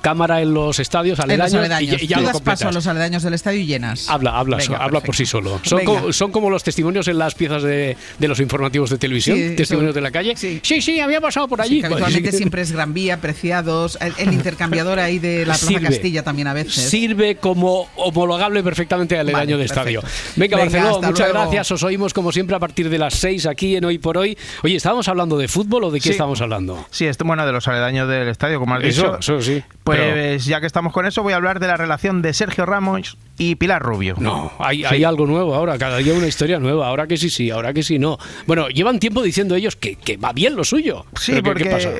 cámara 0.00 0.40
en 0.40 0.52
los 0.54 0.78
estadios 0.78 1.18
En 1.18 1.24
aledaños, 1.24 1.52
los 1.52 1.60
aledaños. 1.60 2.02
y 2.02 2.06
ya, 2.06 2.08
ya 2.08 2.16
Tú 2.16 2.22
lo 2.22 2.28
das 2.28 2.40
paso 2.42 2.68
a 2.68 2.72
los 2.72 2.86
aledaños 2.86 3.22
del 3.22 3.34
estadio 3.34 3.60
y 3.60 3.66
Habla, 4.08 4.38
habla, 4.38 4.56
Venga, 4.58 4.76
so- 4.76 4.82
habla 4.82 5.00
por 5.00 5.14
sí 5.16 5.26
solo. 5.26 5.60
Son 5.62 5.80
son 6.12 6.32
como 6.32 6.50
los 6.50 6.62
testimonios 6.64 7.08
en 7.08 7.18
las 7.18 7.34
piezas 7.34 7.62
de, 7.62 7.96
de 8.18 8.28
los 8.28 8.40
informativos 8.40 8.90
de 8.90 8.98
televisión, 8.98 9.36
Sí, 9.36 9.56
testimonios 9.56 9.94
de 9.94 10.00
la 10.00 10.10
calle. 10.10 10.34
Sí, 10.36 10.60
sí, 10.62 11.00
había 11.00 11.20
pasado 11.20 11.48
por 11.48 11.60
allí. 11.60 11.80
Sí, 11.80 11.86
habitualmente 11.86 12.32
siempre 12.32 12.62
es 12.62 12.72
Gran 12.72 12.94
Vía, 12.94 13.20
Preciados, 13.20 13.98
el, 14.00 14.12
el 14.18 14.32
intercambiador 14.34 14.98
ahí 14.98 15.18
de 15.18 15.40
la 15.40 15.44
Plaza 15.54 15.66
Sirve. 15.66 15.82
Castilla 15.88 16.22
también 16.22 16.48
a 16.48 16.52
veces. 16.54 16.74
Sirve 16.74 17.36
como 17.36 17.88
homologable 17.96 18.62
perfectamente 18.62 19.14
al 19.18 19.28
aledaño 19.28 19.58
de 19.58 19.64
estadio. 19.64 20.00
Venga, 20.36 20.56
Venga, 20.56 20.70
Barcelona, 20.72 21.08
muchas 21.08 21.28
luego. 21.30 21.40
gracias. 21.50 21.70
Os 21.72 21.82
oímos 21.82 22.12
como 22.14 22.32
siempre 22.32 22.56
a 22.56 22.58
partir 22.58 22.88
de 22.88 22.98
las 22.98 23.14
6 23.14 23.46
aquí 23.46 23.76
en 23.76 23.84
Hoy 23.84 23.98
por 23.98 24.18
Hoy. 24.18 24.36
Oye, 24.62 24.76
¿estábamos 24.76 25.08
hablando 25.08 25.36
de 25.38 25.48
fútbol 25.48 25.84
o 25.84 25.90
de 25.90 25.98
qué 26.00 26.04
Sí. 26.04 26.10
estábamos 26.10 26.40
hablando? 26.40 26.86
Sí, 26.90 27.06
esto, 27.06 27.24
bueno, 27.24 27.44
de 27.46 27.52
los 27.52 27.66
aledaños 27.68 28.08
del 28.08 28.28
estadio, 28.28 28.58
como 28.60 28.74
has 28.74 28.84
Eso, 28.84 29.02
dicho. 29.02 29.18
eso 29.18 29.42
sí. 29.42 29.62
Pues 29.84 29.98
pero- 29.98 30.36
ya 30.38 30.60
que 30.60 30.66
estamos 30.66 30.92
con 30.92 31.04
eso, 31.06 31.22
voy 31.22 31.34
a 31.34 31.36
hablar 31.36 31.60
de 31.60 31.66
la 31.66 31.76
relación 31.76 32.22
de 32.22 32.32
Sergio 32.32 32.64
Ramos 32.64 33.18
y 33.36 33.56
Pilar 33.56 33.82
Rubio. 33.82 34.14
No, 34.18 34.50
hay, 34.58 34.78
Sí. 34.78 34.84
hay 34.88 35.04
algo 35.04 35.26
nuevo 35.26 35.54
ahora, 35.54 35.76
cada 35.76 35.98
día 35.98 36.14
una 36.14 36.26
historia 36.26 36.58
nueva, 36.58 36.86
ahora 36.88 37.06
que 37.06 37.16
sí, 37.18 37.28
sí, 37.28 37.50
ahora 37.50 37.74
que 37.74 37.82
sí, 37.82 37.98
no. 37.98 38.16
Bueno, 38.46 38.68
llevan 38.68 38.98
tiempo 38.98 39.22
diciendo 39.22 39.54
ellos 39.56 39.76
que, 39.76 39.96
que 39.96 40.16
va 40.16 40.32
bien 40.32 40.56
lo 40.56 40.64
suyo. 40.64 41.04
Sí, 41.20 41.32
Pero 41.32 41.42
¿qué- 41.42 41.48
porque 41.50 41.64
¿qué 41.64 41.70
pasa? 41.70 41.90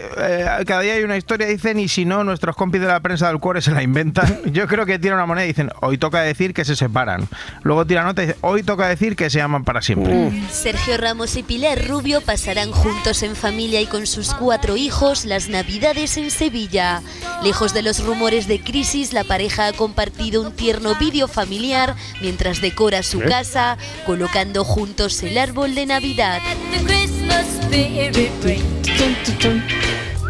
eh, 0.61 0.65
cada 0.65 0.81
día 0.81 0.95
hay 0.95 1.03
una 1.03 1.17
historia, 1.19 1.47
dicen, 1.47 1.79
y 1.79 1.89
si 1.89 2.05
no, 2.07 2.25
nuestros 2.25 2.57
compis 2.57 2.81
de 2.81 2.87
la 2.87 3.01
prensa 3.01 3.29
del 3.29 3.39
cuore 3.39 3.61
se 3.61 3.73
la 3.73 3.83
inventan. 3.83 4.41
Yo 4.53 4.67
creo 4.67 4.87
que 4.87 4.99
tiran 4.99 5.19
una 5.19 5.27
moneda 5.27 5.45
y 5.45 5.49
dicen, 5.49 5.71
hoy 5.83 5.99
toca 5.99 6.23
decir 6.23 6.55
que 6.55 6.65
se 6.65 6.77
separan. 6.77 7.29
Luego 7.65 7.85
tiran 7.87 8.07
otra 8.07 8.25
y 8.25 8.27
dicen, 8.29 8.41
hoy 8.43 8.63
toca 8.63 8.89
decir 8.89 9.15
que 9.17 9.29
se 9.29 9.43
aman 9.43 9.65
para 9.65 9.83
siempre. 9.83 10.31
Sergio 10.51 10.97
Ramos 10.97 11.37
y 11.37 11.43
Pilar 11.43 11.85
Rubio 11.87 12.23
pasarán 12.23 12.71
juntos 12.71 13.23
en 13.25 13.37
familia 13.37 13.81
y 13.83 13.87
con 13.87 14.07
sus 14.07 14.33
cuatro 14.33 14.77
hijos 14.79 15.25
las 15.27 15.49
navidades 15.51 16.17
en 16.17 16.31
Sevilla. 16.31 17.03
Lejos 17.43 17.74
de 17.75 17.83
los 17.83 18.05
rumores 18.05 18.47
de 18.47 18.61
crisis, 18.61 19.13
la 19.13 19.25
pareja 19.25 19.67
ha 19.67 19.73
compartido 19.73 20.41
un 20.41 20.53
tierno 20.53 20.95
vídeo 20.95 21.27
familiar 21.27 21.97
mientras 22.23 22.61
decora 22.61 23.03
su 23.03 23.21
¿Eh? 23.21 23.27
casa, 23.27 23.77
colocando 24.07 24.65
juntos 24.65 25.23
el 25.25 25.37
árbol 25.37 25.75
de 25.75 25.87
Navidad. 25.87 26.41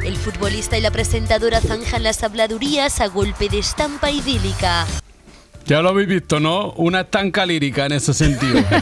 El 0.03 0.17
futbolista 0.17 0.79
y 0.79 0.81
la 0.81 0.91
presentadora 0.91 1.61
zanjan 1.61 2.03
las 2.03 2.23
habladurías 2.23 3.01
a 3.01 3.09
golpe 3.09 3.49
de 3.49 3.59
estampa 3.59 4.11
idílica. 4.11 4.87
Ya 5.67 5.81
lo 5.81 5.91
habéis 5.91 6.09
visto, 6.09 6.41
¿no? 6.41 6.73
Una 6.73 7.01
estanca 7.03 7.47
lírica 7.47 7.87
en 7.87 7.93
ese 7.93 8.13
sentido. 8.15 8.63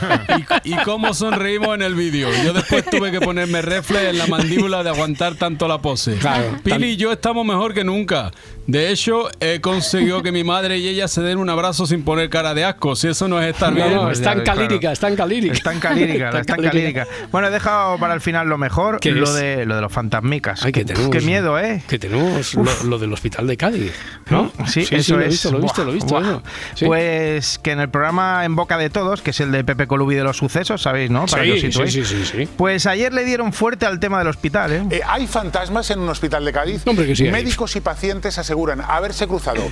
Y, 0.65 0.73
y 0.73 0.77
cómo 0.85 1.15
sonreímos 1.15 1.75
en 1.75 1.83
el 1.83 1.95
vídeo. 1.95 2.29
Yo 2.45 2.53
después 2.53 2.85
tuve 2.85 3.11
que 3.11 3.21
ponerme 3.21 3.61
reflex 3.61 4.05
en 4.05 4.19
la 4.19 4.27
mandíbula 4.27 4.83
de 4.83 4.91
aguantar 4.91 5.35
tanto 5.35 5.69
la 5.69 5.81
pose. 5.81 6.17
Claro. 6.17 6.59
Pili 6.63 6.91
y 6.91 6.97
yo 6.97 7.13
estamos 7.13 7.45
mejor 7.45 7.75
que 7.75 7.85
nunca. 7.85 8.33
De 8.67 8.91
hecho, 8.91 9.29
he 9.41 9.61
conseguido 9.61 10.23
que 10.23 10.31
mi 10.33 10.45
madre 10.45 10.79
y 10.79 10.89
ella 10.89 11.09
se 11.09 11.21
den 11.21 11.39
un 11.39 11.51
abrazo 11.51 11.85
sin 11.87 12.05
poner 12.05 12.31
cara 12.31 12.55
de 12.55 12.65
asco. 12.65 12.95
Si 12.95 13.09
eso 13.09 13.27
no 13.29 13.41
es 13.43 13.53
estar 13.55 13.71
No, 13.71 13.77
bien. 13.77 13.95
no, 13.95 14.11
está 14.11 14.33
en 14.33 14.43
calírica, 14.43 14.93
está 14.93 15.09
en 15.09 15.17
calírica. 15.17 15.53
Está 15.55 15.73
en 15.73 15.81
calírica, 15.81 16.31
la 16.31 16.41
está 16.41 16.55
en 16.55 16.63
calírica. 16.63 17.07
Bueno, 17.31 17.49
he 17.49 17.51
dejado 17.51 17.99
para 17.99 18.15
el 18.15 18.21
final 18.21 18.49
lo 18.49 18.59
mejor, 18.59 19.01
¿Qué 19.01 19.11
lo 19.11 19.25
es? 19.25 19.35
de, 19.35 19.67
lo 19.67 19.75
de 19.75 19.81
los 19.81 19.93
fantasmicas. 19.93 20.65
Ay, 20.65 20.73
que 20.73 20.85
tenemos, 20.85 21.11
Qué 21.11 21.21
miedo, 21.21 21.59
¿eh? 21.59 21.83
Que 21.89 21.99
tenemos 21.99 22.55
lo, 22.55 22.65
lo 22.85 22.99
del 22.99 23.13
hospital 23.13 23.47
de 23.47 23.57
Cádiz. 23.57 23.93
¿no? 24.31 24.53
Sí, 24.67 24.87
eso 24.91 25.17
lo 25.17 25.23
he 25.23 25.27
es. 25.27 25.31
visto, 25.33 25.51
lo 25.51 25.59
he 25.59 25.63
visto, 25.63 25.85
lo 25.85 25.91
he 25.91 25.95
visto. 25.95 26.43
Sí. 26.75 26.85
Pues 26.87 27.59
que 27.59 27.73
en 27.73 27.81
el 27.81 27.89
programa 27.91 28.45
En 28.45 28.55
Boca 28.57 28.79
de 28.79 28.91
Todos, 28.91 29.23
que 29.23 29.31
es 29.31 29.41
el 29.41 29.51
de 29.53 29.65
Pepe 29.65 29.87
Colubi 29.87 30.15
de 30.15 30.23
los 30.25 30.37
sucesos, 30.37 30.83
¿sabéis, 30.83 31.11
no? 31.11 31.27
Para 31.27 31.43
Sí, 31.45 31.61
que 31.61 31.67
os 31.69 31.75
sí, 31.75 32.05
sí, 32.05 32.05
sí, 32.05 32.25
sí. 32.25 32.49
Pues 32.57 32.87
ayer 32.87 33.13
le 33.13 33.25
dieron 33.25 33.53
fuerte 33.53 33.87
al 33.87 33.99
tema 34.01 34.19
del 34.19 34.29
hospital, 34.29 34.73
¿eh? 34.73 34.83
Eh, 34.91 35.01
¿Hay 35.07 35.27
fantasmas 35.27 35.91
en 35.91 35.99
un 36.01 36.09
hospital 36.09 36.45
de 36.45 36.53
Cádiz? 36.53 36.83
Hombre, 36.87 37.07
que 37.07 37.17
sí 37.17 37.25
hay. 37.27 37.33
Médicos 37.33 37.75
y 37.77 37.81
pacientes 37.81 38.39
aseguran 38.53 38.83
haberse 38.83 39.27
cruzado 39.27 39.63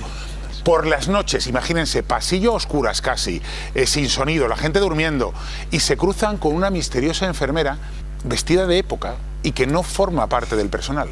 por 0.63 0.87
las 0.87 1.07
noches, 1.07 1.45
imagínense, 1.45 2.01
pasillo 2.01 2.53
a 2.53 2.55
oscuras 2.55 2.99
casi, 2.99 3.39
eh, 3.75 3.85
sin 3.85 4.09
sonido, 4.09 4.47
la 4.47 4.57
gente 4.57 4.79
durmiendo, 4.79 5.35
y 5.69 5.81
se 5.81 5.97
cruzan 5.97 6.39
con 6.39 6.55
una 6.55 6.71
misteriosa 6.71 7.27
enfermera 7.27 7.77
vestida 8.23 8.65
de 8.65 8.79
época 8.79 9.17
y 9.43 9.51
que 9.51 9.67
no 9.67 9.83
forma 9.83 10.25
parte 10.25 10.55
del 10.55 10.69
personal. 10.69 11.09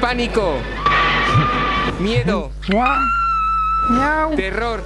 Pánico. 0.00 0.54
Miedo. 2.00 2.50
Terror. 4.34 4.82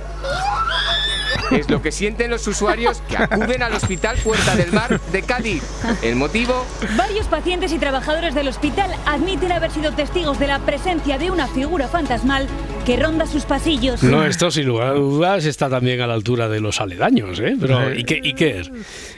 Es 1.50 1.70
lo 1.70 1.80
que 1.80 1.92
sienten 1.92 2.30
los 2.30 2.46
usuarios 2.46 3.02
que 3.08 3.16
acuden 3.16 3.62
al 3.62 3.72
Hospital 3.72 4.16
Puerta 4.18 4.54
del 4.54 4.72
Mar 4.72 5.00
de 5.12 5.22
Cádiz. 5.22 5.62
El 6.02 6.16
motivo, 6.16 6.66
Varios 6.96 7.26
pacientes 7.26 7.72
y 7.72 7.78
trabajadores 7.78 8.34
del 8.34 8.48
hospital 8.48 8.90
admiten 9.06 9.52
haber 9.52 9.70
sido 9.70 9.92
testigos 9.92 10.38
de 10.38 10.46
la 10.46 10.58
presencia 10.60 11.18
de 11.18 11.30
una 11.30 11.46
figura 11.46 11.88
fantasmal 11.88 12.46
que 12.84 12.96
ronda 12.96 13.26
sus 13.26 13.44
pasillos. 13.44 14.02
No, 14.02 14.24
esto 14.24 14.50
sin 14.50 14.66
lugar 14.66 14.88
a 14.88 14.92
dudas 14.92 15.44
está 15.44 15.68
también 15.68 16.00
a 16.00 16.06
la 16.06 16.14
altura 16.14 16.48
de 16.48 16.60
los 16.60 16.80
aledaños, 16.80 17.38
¿eh? 17.40 17.56
Pero. 17.60 17.94
¿y 17.94 18.04
qué, 18.04 18.20
Iker? 18.22 18.70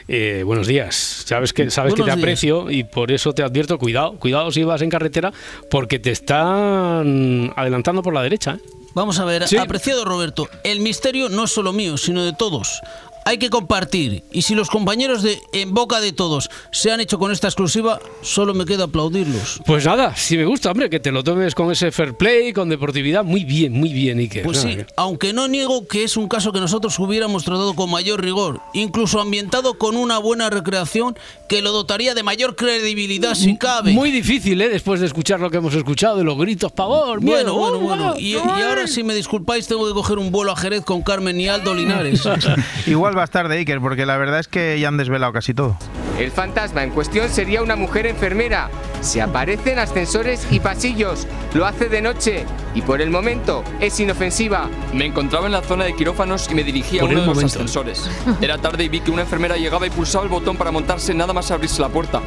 Eh, 0.07 0.43
buenos 0.45 0.67
días. 0.67 1.23
Sabes 1.25 1.53
que 1.53 1.69
sabes 1.69 1.93
que 1.93 2.01
te 2.01 2.05
días. 2.05 2.17
aprecio 2.17 2.69
y 2.69 2.83
por 2.83 3.11
eso 3.11 3.33
te 3.33 3.43
advierto, 3.43 3.77
cuidado, 3.77 4.17
cuidado 4.17 4.51
si 4.51 4.63
vas 4.63 4.81
en 4.81 4.89
carretera, 4.89 5.31
porque 5.69 5.99
te 5.99 6.11
están 6.11 7.53
adelantando 7.55 8.01
por 8.01 8.13
la 8.13 8.23
derecha. 8.23 8.57
¿eh? 8.61 8.80
Vamos 8.93 9.19
a 9.19 9.25
ver, 9.25 9.47
Sí. 9.47 9.57
apreciado 9.57 10.03
Roberto, 10.05 10.49
el 10.63 10.79
misterio 10.81 11.29
no 11.29 11.45
es 11.45 11.51
solo 11.51 11.71
mío, 11.73 11.97
sino 11.97 12.23
de 12.23 12.33
todos. 12.33 12.81
Hay 13.25 13.37
que 13.37 13.49
compartir. 13.49 14.23
Y 14.31 14.41
si 14.41 14.55
los 14.55 14.69
compañeros 14.69 15.21
de 15.23 15.39
En 15.53 15.73
Boca 15.73 15.99
de 15.99 16.11
Todos 16.11 16.49
se 16.71 16.91
han 16.91 16.99
hecho 17.01 17.19
con 17.19 17.31
esta 17.31 17.47
exclusiva, 17.47 17.99
solo 18.21 18.53
me 18.53 18.65
queda 18.65 18.85
aplaudirlos. 18.85 19.61
Pues 19.65 19.85
nada, 19.85 20.15
si 20.15 20.37
me 20.37 20.45
gusta, 20.45 20.71
hombre, 20.71 20.89
que 20.89 20.99
te 20.99 21.11
lo 21.11 21.23
tomes 21.23 21.53
con 21.55 21.71
ese 21.71 21.91
fair 21.91 22.15
play, 22.15 22.53
con 22.53 22.69
deportividad, 22.69 23.23
muy 23.23 23.45
bien, 23.45 23.73
muy 23.73 23.93
bien, 23.93 24.19
Iker. 24.19 24.43
Pues 24.43 24.59
sí, 24.59 24.75
Nada, 24.75 24.87
aunque 24.95 25.33
no 25.33 25.47
niego 25.47 25.87
que 25.87 26.03
es 26.03 26.17
un 26.17 26.27
caso 26.27 26.51
que 26.51 26.59
nosotros 26.59 26.97
hubiéramos 26.99 27.43
tratado 27.43 27.73
con 27.75 27.89
mayor 27.91 28.21
rigor, 28.21 28.59
incluso 28.73 29.19
ambientado 29.21 29.75
con 29.75 29.97
una 29.97 30.17
buena 30.17 30.49
recreación 30.49 31.17
que 31.47 31.61
lo 31.61 31.71
dotaría 31.71 32.13
de 32.13 32.23
mayor 32.23 32.55
credibilidad 32.55 33.35
si 33.35 33.57
cabe. 33.57 33.91
Muy 33.93 34.11
difícil, 34.11 34.61
¿eh? 34.61 34.69
Después 34.69 34.99
de 34.99 35.05
escuchar 35.07 35.39
lo 35.39 35.49
que 35.49 35.57
hemos 35.57 35.73
escuchado, 35.75 36.17
de 36.17 36.23
los 36.23 36.37
gritos, 36.37 36.71
pavor, 36.71 37.19
Bueno, 37.19 37.21
miedo, 37.21 37.55
bueno, 37.55 37.77
oh, 37.77 37.81
bueno. 37.81 38.13
oh, 38.15 38.19
Y, 38.19 38.31
y 38.33 38.35
ahora, 38.37 38.87
si 38.87 39.03
me 39.03 39.13
disculpáis, 39.13 39.67
tengo 39.67 39.87
que 39.87 39.93
coger 39.93 40.17
un 40.17 40.31
vuelo 40.31 40.51
a 40.51 40.55
Jerez 40.55 40.83
con 40.83 41.01
Carmen 41.01 41.39
y 41.39 41.47
Aldo 41.47 41.73
Linares. 41.73 42.23
Igual 42.87 43.10
va 43.17 43.21
a 43.21 43.25
estar 43.25 43.47
de 43.47 43.57
Iker, 43.57 43.79
porque 43.81 44.05
la 44.05 44.17
verdad 44.17 44.39
es 44.39 44.47
que 44.47 44.79
ya 44.79 44.87
han 44.87 44.97
desvelado 44.97 45.31
casi 45.33 45.53
todo. 45.53 45.77
el 46.19 46.31
fantasma 46.31 46.83
en 46.83 46.91
cuestión 46.91 47.29
sería 47.29 47.61
una 47.63 47.75
mujer 47.75 48.05
enfermera. 48.05 48.69
Se 49.01 49.21
aparece 49.21 49.73
en 49.73 49.79
ascensores 49.79 50.45
y 50.51 50.59
pasillos. 50.59 51.27
Lo 51.53 51.65
hace 51.65 51.89
de 51.89 52.01
noche 52.01 52.45
y 52.75 52.81
por 52.81 53.01
el 53.01 53.09
momento 53.09 53.63
es 53.79 53.99
inofensiva. 53.99 54.69
Me 54.93 55.05
encontraba 55.05 55.47
en 55.47 55.53
la 55.53 55.61
zona 55.61 55.85
de 55.85 55.95
quirófanos 55.95 56.47
y 56.51 56.53
me 56.55 56.63
dirigía 56.63 57.01
a 57.01 57.05
uno 57.05 57.21
de 57.21 57.25
los 57.25 57.35
momento. 57.35 57.55
ascensores. 57.55 58.09
Era 58.41 58.57
tarde 58.59 58.83
y 58.83 58.89
vi 58.89 58.99
que 58.99 59.09
una 59.11 59.23
enfermera 59.23 59.57
llegaba 59.57 59.87
y 59.87 59.89
pulsaba 59.89 60.23
el 60.23 60.29
botón 60.29 60.57
para 60.57 60.69
montarse 60.71 61.13
nada 61.15 61.33
más 61.33 61.49
abrirse 61.49 61.81
la 61.81 61.89
puerta. 61.89 62.21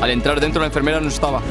Al 0.00 0.10
entrar 0.10 0.40
dentro 0.40 0.60
la 0.60 0.66
enfermera 0.68 1.00
no 1.00 1.08
estaba. 1.08 1.42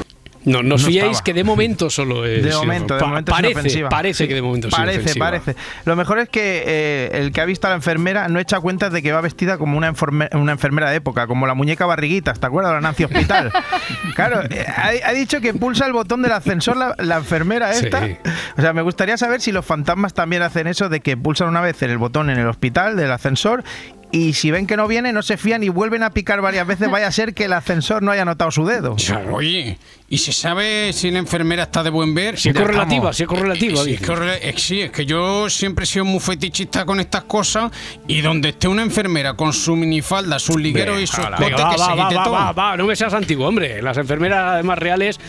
No, 0.48 0.64
no 0.64 0.76
os 0.76 0.82
No 0.84 0.88
fiéis 0.88 1.22
que 1.22 1.34
de 1.34 1.44
momento 1.44 1.90
solo 1.90 2.26
es. 2.26 2.44
De 2.44 2.52
momento, 2.54 2.94
de 2.96 3.00
pa- 3.00 3.08
momento 3.08 3.32
es 3.32 3.36
parece, 3.36 3.52
inofensiva. 3.52 3.90
parece 3.90 4.24
Sí, 4.24 4.28
que 4.28 4.34
de 4.36 4.42
momento 4.42 4.68
es 4.70 4.74
Parece, 4.76 4.96
inofensiva. 5.00 5.26
parece. 5.26 5.56
Lo 5.86 5.96
mejor 5.96 6.20
es 6.20 6.30
que 6.30 6.64
eh, 6.66 7.10
el 7.14 7.32
que 7.32 7.42
ha 7.42 7.46
visto 7.46 7.68
a 7.68 7.70
la 7.72 7.76
enfermera 7.76 8.28
no 8.30 8.40
echa 8.40 8.60
cuenta 8.60 8.90
de 8.90 9.02
que 9.04 9.12
va 9.12 9.22
vestida 9.22 9.58
como 9.58 9.78
una, 9.78 9.92
enferme- 9.94 10.30
una 10.36 10.54
enfermera 10.54 10.90
de 10.90 10.96
época, 10.98 11.28
como 11.28 11.46
la 11.48 11.54
muñeca 11.54 11.86
barriguitas, 11.86 12.40
¿te 12.40 12.46
acuerdas? 12.48 12.74
La 12.74 12.82
Nancy 12.82 13.04
Hospital. 13.04 13.52
claro, 14.16 14.42
eh, 14.50 14.66
ha, 14.68 15.10
ha 15.10 15.14
dicho 15.14 15.42
que 15.42 15.54
pulsa 15.54 15.86
el 15.86 15.94
botón 15.94 16.22
del 16.22 16.32
ascensor 16.32 16.78
la, 16.78 16.96
la 16.98 17.18
enfermera 17.18 17.72
esta. 17.74 18.06
Sí. 18.06 18.18
O 18.58 18.62
sea, 18.62 18.74
me 18.74 18.82
gustaría 18.82 19.18
saber 19.18 19.42
si 19.42 19.52
los 19.52 19.66
fantasmas 19.66 20.14
también 20.14 20.42
hacen 20.42 20.68
eso 20.68 20.90
de 20.90 21.02
que 21.02 21.18
pulsan 21.18 21.50
una 21.50 21.62
vez 21.62 21.82
en 21.84 21.90
el 21.92 21.98
botón 21.98 22.30
en 22.30 22.40
el 22.40 22.48
hospital 22.48 22.96
del 22.96 23.12
ascensor. 23.12 23.64
Y 24.10 24.34
si 24.34 24.52
ven 24.52 24.66
que 24.68 24.78
no 24.78 24.88
viene, 24.88 25.12
no 25.12 25.22
se 25.22 25.36
fían 25.36 25.64
y 25.64 25.70
vuelven 25.70 26.02
a 26.02 26.12
picar 26.12 26.40
varias 26.42 26.66
veces. 26.66 26.90
Vaya 26.90 27.08
a 27.08 27.12
ser 27.12 27.34
que 27.34 27.44
el 27.44 27.54
ascensor 27.54 28.02
no 28.02 28.12
haya 28.12 28.24
notado 28.24 28.52
su 28.52 28.66
dedo. 28.66 28.96
Oye, 29.34 29.78
¿y 30.08 30.18
se 30.18 30.32
sabe 30.32 30.94
si 30.94 31.12
la 31.12 31.20
enfermera 31.20 31.64
está 31.64 31.84
de 31.84 31.90
buen 31.90 32.16
ver? 32.16 32.40
Si 32.40 32.48
es 32.50 32.56
correlativa, 32.56 33.12
si 33.12 33.24
es 33.24 33.30
correlativa, 33.30 33.82
Eh, 33.84 33.94
es 33.96 34.02
correla- 34.02 34.38
eh, 34.42 34.54
sí, 34.56 34.80
es 34.80 34.92
que 34.92 35.06
yo 35.06 35.50
siempre 35.50 35.84
he 35.84 35.86
sido 35.86 36.06
muy 36.06 36.22
fetichista 36.22 36.86
con 36.86 37.02
estas 37.02 37.24
cosas 37.26 37.70
y 38.08 38.22
donde 38.22 38.50
esté 38.50 38.70
una 38.70 38.82
enfermera 38.82 39.34
con 39.34 39.52
su 39.52 39.76
minifalda, 39.76 40.40
sus 40.40 40.56
ligueros 40.56 41.02
y 41.02 41.06
su 41.08 41.18
Venga, 41.18 41.36
escote, 41.36 41.62
va, 41.64 41.70
que 41.72 41.78
va, 41.82 41.86
se 41.88 41.92
quite 41.92 42.16
va, 42.16 42.24
todo. 42.24 42.34
va, 42.34 42.52
va, 42.54 42.78
no 42.78 42.86
me 42.86 42.96
seas 42.96 43.14
antiguo, 43.14 43.46
hombre. 43.46 43.82
Las 43.82 43.98
enfermeras, 43.98 44.54
además 44.54 44.80
reales, 44.80 45.20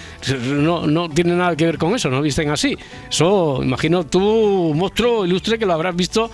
no, 0.45 0.87
no 0.87 1.09
tienen 1.09 1.39
nada 1.39 1.57
que 1.57 1.65
ver 1.67 1.79
con 1.79 1.97
eso, 1.97 2.11
no 2.11 2.23
visten 2.23 2.49
así. 2.51 2.79
Eso, 3.11 3.59
imagino 3.61 4.05
tú, 4.07 4.73
monstruo 4.77 5.27
ilustre, 5.27 5.59
que 5.59 5.67
lo 5.67 5.73
habrás 5.73 5.97
visto 5.97 6.31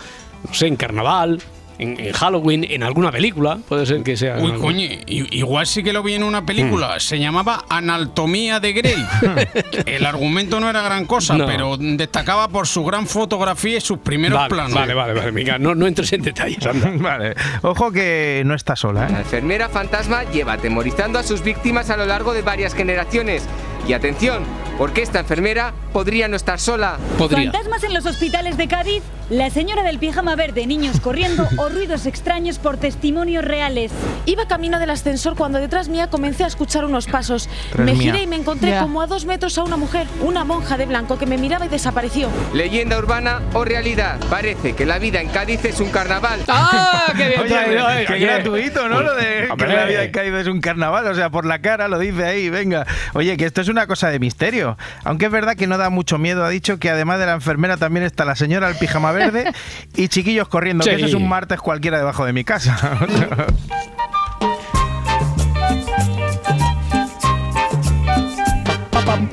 no 0.47 0.53
sé, 0.53 0.67
en 0.67 0.77
carnaval, 0.77 1.41
en, 1.79 1.99
en 1.99 2.13
Halloween, 2.13 2.65
en 2.69 2.83
alguna 2.83 3.11
película, 3.11 3.59
puede 3.69 3.85
ser 3.87 4.03
que 4.03 4.17
sea. 4.17 4.39
Uy, 4.39 4.53
coño, 4.53 4.87
igual 5.07 5.67
sí 5.67 5.83
que 5.83 5.93
lo 5.93 6.03
vi 6.03 6.15
en 6.15 6.23
una 6.23 6.45
película. 6.47 6.99
Se 7.01 7.19
llamaba 7.19 7.65
Anatomía 7.69 8.61
de 8.61 8.73
Grey. 8.73 9.05
El 9.87 10.07
argumento 10.07 10.61
no 10.61 10.71
era 10.71 10.83
gran 10.83 11.05
cosa, 11.07 11.37
No. 11.37 11.47
pero 11.47 11.77
destacaba 11.79 12.49
por 12.49 12.67
su 12.67 12.85
gran 12.85 13.07
fotografía 13.07 13.79
y 13.79 13.81
sus 13.81 13.99
primeros 13.99 14.39
Vale, 14.39 14.49
planos. 14.51 14.75
vale, 14.75 14.95
vale, 14.95 15.15
vale, 15.15 15.31
venga, 15.31 15.59
no, 15.59 15.75
no 15.75 15.87
entres 15.87 16.13
en 16.13 16.23
detalles, 16.23 16.65
anda. 16.67 16.91
vale. 16.97 17.35
Ojo 17.63 17.91
que 17.93 18.43
no 18.45 18.55
está 18.55 18.77
sola, 18.77 19.09
La 19.09 19.19
¿eh? 19.19 19.21
enfermera 19.23 19.69
fantasma 19.69 20.25
lleva 20.31 20.55
atemorizando 20.55 21.19
a 21.19 21.23
sus 21.23 21.43
víctimas 21.43 21.91
a 21.91 21.97
lo 21.97 22.07
largo 22.07 22.33
de 22.35 22.43
varias 22.43 22.75
generaciones. 22.75 23.43
Y 23.87 23.93
atención, 23.93 24.45
porque 24.79 25.03
esta 25.03 25.21
enfermera 25.21 25.73
podría 25.93 26.29
no 26.29 26.37
estar 26.37 26.59
sola. 26.61 26.99
Fantasmas 27.19 27.85
en 27.85 27.95
los 27.95 28.07
hospitales 28.07 28.57
de 28.57 28.67
Cádiz, 28.69 29.03
la 29.31 29.49
señora 29.51 29.83
del 29.83 29.99
pijama 29.99 30.35
verde, 30.37 30.67
niños 30.67 31.01
corriendo 31.01 31.47
o 31.59 31.69
ruidos 31.69 32.07
extraños 32.07 32.59
por 32.59 32.77
testimonios 32.77 33.45
reales. 33.45 33.93
Iba 34.27 34.49
camino 34.49 34.79
del 34.81 34.91
ascensor 34.91 35.37
cuando 35.37 35.59
detrás 35.61 35.89
mía 35.89 36.09
comencé 36.11 36.45
a 36.45 36.49
escuchar 36.49 36.85
unos 36.85 37.07
pasos. 37.07 37.49
Tras 37.71 37.85
me 37.87 37.93
mía. 37.95 38.03
giré 38.13 38.23
y 38.23 38.27
me 38.27 38.37
encontré 38.37 38.71
Ya. 38.71 38.81
como 38.83 39.01
a 39.03 39.07
dos 39.07 39.25
metros 39.27 39.57
a 39.59 39.63
una 39.63 39.77
mujer, 39.77 40.07
una 40.23 40.45
monja 40.45 40.77
de 40.77 40.87
blanco 40.87 41.19
que 41.19 41.27
me 41.27 41.39
miraba 41.39 41.67
y 41.67 41.69
desapareció. 41.69 42.29
Leyenda 42.53 42.99
urbana 42.99 43.41
o 43.53 43.65
realidad. 43.65 44.19
Parece 44.29 44.75
que 44.75 44.85
la 44.87 44.99
vida 44.99 45.21
en 45.21 45.29
Cádiz 45.29 45.65
es 45.65 45.79
un 45.81 45.91
carnaval. 45.91 46.41
¡Ah! 46.49 47.13
¡Qué 47.17 47.29
bien 47.29 47.41
Oye, 47.41 47.49
traído, 47.55 47.91
eh! 47.91 48.05
qué 48.07 48.13
Oye. 48.15 48.27
gratuito, 48.27 48.89
¿no? 48.89 49.01
Lo 49.03 49.15
de 49.15 49.49
que 49.57 49.67
la 49.67 49.85
vida 49.85 50.03
en 50.05 50.11
Cádiz 50.11 50.33
es 50.35 50.47
un 50.49 50.61
carnaval, 50.61 51.07
o 51.07 51.15
sea, 51.15 51.31
por 51.31 51.47
la 51.47 51.61
cara 51.61 51.87
lo 51.89 51.99
dice 51.99 52.25
ahí, 52.25 52.51
venga. 52.51 52.87
Oye, 53.13 53.37
que 53.37 53.45
esto 53.47 53.61
es 53.61 53.69
una 53.69 53.87
cosa 53.87 54.09
de 54.09 54.19
misterio. 54.19 54.64
Aunque 55.05 55.27
es 55.27 55.33
verdad 55.33 55.57
que 55.57 55.67
no 55.67 55.79
da 55.79 55.91
mucho 55.91 56.19
miedo, 56.19 56.45
ha 56.45 56.49
dicho 56.49 56.79
que 56.79 56.91
además 56.91 57.19
de 57.19 57.27
la 57.27 57.35
enfermera 57.35 57.77
también 57.77 58.05
está 58.05 58.25
la 58.25 58.37
señora 58.37 58.67
al 58.69 58.77
pijama 58.77 59.13
verde 59.13 59.53
y 59.95 60.09
chiquillos 60.09 60.49
corriendo, 60.49 60.85
que 60.85 60.95
eso 60.95 61.07
es 61.07 61.15
un 61.15 61.29
martes 61.29 61.61
cualquiera 61.61 61.99
debajo 61.99 62.25
de 62.25 62.33
mi 62.33 62.45
casa. 62.45 62.99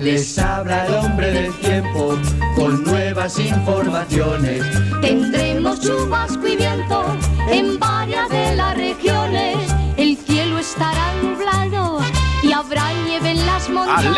Les 0.02 0.40
habla 0.40 0.88
el 0.88 0.96
hombre 0.96 1.32
del 1.32 1.54
tiempo 1.60 2.18
con 2.56 2.84
nuevas 2.84 3.38
informaciones. 3.38 4.64
Tendremos 5.00 5.80
chubasco 5.80 6.48
y 6.48 6.56
viento 6.56 7.06
en 7.52 7.78
varias 7.78 8.28
de 8.30 8.56
las 8.56 8.76
regiones. 8.76 9.58
El 9.98 10.18
cielo 10.18 10.58
estará 10.58 11.14
nublado 11.22 12.00
y 12.42 12.52
habrá 12.52 12.92
nieve 13.06 13.30
en 13.30 13.46
las 13.46 13.70
montañas. 13.70 14.06
Los 14.06 14.18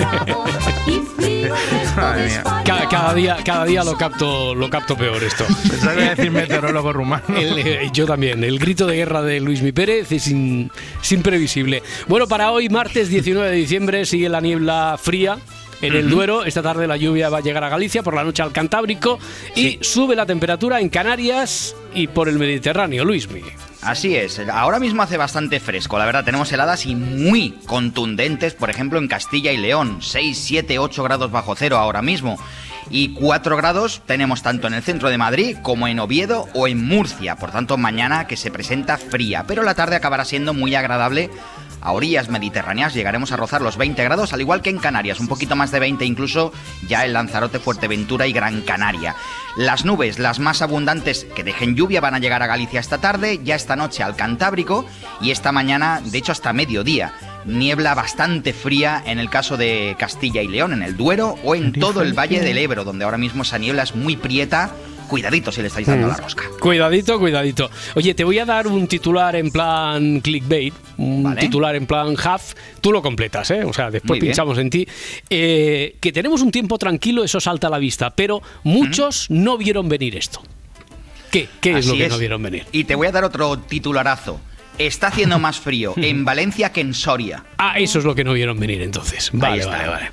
Madre 1.97 2.27
mía. 2.27 2.43
Cada, 2.65 2.89
cada 2.89 3.15
día, 3.15 3.37
cada 3.45 3.65
día 3.65 3.83
lo 3.85 3.97
capto, 3.97 4.55
lo 4.55 4.69
capto 4.69 4.97
peor 4.97 5.23
esto. 5.25 5.45
Pensaba 5.69 5.95
que 5.95 6.03
decir 6.15 6.31
meteorólogo 6.31 6.93
rumano. 6.93 7.25
El, 7.37 7.59
eh, 7.59 7.91
yo 7.93 8.07
también. 8.07 8.45
El 8.45 8.59
grito 8.59 8.87
de 8.87 8.97
guerra 8.97 9.23
de 9.23 9.41
Luis 9.41 9.63
Mi 9.63 9.73
Pérez 9.73 10.13
es, 10.13 10.29
in- 10.29 10.71
es 11.01 11.13
imprevisible. 11.13 11.83
Bueno, 12.07 12.27
para 12.29 12.51
hoy, 12.51 12.69
martes 12.69 13.09
19 13.09 13.49
de 13.51 13.57
diciembre, 13.57 14.05
sigue 14.05 14.29
la 14.29 14.41
niebla 14.41 14.99
fría. 15.03 15.39
En 15.83 15.95
el. 15.95 16.09
Duero, 16.09 16.45
esta 16.45 16.63
tarde 16.63 16.87
la 16.87 16.97
lluvia 16.97 17.29
va 17.29 17.39
a 17.39 17.41
llegar 17.43 17.65
a 17.65 17.69
Galicia, 17.69 18.03
por 18.03 18.15
la 18.15 18.25
noche 18.25 18.43
al 18.43 18.53
Cantábrico 18.53 19.19
y 19.55 19.79
sube 19.83 20.17
la 20.17 20.25
temperatura 20.25 20.81
en 20.81 20.89
Canarias 20.89 21.77
y 21.95 22.07
por 22.07 22.29
el 22.29 22.39
Mediterráneo, 22.39 23.05
Luismi. 23.05 23.43
Así 23.83 24.17
es, 24.17 24.41
ahora 24.51 24.81
mismo 24.81 25.03
hace 25.03 25.17
bastante 25.17 25.61
fresco, 25.61 25.97
la 25.99 26.07
verdad, 26.07 26.25
tenemos 26.25 26.51
heladas 26.51 26.87
y 26.87 26.97
muy 26.97 27.55
contundentes, 27.67 28.55
por 28.55 28.69
ejemplo 28.69 28.99
en 28.99 29.07
Castilla 29.07 29.53
y 29.53 29.59
León, 29.59 29.99
6, 30.01 30.37
7, 30.37 30.79
8 30.81 31.03
grados 31.05 31.31
bajo 31.31 31.55
cero 31.55 31.77
ahora 31.77 32.03
mismo. 32.03 32.37
Y 32.91 33.15
4 33.15 33.57
grados 33.57 34.03
tenemos 34.07 34.43
tanto 34.43 34.67
en 34.67 34.75
el 34.75 34.83
centro 34.83 35.09
de 35.09 35.19
Madrid 35.19 35.57
como 35.63 35.89
en 35.89 35.99
Oviedo 35.99 36.49
o 36.55 36.69
en 36.69 36.85
Murcia, 36.85 37.37
por 37.37 37.51
tanto 37.51 37.77
mañana 37.77 38.27
que 38.27 38.37
se 38.37 38.51
presenta 38.51 38.97
fría, 38.97 39.45
pero 39.47 39.63
la 39.63 39.75
tarde 39.75 39.97
acabará 39.97 40.25
siendo 40.25 40.55
muy 40.55 40.75
agradable. 40.75 41.31
A 41.87 41.93
orillas 41.93 42.29
mediterráneas 42.29 42.95
llegaremos 42.95 43.31
a 43.31 43.37
rozar 43.37 43.63
los 43.63 43.77
20 43.77 44.03
grados, 44.03 44.33
al 44.33 44.41
igual 44.41 44.61
que 44.61 44.71
en 44.71 44.79
Canarias, 44.79 45.21
un 45.21 45.29
poquito 45.29 45.55
más 45.55 45.71
de 45.71 45.79
20 45.79 46.05
incluso 46.05 46.53
ya 46.89 47.07
en 47.07 47.13
Lanzarote, 47.13 47.61
Fuerteventura 47.61 48.27
y 48.27 48.33
Gran 48.33 48.63
Canaria. 48.63 49.15
Las 49.57 49.85
nubes, 49.85 50.19
las 50.19 50.41
más 50.41 50.63
abundantes 50.63 51.29
que 51.37 51.45
dejen 51.45 51.77
lluvia, 51.77 52.01
van 52.01 52.17
a 52.17 52.19
llegar 52.19 52.43
a 52.43 52.49
Galicia 52.49 52.81
esta 52.81 52.99
tarde, 52.99 53.39
ya 53.45 53.55
esta 53.55 53.77
noche 53.77 54.03
al 54.03 54.17
Cantábrico 54.17 54.85
y 55.21 55.31
esta 55.31 55.53
mañana, 55.53 56.03
de 56.05 56.19
hecho 56.19 56.33
hasta 56.33 56.53
mediodía. 56.53 57.13
Niebla 57.45 57.95
bastante 57.95 58.53
fría 58.53 59.01
en 59.07 59.21
el 59.21 59.31
caso 59.31 59.57
de 59.57 59.95
Castilla 59.97 60.43
y 60.43 60.49
León, 60.49 60.73
en 60.73 60.83
el 60.83 60.97
Duero 60.97 61.37
o 61.45 61.55
en 61.55 61.73
todo 61.73 62.03
el 62.03 62.15
Valle 62.15 62.41
del 62.41 62.59
Ebro, 62.59 62.83
donde 62.83 63.05
ahora 63.05 63.17
mismo 63.17 63.45
esa 63.45 63.59
niebla 63.59 63.85
es 63.85 63.95
muy 63.95 64.17
prieta. 64.17 64.73
Cuidadito 65.07 65.51
si 65.53 65.61
le 65.63 65.69
estáis 65.69 65.87
dando 65.87 66.07
Mm. 66.07 66.11
la 66.11 66.17
rosca. 66.17 66.45
Cuidadito, 66.61 67.19
cuidadito. 67.19 67.71
Oye, 67.95 68.15
te 68.15 68.25
voy 68.25 68.39
a 68.39 68.45
dar 68.45 68.67
un 68.67 68.87
titular 68.87 69.37
en 69.37 69.51
plan 69.51 70.21
clickbait, 70.21 70.75
un 70.99 71.35
titular 71.37 71.75
en 71.77 71.87
plan 71.87 72.15
half. 72.23 72.55
Tú 72.81 72.93
lo 72.93 73.03
completas, 73.03 73.51
¿eh? 73.51 73.65
O 73.65 73.73
sea, 73.73 73.91
después 73.91 74.21
pinchamos 74.21 74.59
en 74.59 74.71
ti. 74.71 74.87
Eh, 75.31 75.97
que 76.01 76.13
tenemos 76.13 76.43
un 76.43 76.51
tiempo 76.51 76.79
tranquilo, 76.79 77.25
eso 77.25 77.41
salta 77.41 77.67
a 77.69 77.71
la 77.71 77.79
vista, 77.79 78.11
pero 78.11 78.43
muchos 78.65 79.27
no 79.31 79.57
vieron 79.57 79.89
venir 79.89 80.17
esto. 80.17 80.43
¿Qué? 81.31 81.49
¿Qué 81.61 81.71
es 81.73 81.77
Así 81.79 81.89
lo 81.89 81.95
que 81.97 82.05
es. 82.07 82.11
no 82.13 82.19
vieron 82.19 82.43
venir? 82.43 82.65
Y 82.73 82.85
te 82.85 82.95
voy 82.95 83.07
a 83.07 83.13
dar 83.13 83.25
otro 83.25 83.59
titularazo. 83.59 84.41
Está 84.79 85.07
haciendo 85.09 85.39
más 85.39 85.59
frío 85.59 85.95
en 85.97 86.25
Valencia 86.25 86.71
que 86.73 86.81
en 86.83 86.93
Soria. 86.95 87.45
Ah, 87.59 87.79
eso 87.79 87.99
es 87.99 88.05
lo 88.05 88.15
que 88.15 88.25
no 88.25 88.33
vieron 88.35 88.59
venir 88.61 88.83
entonces. 88.83 89.31
Vale, 89.33 89.65
vale, 89.65 89.89
vale. 89.89 90.11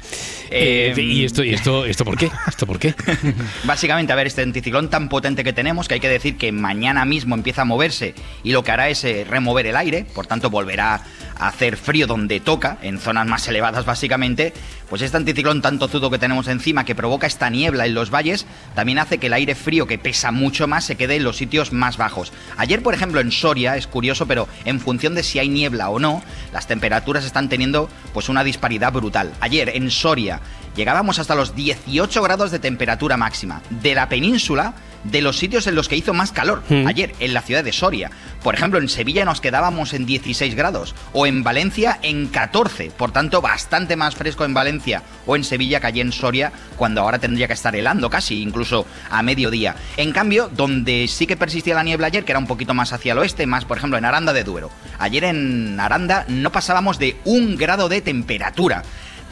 Eh, 0.55 0.93
¿Y 0.95 1.25
esto, 1.25 1.43
y 1.43 1.53
esto, 1.53 1.85
esto 1.85 2.05
por 2.05 2.17
qué? 2.17 2.31
¿Esto 2.47 2.67
por 2.67 2.77
qué? 2.77 2.93
Básicamente, 3.63 4.13
a 4.13 4.15
ver, 4.15 4.27
este 4.27 4.43
anticiclón 4.43 4.89
tan 4.89 5.09
potente 5.09 5.43
que 5.43 5.53
tenemos, 5.53 5.87
que 5.87 5.95
hay 5.95 5.99
que 5.99 6.09
decir 6.09 6.37
que 6.37 6.51
mañana 6.51 7.05
mismo 7.05 7.33
empieza 7.33 7.63
a 7.63 7.65
moverse 7.65 8.13
y 8.43 8.51
lo 8.51 8.63
que 8.63 8.71
hará 8.71 8.89
es 8.89 9.03
eh, 9.03 9.25
remover 9.27 9.65
el 9.65 9.75
aire, 9.75 10.05
por 10.13 10.27
tanto 10.27 10.49
volverá 10.49 11.01
a 11.37 11.47
hacer 11.47 11.77
frío 11.77 12.05
donde 12.05 12.39
toca, 12.39 12.77
en 12.83 12.99
zonas 12.99 13.25
más 13.25 13.47
elevadas 13.47 13.85
básicamente, 13.85 14.53
pues 14.89 15.01
este 15.01 15.17
anticiclón 15.17 15.63
tan 15.63 15.79
tozudo 15.79 16.11
que 16.11 16.19
tenemos 16.19 16.47
encima, 16.47 16.85
que 16.85 16.93
provoca 16.93 17.25
esta 17.25 17.49
niebla 17.49 17.87
en 17.87 17.95
los 17.95 18.11
valles, 18.11 18.45
también 18.75 18.99
hace 18.99 19.17
que 19.17 19.27
el 19.27 19.33
aire 19.33 19.55
frío, 19.55 19.87
que 19.87 19.97
pesa 19.97 20.31
mucho 20.31 20.67
más, 20.67 20.85
se 20.85 20.95
quede 20.95 21.15
en 21.15 21.23
los 21.23 21.37
sitios 21.37 21.73
más 21.73 21.97
bajos. 21.97 22.31
Ayer, 22.57 22.83
por 22.83 22.93
ejemplo, 22.93 23.19
en 23.19 23.31
Soria, 23.31 23.75
es 23.75 23.87
curioso, 23.87 24.27
pero 24.27 24.47
en 24.65 24.79
función 24.79 25.15
de 25.15 25.23
si 25.23 25.39
hay 25.39 25.49
niebla 25.49 25.89
o 25.89 25.97
no, 25.97 26.21
las 26.51 26.67
temperaturas 26.67 27.25
están 27.25 27.49
teniendo 27.49 27.89
pues 28.13 28.29
una 28.29 28.43
disparidad 28.43 28.93
brutal. 28.93 29.33
Ayer 29.39 29.71
en 29.73 29.89
Soria 29.89 30.41
llegábamos 30.75 31.19
hasta 31.19 31.35
los 31.35 31.55
18 31.55 32.21
grados 32.21 32.51
de 32.51 32.59
temperatura 32.59 33.17
máxima. 33.17 33.61
De 33.69 33.95
la 33.95 34.09
península, 34.09 34.73
de 35.03 35.21
los 35.21 35.37
sitios 35.37 35.67
en 35.67 35.75
los 35.75 35.87
que 35.87 35.97
hizo 35.97 36.13
más 36.13 36.31
calor. 36.31 36.63
Ayer, 36.87 37.13
en 37.19 37.33
la 37.33 37.41
ciudad 37.41 37.63
de 37.63 37.71
Soria. 37.71 38.11
Por 38.41 38.55
ejemplo, 38.55 38.79
en 38.79 38.89
Sevilla 38.89 39.25
nos 39.25 39.41
quedábamos 39.41 39.93
en 39.93 40.05
16 40.05 40.55
grados. 40.55 40.95
O 41.11 41.25
en 41.25 41.43
Valencia 41.43 41.99
en 42.01 42.27
14. 42.27 42.91
Por 42.91 43.11
tanto, 43.11 43.41
bastante 43.41 43.95
más 43.95 44.15
fresco 44.15 44.45
en 44.45 44.53
Valencia 44.53 45.03
o 45.25 45.35
en 45.35 45.43
Sevilla 45.43 45.79
que 45.79 45.87
allí 45.87 46.01
en 46.01 46.11
Soria, 46.11 46.51
cuando 46.77 47.01
ahora 47.01 47.19
tendría 47.19 47.47
que 47.47 47.53
estar 47.53 47.75
helando 47.75 48.09
casi, 48.09 48.41
incluso 48.41 48.85
a 49.09 49.21
mediodía. 49.23 49.75
En 49.97 50.11
cambio, 50.11 50.49
donde 50.53 51.07
sí 51.07 51.27
que 51.27 51.37
persistía 51.37 51.75
la 51.75 51.83
niebla 51.83 52.07
ayer, 52.07 52.25
que 52.25 52.31
era 52.31 52.39
un 52.39 52.47
poquito 52.47 52.73
más 52.73 52.93
hacia 52.93 53.13
el 53.13 53.19
oeste, 53.19 53.45
más 53.45 53.65
por 53.65 53.77
ejemplo 53.77 53.97
en 53.97 54.05
Aranda 54.05 54.33
de 54.33 54.43
Duero. 54.43 54.69
Ayer 54.99 55.25
en 55.25 55.79
Aranda 55.79 56.25
no 56.27 56.51
pasábamos 56.51 56.99
de 56.99 57.17
un 57.25 57.55
grado 57.55 57.89
de 57.89 58.01
temperatura. 58.01 58.83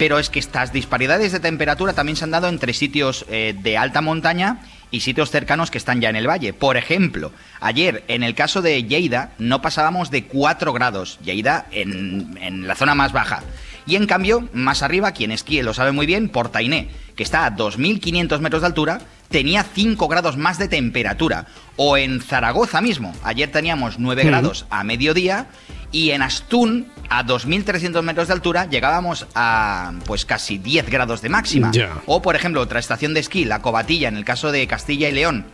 Pero 0.02 0.18
es 0.18 0.32
que 0.32 0.40
estas 0.40 0.74
disparidades 0.74 1.32
de 1.32 1.40
temperatura 1.40 1.94
también 1.94 2.16
se 2.16 2.24
han 2.24 2.32
dado 2.32 2.48
entre 2.48 2.74
sitios 2.74 3.24
eh, 3.30 3.54
de 3.62 3.78
alta 3.78 4.02
montaña 4.02 4.58
y 4.90 5.02
sitios 5.02 5.30
cercanos 5.30 5.70
que 5.70 5.78
están 5.78 6.02
ya 6.02 6.10
en 6.10 6.16
el 6.16 6.28
valle. 6.28 6.54
Por 6.54 6.76
ejemplo, 6.76 7.32
ayer 7.60 8.04
en 8.08 8.24
el 8.24 8.34
caso 8.34 8.64
de 8.64 8.84
Lleida 8.84 9.34
no 9.38 9.62
pasábamos 9.62 10.10
de 10.10 10.24
4 10.24 10.74
grados. 10.74 11.20
Lleida 11.24 11.68
en, 11.70 12.36
en 12.42 12.66
la 12.68 12.74
zona 12.74 12.96
más 12.96 13.12
baja. 13.14 13.44
Y 13.86 13.96
en 13.96 14.08
cambio, 14.08 14.50
más 14.54 14.82
arriba, 14.82 15.12
quien 15.12 15.30
esquíe 15.30 15.62
lo 15.62 15.76
sabe 15.76 15.92
muy 15.92 16.08
bien, 16.08 16.30
Portainé, 16.30 16.90
que 17.16 17.22
está 17.22 17.46
a 17.46 17.56
2.500 17.56 18.40
metros 18.40 18.64
de 18.64 18.68
altura, 18.70 19.02
tenía 19.30 19.64
5 19.64 20.08
grados 20.08 20.36
más 20.36 20.58
de 20.58 20.68
temperatura. 20.68 21.46
O 21.76 21.96
en 21.96 22.22
Zaragoza 22.22 22.82
mismo, 22.82 23.14
ayer 23.24 23.52
teníamos 23.52 24.00
9 24.00 24.24
Mm. 24.24 24.28
grados 24.28 24.66
a 24.72 24.84
mediodía 24.84 25.46
y 25.92 26.12
en 26.12 26.22
Astún, 26.22 26.88
a 27.10 27.26
2.300 27.26 28.02
metros 28.02 28.28
de 28.28 28.34
altura, 28.34 28.70
llegábamos 28.70 29.28
a 29.36 29.92
pues 30.06 30.26
casi 30.26 30.58
10 30.58 30.90
grados 30.90 31.22
de 31.22 31.30
máxima. 31.30 31.72
O, 32.06 32.22
por 32.22 32.36
ejemplo, 32.36 32.62
otra 32.62 32.80
estación 32.80 33.14
de 33.14 33.20
esquí, 33.20 33.44
la 33.46 33.62
Cobatilla, 33.62 34.08
en 34.08 34.16
el 34.18 34.24
caso 34.26 34.52
de 34.52 34.66
Castilla 34.68 35.10
y 35.10 35.12
León, 35.12 35.46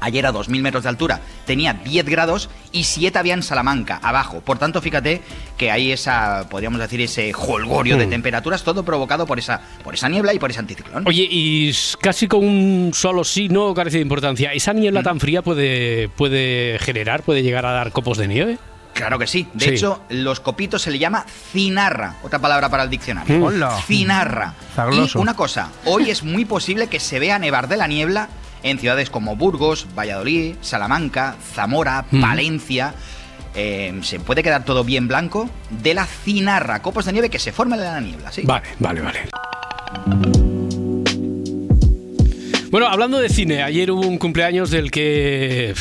ayer 0.00 0.26
a 0.26 0.32
2.000 0.32 0.60
metros 0.62 0.82
de 0.82 0.88
altura 0.88 1.20
tenía 1.46 1.74
10 1.74 2.04
grados 2.06 2.50
y 2.72 2.84
7 2.84 3.16
había 3.18 3.34
en 3.34 3.42
Salamanca, 3.42 4.00
abajo. 4.02 4.40
Por 4.40 4.58
tanto, 4.58 4.82
fíjate 4.82 5.22
que 5.56 5.70
hay 5.70 5.92
esa, 5.92 6.46
podríamos 6.50 6.80
decir, 6.80 7.00
ese 7.00 7.32
holgorio 7.34 7.96
de 7.96 8.06
Mm. 8.06 8.10
temperaturas, 8.10 8.64
todo 8.64 8.84
provocado 8.84 9.26
por 9.26 9.38
esa, 9.38 9.60
por 9.84 9.94
esa 9.94 10.08
niebla 10.08 10.34
y 10.34 10.38
por 10.38 10.50
ese 10.50 10.58
anticiclón. 10.58 11.04
Oye, 11.06 11.26
y 11.30 11.72
casi 12.00 12.26
con 12.28 12.44
un 12.44 12.90
solo 12.92 13.22
sí 13.24 13.48
no 13.48 13.72
carece 13.72 13.98
de 13.98 14.02
importancia. 14.02 14.52
¿Esa 14.52 14.72
niebla 14.72 15.02
tan 15.02 15.20
fría 15.20 15.40
puede, 15.40 16.08
puede 16.10 16.78
generar, 16.80 17.22
puede 17.22 17.42
llegar 17.42 17.64
a 17.64 17.72
dar 17.72 17.92
copos 17.92 18.18
de 18.18 18.28
nieve? 18.28 18.58
Claro 18.94 19.18
que 19.18 19.26
sí. 19.26 19.46
De 19.54 19.64
Sí. 19.66 19.70
hecho, 19.74 20.02
los 20.10 20.40
copitos 20.40 20.82
se 20.82 20.90
le 20.90 20.98
llama 20.98 21.24
cinarra, 21.52 22.16
otra 22.22 22.38
palabra 22.38 22.68
para 22.68 22.82
el 22.84 22.90
diccionario. 22.90 23.38
Mm. 23.38 23.42
Hola. 23.42 23.78
Cinarra. 23.86 24.54
Zagloso. 24.74 25.18
Y 25.18 25.22
una 25.22 25.34
cosa, 25.34 25.70
hoy 25.86 26.10
es 26.10 26.22
muy 26.22 26.44
posible 26.44 26.86
que 26.88 27.00
se 27.00 27.18
vea 27.18 27.38
nevar 27.38 27.68
de 27.68 27.76
la 27.76 27.86
niebla 27.86 28.28
en 28.62 28.78
ciudades 28.78 29.10
como 29.10 29.34
Burgos, 29.36 29.86
Valladolid, 29.98 30.54
Salamanca, 30.60 31.36
Zamora, 31.54 32.04
Mm. 32.10 32.20
Valencia. 32.20 32.94
Eh, 33.54 33.98
se 34.02 34.18
puede 34.20 34.42
quedar 34.42 34.64
todo 34.64 34.82
bien 34.84 35.08
blanco 35.08 35.50
de 35.70 35.94
la 35.94 36.06
cinarra, 36.06 36.80
copos 36.80 37.04
de 37.04 37.12
nieve 37.12 37.28
que 37.28 37.38
se 37.38 37.52
forman 37.52 37.78
de 37.78 37.84
la 37.84 38.00
niebla, 38.00 38.32
¿sí? 38.32 38.42
Vale, 38.44 38.66
vale, 38.78 39.00
vale. 39.02 39.20
Bueno, 42.70 42.86
hablando 42.88 43.18
de 43.18 43.28
cine, 43.28 43.62
ayer 43.62 43.90
hubo 43.90 44.00
un 44.06 44.16
cumpleaños 44.16 44.70
del 44.70 44.90
que 44.90 45.74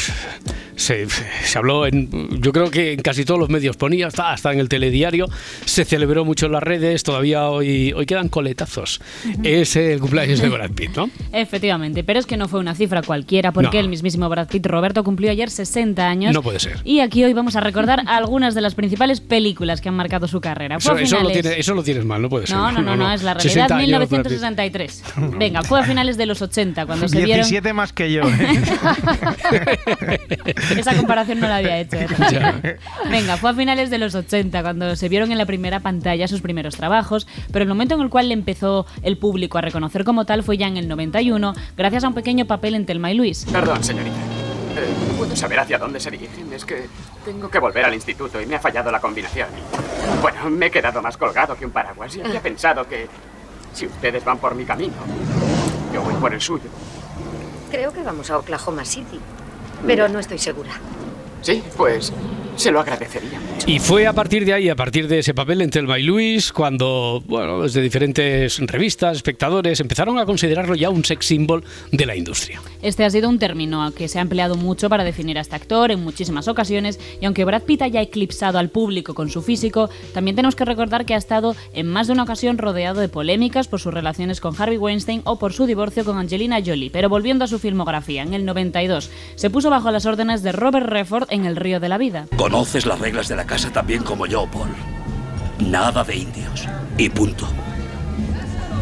se, 0.81 1.07
se 1.09 1.57
habló 1.57 1.85
en, 1.87 2.09
yo 2.41 2.51
creo 2.51 2.69
que 2.71 2.93
en 2.93 3.01
casi 3.01 3.23
todos 3.25 3.39
los 3.39 3.49
medios 3.49 3.77
ponía, 3.77 4.07
hasta, 4.07 4.31
hasta 4.33 4.51
en 4.51 4.59
el 4.59 4.67
telediario, 4.69 5.27
se 5.65 5.85
celebró 5.85 6.25
mucho 6.25 6.47
en 6.47 6.51
las 6.53 6.63
redes, 6.63 7.03
todavía 7.03 7.47
hoy, 7.49 7.93
hoy 7.93 8.05
quedan 8.05 8.27
coletazos. 8.29 9.01
Es 9.43 9.75
el 9.75 9.99
cumpleaños 9.99 10.39
de 10.41 10.49
Brad 10.49 10.71
Pitt, 10.71 10.95
¿no? 10.95 11.09
Efectivamente, 11.33 12.03
pero 12.03 12.19
es 12.19 12.25
que 12.25 12.37
no 12.37 12.47
fue 12.47 12.59
una 12.59 12.75
cifra 12.75 13.01
cualquiera, 13.01 13.51
porque 13.51 13.77
No. 13.77 13.81
el 13.81 13.89
mismísimo 13.89 14.27
Brad 14.29 14.47
Pitt, 14.47 14.65
Roberto, 14.65 15.03
cumplió 15.03 15.31
ayer 15.31 15.49
60 15.49 16.07
años. 16.07 16.33
No 16.33 16.41
puede 16.41 16.59
ser. 16.59 16.77
Y 16.83 16.99
aquí 16.99 17.23
hoy 17.23 17.33
vamos 17.33 17.55
a 17.55 17.59
recordar 17.61 18.03
algunas 18.07 18.55
de 18.55 18.61
las 18.61 18.75
principales 18.75 19.21
películas 19.21 19.81
que 19.81 19.89
han 19.89 19.95
marcado 19.95 20.27
su 20.27 20.41
carrera. 20.41 20.77
Eso, 20.77 20.91
lo 20.93 20.97
finales- 20.97 21.41
tiene- 21.41 21.59
eso 21.59 21.73
lo 21.75 21.83
tienes 21.83 22.05
mal, 22.05 22.21
no 22.21 22.29
puede 22.29 22.47
ser. 22.47 22.57
No, 22.57 22.71
no, 22.71 22.81
no, 22.81 22.95
no, 22.97 23.11
es 23.11 23.23
la 23.23 23.33
realidad. 23.35 23.67
60 23.67 23.75
años, 23.75 23.89
Brad 23.89 23.99
Pitt. 24.01 24.11
1963. 24.11 25.03
Venga, 25.37 25.61
fue 25.63 25.79
a 25.79 25.83
finales 25.83 26.17
de 26.17 26.25
los 26.25 26.41
80 26.41 26.85
cuando 26.85 27.07
se 27.07 27.17
vieron. 27.17 27.35
17 27.47 27.73
más 27.73 27.93
que 27.93 28.11
yo. 28.11 28.23
¿eh? 28.23 28.61
Esa 30.77 30.95
comparación 30.95 31.39
no 31.39 31.47
la 31.47 31.57
había 31.57 31.79
hecho. 31.79 31.97
¿eh? 31.97 32.77
Venga, 33.09 33.37
fue 33.37 33.49
a 33.49 33.53
finales 33.53 33.89
de 33.89 33.97
los 33.97 34.15
80 34.15 34.61
cuando 34.61 34.95
se 34.95 35.09
vieron 35.09 35.31
en 35.31 35.37
la 35.37 35.45
primera 35.45 35.79
pantalla 35.79 36.27
sus 36.27 36.41
primeros 36.41 36.75
trabajos, 36.75 37.27
pero 37.51 37.63
el 37.63 37.69
momento 37.69 37.95
en 37.95 38.01
el 38.01 38.09
cual 38.09 38.29
le 38.29 38.33
empezó 38.33 38.85
el 39.03 39.17
público 39.17 39.57
a 39.57 39.61
reconocer 39.61 40.03
como 40.03 40.25
tal 40.25 40.43
fue 40.43 40.57
ya 40.57 40.67
en 40.67 40.77
el 40.77 40.87
91, 40.87 41.53
gracias 41.77 42.03
a 42.03 42.07
un 42.07 42.13
pequeño 42.13 42.45
papel 42.45 42.75
en 42.75 42.85
Telma 42.85 43.11
y 43.11 43.15
Luis. 43.15 43.45
Perdón, 43.51 43.83
señorita. 43.83 44.15
Eh, 44.15 45.17
¿Puedo 45.17 45.35
saber 45.35 45.59
hacia 45.59 45.77
dónde 45.77 45.99
se 45.99 46.09
dirigen? 46.09 46.51
Es 46.53 46.63
que 46.63 46.87
tengo 47.25 47.49
que 47.49 47.59
volver 47.59 47.85
al 47.85 47.93
instituto 47.93 48.41
y 48.41 48.45
me 48.45 48.55
ha 48.55 48.59
fallado 48.59 48.89
la 48.89 48.99
combinación. 49.01 49.49
Bueno, 50.21 50.49
me 50.49 50.67
he 50.67 50.71
quedado 50.71 51.01
más 51.01 51.17
colgado 51.17 51.55
que 51.57 51.65
un 51.65 51.71
paraguas 51.71 52.15
y 52.15 52.21
había 52.21 52.41
pensado 52.41 52.87
que 52.87 53.07
si 53.73 53.85
ustedes 53.85 54.23
van 54.23 54.37
por 54.37 54.55
mi 54.55 54.63
camino, 54.63 54.93
yo 55.93 56.01
voy 56.01 56.13
por 56.15 56.33
el 56.33 56.39
suyo. 56.39 56.69
Creo 57.69 57.91
que 57.93 58.03
vamos 58.03 58.29
a 58.29 58.37
Oklahoma 58.37 58.85
City, 58.85 59.19
pero 59.85 60.07
no 60.07 60.19
estoy 60.19 60.37
segura. 60.37 60.71
Sí, 61.41 61.63
pues 61.75 62.13
se 62.61 62.71
lo 62.71 62.79
agradecería. 62.79 63.39
Y 63.65 63.79
fue 63.79 64.05
a 64.05 64.13
partir 64.13 64.45
de 64.45 64.53
ahí, 64.53 64.69
a 64.69 64.75
partir 64.75 65.07
de 65.07 65.19
ese 65.19 65.33
papel 65.33 65.61
en 65.61 65.71
Telma 65.71 65.97
y 65.97 66.03
Luis, 66.03 66.51
cuando, 66.51 67.23
bueno, 67.25 67.63
desde 67.63 67.81
diferentes 67.81 68.59
revistas, 68.59 69.17
espectadores, 69.17 69.79
empezaron 69.79 70.19
a 70.19 70.25
considerarlo 70.25 70.75
ya 70.75 70.91
un 70.91 71.03
sex 71.03 71.25
symbol 71.25 71.63
de 71.91 72.05
la 72.05 72.15
industria. 72.15 72.61
Este 72.83 73.03
ha 73.03 73.09
sido 73.09 73.29
un 73.29 73.39
término 73.39 73.91
que 73.93 74.07
se 74.07 74.19
ha 74.19 74.21
empleado 74.21 74.55
mucho 74.55 74.89
para 74.89 75.03
definir 75.03 75.39
a 75.39 75.41
este 75.41 75.55
actor 75.55 75.91
en 75.91 76.03
muchísimas 76.03 76.47
ocasiones 76.47 76.99
y 77.19 77.25
aunque 77.25 77.45
Brad 77.45 77.63
Pitt 77.63 77.81
haya 77.81 78.01
eclipsado 78.01 78.59
al 78.59 78.69
público 78.69 79.15
con 79.15 79.29
su 79.29 79.41
físico, 79.41 79.89
también 80.13 80.35
tenemos 80.35 80.55
que 80.55 80.65
recordar 80.65 81.05
que 81.05 81.15
ha 81.15 81.17
estado 81.17 81.55
en 81.73 81.87
más 81.87 82.07
de 82.07 82.13
una 82.13 82.23
ocasión 82.23 82.59
rodeado 82.59 83.01
de 83.01 83.09
polémicas 83.09 83.67
por 83.67 83.79
sus 83.79 83.93
relaciones 83.93 84.39
con 84.39 84.59
Harvey 84.59 84.77
Weinstein 84.77 85.21
o 85.23 85.39
por 85.39 85.53
su 85.53 85.65
divorcio 85.65 86.05
con 86.05 86.17
Angelina 86.17 86.59
Jolie. 86.63 86.91
Pero 86.91 87.09
volviendo 87.09 87.45
a 87.45 87.47
su 87.47 87.57
filmografía, 87.57 88.21
en 88.21 88.35
el 88.35 88.45
92 88.45 89.09
se 89.35 89.49
puso 89.49 89.71
bajo 89.71 89.89
las 89.91 90.05
órdenes 90.05 90.43
de 90.43 90.51
Robert 90.51 90.87
Redford 90.87 91.27
en 91.31 91.45
El 91.45 91.55
Río 91.55 91.79
de 91.79 91.89
la 91.89 91.97
Vida. 91.97 92.27
Conoces 92.51 92.85
las 92.85 92.99
reglas 92.99 93.29
de 93.29 93.37
la 93.37 93.45
casa 93.45 93.71
tan 93.71 93.87
bien 93.87 94.03
como 94.03 94.25
yo, 94.25 94.45
Paul. 94.45 94.75
Nada 95.59 96.03
de 96.03 96.17
indios. 96.17 96.67
Y 96.97 97.07
punto. 97.07 97.47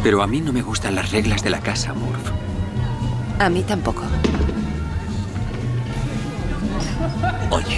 Pero 0.01 0.23
a 0.23 0.27
mí 0.27 0.41
no 0.41 0.51
me 0.51 0.63
gustan 0.63 0.95
las 0.95 1.11
reglas 1.11 1.43
de 1.43 1.51
la 1.51 1.59
casa, 1.59 1.93
Murph. 1.93 2.31
A 3.37 3.47
mí 3.47 3.61
tampoco. 3.61 4.01
Oye, 7.51 7.77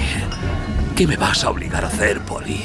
¿qué 0.95 1.06
me 1.06 1.17
vas 1.17 1.43
a 1.43 1.49
obligar 1.49 1.84
a 1.84 1.89
hacer, 1.89 2.21
Polly? 2.21 2.63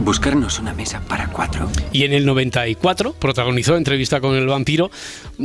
Buscarnos 0.00 0.58
una 0.58 0.72
mesa 0.72 1.02
para 1.06 1.28
cuatro. 1.28 1.68
Y 1.92 2.04
en 2.04 2.14
el 2.14 2.24
94 2.24 3.12
protagonizó 3.12 3.76
Entrevista 3.76 4.20
con 4.20 4.34
el 4.34 4.46
vampiro, 4.46 4.90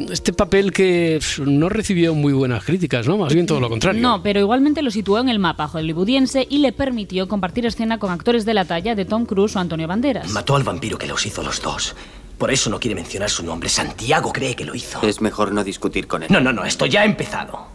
este 0.10 0.32
papel 0.32 0.72
que 0.72 1.20
no 1.46 1.68
recibió 1.68 2.15
muy 2.15 2.32
buenas 2.32 2.63
críticas, 2.63 3.06
¿no? 3.06 3.18
Más 3.18 3.34
bien 3.34 3.46
todo 3.46 3.60
lo 3.60 3.70
contrario. 3.70 4.02
No, 4.02 4.24
pero 4.24 4.39
igualmente 4.39 4.82
lo 4.82 4.91
situó 4.91 5.20
en 5.20 5.28
el 5.28 5.39
mapa 5.39 5.68
hollywoodiense 5.68 6.48
y 6.50 6.60
le 6.60 6.72
permitió 6.72 7.28
compartir 7.28 7.65
escena 7.65 7.98
con 7.98 8.12
actores 8.12 8.46
de 8.46 8.54
la 8.54 8.63
talla 8.63 8.96
de 8.96 9.04
Tom 9.04 9.26
Cruise 9.26 9.58
o 9.58 9.60
Antonio 9.60 9.88
Banderas. 9.88 10.32
Mató 10.32 10.56
al 10.56 10.63
vampiro 10.63 10.98
que 10.98 11.08
los 11.08 11.26
hizo 11.26 11.44
los 11.44 11.62
dos. 11.62 11.94
Por 12.38 12.52
eso 12.52 12.70
no 12.70 12.80
quiere 12.80 12.96
mencionar 12.96 13.30
su 13.30 13.44
nombre. 13.44 13.68
Santiago 13.68 14.32
cree 14.32 14.56
que 14.56 14.63
lo 14.63 14.74
hizo. 14.74 15.02
Es 15.02 15.20
mejor 15.20 15.52
no 15.52 15.65
discutir 15.65 16.08
con 16.08 16.24
él. 16.24 16.30
No, 16.32 16.39
no, 16.39 16.54
no, 16.54 16.63
esto 16.63 16.86
ya 16.86 17.02
ha 17.02 17.06
empezado. 17.06 17.68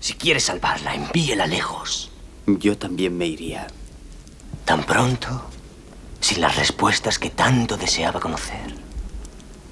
Si 0.00 0.14
quiere 0.14 0.40
salvarla, 0.40 0.94
envíela 0.94 1.46
lejos. 1.46 2.10
Yo 2.46 2.76
también 2.76 3.16
me 3.16 3.26
iría. 3.26 3.68
Tan 4.64 4.84
pronto, 4.84 5.50
sin 6.22 6.40
las 6.40 6.56
respuestas 6.56 7.18
que 7.18 7.30
tanto 7.30 7.76
deseaba 7.76 8.20
conocer. 8.20 8.56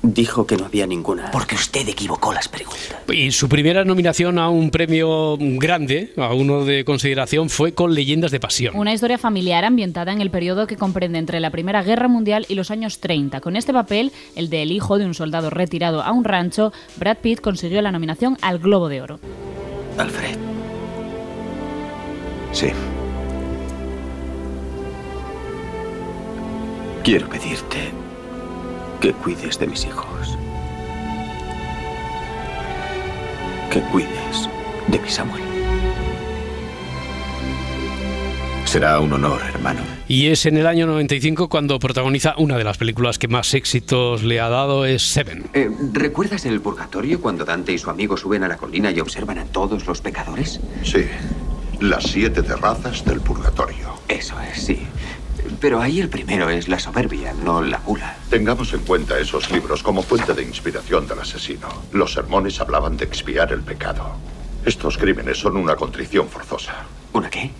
Dijo 0.02 0.46
que 0.46 0.56
no 0.56 0.64
había 0.64 0.86
ninguna. 0.86 1.30
Porque 1.30 1.54
usted 1.54 1.86
equivocó 1.86 2.32
las 2.32 2.48
preguntas. 2.48 2.96
Y 3.12 3.30
su 3.32 3.50
primera 3.50 3.84
nominación 3.84 4.38
a 4.38 4.48
un 4.48 4.70
premio 4.70 5.36
grande, 5.38 6.12
a 6.16 6.32
uno 6.32 6.64
de 6.64 6.84
consideración, 6.84 7.50
fue 7.50 7.74
con 7.74 7.94
Leyendas 7.94 8.30
de 8.30 8.40
Pasión. 8.40 8.74
Una 8.76 8.94
historia 8.94 9.18
familiar 9.18 9.64
ambientada 9.64 10.10
en 10.12 10.22
el 10.22 10.30
periodo 10.30 10.66
que 10.66 10.76
comprende 10.76 11.18
entre 11.18 11.38
la 11.38 11.50
Primera 11.50 11.82
Guerra 11.82 12.08
Mundial 12.08 12.46
y 12.48 12.54
los 12.54 12.70
años 12.70 12.98
30. 12.98 13.40
Con 13.40 13.56
este 13.56 13.74
papel, 13.74 14.10
el 14.36 14.48
del 14.48 14.72
hijo 14.72 14.96
de 14.96 15.04
un 15.04 15.14
soldado 15.14 15.50
retirado 15.50 16.02
a 16.02 16.12
un 16.12 16.24
rancho, 16.24 16.72
Brad 16.96 17.18
Pitt 17.18 17.40
consiguió 17.40 17.82
la 17.82 17.92
nominación 17.92 18.38
al 18.40 18.58
Globo 18.58 18.88
de 18.88 19.02
Oro. 19.02 19.20
Alfred. 19.98 20.36
Sí. 22.52 22.68
Quiero 27.02 27.28
pedirte 27.28 27.92
que 29.00 29.12
cuides 29.12 29.58
de 29.58 29.66
mis 29.66 29.86
hijos. 29.86 30.36
Que 33.70 33.80
cuides 33.90 34.48
de 34.88 34.98
mi 34.98 35.08
Samuel. 35.08 35.42
Será 38.66 39.00
un 39.00 39.12
honor, 39.14 39.40
hermano. 39.48 39.80
Y 40.06 40.26
es 40.26 40.44
en 40.44 40.58
el 40.58 40.66
año 40.66 40.86
95 40.86 41.48
cuando 41.48 41.78
protagoniza 41.78 42.34
una 42.36 42.58
de 42.58 42.64
las 42.64 42.76
películas 42.76 43.18
que 43.18 43.28
más 43.28 43.54
éxitos 43.54 44.22
le 44.22 44.38
ha 44.38 44.50
dado, 44.50 44.84
es 44.84 45.02
Seven. 45.02 45.48
Eh, 45.54 45.70
¿Recuerdas 45.92 46.44
el 46.44 46.60
purgatorio 46.60 47.20
cuando 47.20 47.46
Dante 47.46 47.72
y 47.72 47.78
su 47.78 47.88
amigo 47.88 48.18
suben 48.18 48.44
a 48.44 48.48
la 48.48 48.58
colina 48.58 48.90
y 48.90 49.00
observan 49.00 49.38
a 49.38 49.46
todos 49.46 49.86
los 49.86 50.02
pecadores? 50.02 50.60
Sí. 50.84 51.06
Las 51.80 52.04
siete 52.04 52.42
terrazas 52.42 53.04
del 53.06 53.20
purgatorio. 53.20 53.88
Eso 54.06 54.36
es, 54.40 54.62
sí. 54.62 54.86
Pero 55.60 55.80
ahí 55.80 56.00
el 56.00 56.08
primero 56.08 56.48
es 56.48 56.68
la 56.68 56.78
soberbia, 56.78 57.32
no 57.32 57.62
la 57.62 57.78
gula. 57.78 58.16
Tengamos 58.30 58.72
en 58.72 58.80
cuenta 58.80 59.18
esos 59.18 59.50
libros 59.50 59.82
como 59.82 60.02
fuente 60.02 60.34
de 60.34 60.42
inspiración 60.42 61.06
del 61.06 61.20
asesino. 61.20 61.68
Los 61.92 62.12
sermones 62.12 62.60
hablaban 62.60 62.96
de 62.96 63.04
expiar 63.04 63.52
el 63.52 63.62
pecado. 63.62 64.16
Estos 64.64 64.98
crímenes 64.98 65.38
son 65.38 65.56
una 65.56 65.76
contrición 65.76 66.28
forzosa. 66.28 66.84
¿Una 67.12 67.30
qué? 67.30 67.50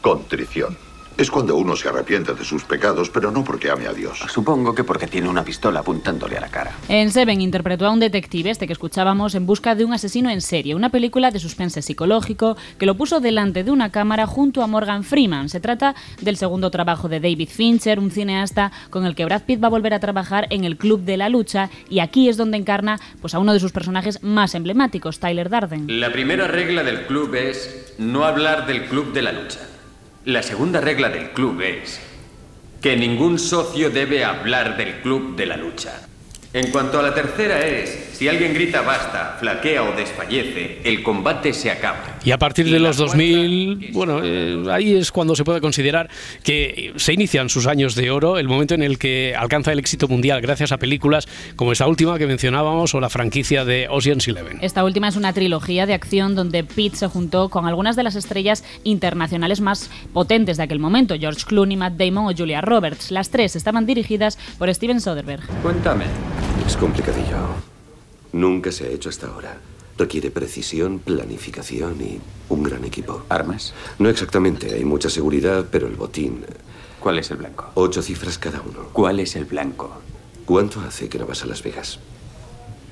Contrición. 0.00 0.76
Es 1.16 1.30
cuando 1.30 1.56
uno 1.56 1.76
se 1.76 1.88
arrepiente 1.88 2.34
de 2.34 2.44
sus 2.44 2.64
pecados, 2.64 3.08
pero 3.08 3.30
no 3.30 3.44
porque 3.44 3.70
ame 3.70 3.86
a 3.86 3.92
Dios. 3.92 4.18
Supongo 4.28 4.74
que 4.74 4.82
porque 4.82 5.06
tiene 5.06 5.28
una 5.28 5.44
pistola 5.44 5.80
apuntándole 5.80 6.36
a 6.36 6.40
la 6.40 6.48
cara. 6.48 6.72
En 6.88 7.12
Seven 7.12 7.40
interpretó 7.40 7.86
a 7.86 7.90
un 7.92 8.00
detective, 8.00 8.50
este 8.50 8.66
que 8.66 8.72
escuchábamos, 8.72 9.36
en 9.36 9.46
busca 9.46 9.76
de 9.76 9.84
un 9.84 9.92
asesino 9.92 10.28
en 10.28 10.40
serie, 10.40 10.74
una 10.74 10.90
película 10.90 11.30
de 11.30 11.38
suspense 11.38 11.82
psicológico 11.82 12.56
que 12.78 12.86
lo 12.86 12.96
puso 12.96 13.20
delante 13.20 13.62
de 13.62 13.70
una 13.70 13.92
cámara 13.92 14.26
junto 14.26 14.62
a 14.62 14.66
Morgan 14.66 15.04
Freeman. 15.04 15.48
Se 15.48 15.60
trata 15.60 15.94
del 16.20 16.36
segundo 16.36 16.72
trabajo 16.72 17.08
de 17.08 17.20
David 17.20 17.48
Fincher, 17.48 18.00
un 18.00 18.10
cineasta 18.10 18.72
con 18.90 19.06
el 19.06 19.14
que 19.14 19.24
Brad 19.24 19.42
Pitt 19.42 19.62
va 19.62 19.68
a 19.68 19.70
volver 19.70 19.94
a 19.94 20.00
trabajar 20.00 20.48
en 20.50 20.64
el 20.64 20.76
Club 20.76 21.02
de 21.02 21.16
la 21.16 21.28
Lucha 21.28 21.70
y 21.88 22.00
aquí 22.00 22.28
es 22.28 22.36
donde 22.36 22.56
encarna 22.56 22.98
pues, 23.20 23.34
a 23.34 23.38
uno 23.38 23.52
de 23.52 23.60
sus 23.60 23.70
personajes 23.70 24.20
más 24.24 24.56
emblemáticos, 24.56 25.20
Tyler 25.20 25.48
Darden. 25.48 26.00
La 26.00 26.12
primera 26.12 26.48
regla 26.48 26.82
del 26.82 27.06
club 27.06 27.34
es 27.36 27.94
no 27.98 28.24
hablar 28.24 28.66
del 28.66 28.86
club 28.86 29.12
de 29.12 29.22
la 29.22 29.32
lucha. 29.32 29.60
La 30.26 30.42
segunda 30.42 30.80
regla 30.80 31.10
del 31.10 31.32
club 31.32 31.60
es 31.60 32.00
que 32.80 32.96
ningún 32.96 33.38
socio 33.38 33.90
debe 33.90 34.24
hablar 34.24 34.78
del 34.78 35.02
club 35.02 35.36
de 35.36 35.44
la 35.44 35.58
lucha. 35.58 36.08
En 36.54 36.70
cuanto 36.70 37.00
a 37.00 37.02
la 37.02 37.12
tercera 37.12 37.66
es, 37.66 38.10
si 38.12 38.28
alguien 38.28 38.54
grita 38.54 38.82
basta, 38.82 39.36
flaquea 39.40 39.82
o 39.82 39.96
desfallece, 39.96 40.78
el 40.84 41.02
combate 41.02 41.52
se 41.52 41.68
acaba. 41.68 42.20
Y 42.24 42.30
a 42.30 42.38
partir 42.38 42.70
de 42.70 42.78
los 42.78 42.96
2000, 42.96 43.90
bueno, 43.92 44.20
eh, 44.22 44.62
ahí 44.70 44.94
es 44.94 45.10
cuando 45.10 45.34
se 45.34 45.42
puede 45.42 45.60
considerar 45.60 46.08
que 46.44 46.92
se 46.94 47.12
inician 47.12 47.48
sus 47.48 47.66
años 47.66 47.96
de 47.96 48.12
oro, 48.12 48.38
el 48.38 48.46
momento 48.46 48.74
en 48.74 48.84
el 48.84 49.00
que 49.00 49.34
alcanza 49.36 49.72
el 49.72 49.80
éxito 49.80 50.06
mundial 50.06 50.40
gracias 50.42 50.70
a 50.70 50.76
películas 50.76 51.26
como 51.56 51.72
esta 51.72 51.88
última 51.88 52.16
que 52.18 52.28
mencionábamos 52.28 52.94
o 52.94 53.00
la 53.00 53.10
franquicia 53.10 53.64
de 53.64 53.88
Ocean's 53.90 54.28
Eleven. 54.28 54.58
Esta 54.62 54.84
última 54.84 55.08
es 55.08 55.16
una 55.16 55.32
trilogía 55.32 55.86
de 55.86 55.94
acción 55.94 56.36
donde 56.36 56.62
Pitt 56.62 56.94
se 56.94 57.08
juntó 57.08 57.48
con 57.48 57.66
algunas 57.66 57.96
de 57.96 58.04
las 58.04 58.14
estrellas 58.14 58.62
internacionales 58.84 59.60
más 59.60 59.90
potentes 60.12 60.56
de 60.56 60.62
aquel 60.62 60.78
momento, 60.78 61.16
George 61.18 61.44
Clooney, 61.46 61.76
Matt 61.76 61.94
Damon 61.94 62.32
o 62.32 62.36
Julia 62.36 62.60
Roberts. 62.60 63.10
Las 63.10 63.30
tres 63.30 63.56
estaban 63.56 63.86
dirigidas 63.86 64.38
por 64.56 64.72
Steven 64.72 65.00
Soderbergh. 65.00 65.44
Cuéntame. 65.64 66.04
Es 66.66 66.76
complicadillo. 66.76 67.36
Nunca 68.32 68.72
se 68.72 68.86
ha 68.86 68.88
hecho 68.88 69.08
hasta 69.08 69.28
ahora. 69.28 69.58
Requiere 69.96 70.30
precisión, 70.30 70.98
planificación 70.98 72.00
y 72.00 72.20
un 72.48 72.62
gran 72.62 72.84
equipo. 72.84 73.22
¿Armas? 73.28 73.74
No 73.98 74.08
exactamente. 74.08 74.74
Hay 74.74 74.84
mucha 74.84 75.08
seguridad, 75.10 75.66
pero 75.70 75.86
el 75.86 75.94
botín. 75.94 76.44
¿Cuál 77.00 77.18
es 77.18 77.30
el 77.30 77.36
blanco? 77.36 77.70
Ocho 77.74 78.02
cifras 78.02 78.38
cada 78.38 78.60
uno. 78.60 78.88
¿Cuál 78.92 79.20
es 79.20 79.36
el 79.36 79.44
blanco? 79.44 79.90
¿Cuánto 80.46 80.80
hace 80.80 81.08
que 81.08 81.18
no 81.18 81.26
vas 81.26 81.42
a 81.42 81.46
Las 81.46 81.62
Vegas? 81.62 82.00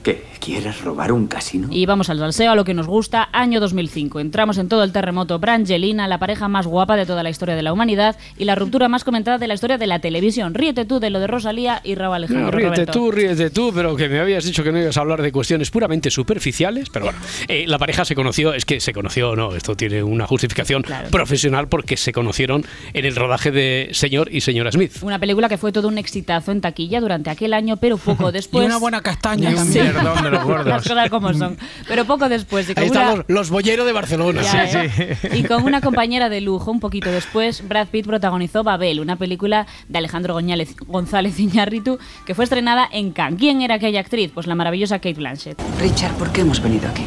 ¿Qué? 0.02 0.24
¿Quieres 0.40 0.82
robar 0.82 1.12
un 1.12 1.28
casino? 1.28 1.68
Y 1.70 1.86
vamos 1.86 2.10
al 2.10 2.18
salseo, 2.18 2.50
a 2.50 2.56
lo 2.56 2.64
que 2.64 2.74
nos 2.74 2.88
gusta, 2.88 3.28
año 3.32 3.60
2005. 3.60 4.18
Entramos 4.18 4.58
en 4.58 4.68
todo 4.68 4.82
el 4.82 4.90
terremoto 4.90 5.38
Brangelina, 5.38 6.08
la 6.08 6.18
pareja 6.18 6.48
más 6.48 6.66
guapa 6.66 6.96
de 6.96 7.06
toda 7.06 7.22
la 7.22 7.30
historia 7.30 7.54
de 7.54 7.62
la 7.62 7.72
humanidad 7.72 8.16
y 8.36 8.44
la 8.44 8.56
ruptura 8.56 8.88
más 8.88 9.04
comentada 9.04 9.38
de 9.38 9.46
la 9.46 9.54
historia 9.54 9.78
de 9.78 9.86
la 9.86 10.00
televisión. 10.00 10.54
Ríete 10.54 10.84
tú 10.84 10.98
de 10.98 11.10
lo 11.10 11.20
de 11.20 11.28
Rosalía 11.28 11.80
y 11.84 11.94
Raúl 11.94 12.16
Alejandro. 12.16 12.46
No, 12.46 12.50
ríete 12.50 12.70
Roberto. 12.70 12.92
tú, 12.92 13.12
ríete 13.12 13.50
tú, 13.50 13.70
pero 13.72 13.94
que 13.94 14.08
me 14.08 14.18
habías 14.18 14.44
dicho 14.44 14.64
que 14.64 14.72
no 14.72 14.80
ibas 14.80 14.96
a 14.96 15.00
hablar 15.02 15.22
de 15.22 15.30
cuestiones 15.30 15.70
puramente 15.70 16.10
superficiales. 16.10 16.90
Pero 16.90 17.04
bueno, 17.04 17.20
eh, 17.46 17.64
la 17.68 17.78
pareja 17.78 18.04
se 18.04 18.16
conoció, 18.16 18.52
es 18.52 18.64
que 18.64 18.80
se 18.80 18.92
conoció, 18.92 19.36
no, 19.36 19.54
esto 19.54 19.76
tiene 19.76 20.02
una 20.02 20.26
justificación 20.26 20.84
profesional 21.12 21.68
porque 21.68 21.96
se 21.96 22.12
conocieron 22.12 22.64
en 22.92 23.04
el 23.04 23.14
rodaje 23.14 23.52
de 23.52 23.90
Señor 23.92 24.28
y 24.34 24.40
Señora 24.40 24.72
Smith. 24.72 24.94
Una 25.02 25.20
película 25.20 25.48
que 25.48 25.56
fue 25.56 25.70
todo 25.70 25.86
un 25.86 25.98
exitazo 25.98 26.50
en 26.50 26.60
taquilla 26.60 27.00
durante 27.00 27.30
aquel 27.30 27.54
año, 27.54 27.76
pero 27.76 27.96
poco 27.96 28.32
después. 28.32 28.62
Y 28.62 28.66
una 28.66 28.78
buena 28.78 29.00
castaña 29.00 29.52
Sí. 29.64 29.78
Perdón 29.92 30.22
de 30.24 30.31
los 30.31 30.44
gordos. 30.44 30.66
Las 30.66 30.83
cosas 30.88 31.11
como 31.11 31.33
son. 31.35 31.57
Pero 31.88 32.05
poco 32.05 32.28
después. 32.28 32.68
Y 32.70 32.74
con 32.74 32.83
Ahí 32.85 32.90
una- 32.90 33.00
están 33.00 33.16
los, 33.18 33.24
los 33.28 33.50
bolleros 33.50 33.87
de 33.87 33.92
Barcelona. 33.92 34.42
Ya, 34.42 34.64
¿eh? 34.64 35.18
Y 35.33 35.42
con 35.44 35.64
una 35.64 35.81
compañera 35.81 36.28
de 36.28 36.40
lujo, 36.40 36.70
un 36.70 36.81
poquito 36.81 37.11
después, 37.11 37.66
Brad 37.68 37.88
Pitt 37.88 38.07
protagonizó 38.07 38.62
Babel, 38.62 39.00
una 39.00 39.16
película 39.16 39.66
de 39.88 39.98
Alejandro 39.98 40.35
Goñales- 40.38 40.74
González 40.87 41.38
Iñárritu 41.38 41.98
que 42.26 42.35
fue 42.35 42.44
estrenada 42.44 42.88
en 42.90 43.12
Cannes. 43.12 43.38
¿Quién 43.38 43.62
era 43.62 43.76
aquella 43.76 44.00
actriz? 44.00 44.31
Pues 44.33 44.46
la 44.46 44.55
maravillosa 44.55 44.98
Kate 44.98 45.14
Blanchett. 45.14 45.61
Richard, 45.81 46.12
¿por 46.14 46.31
qué 46.33 46.42
hemos 46.42 46.61
venido 46.62 46.88
aquí? 46.88 47.05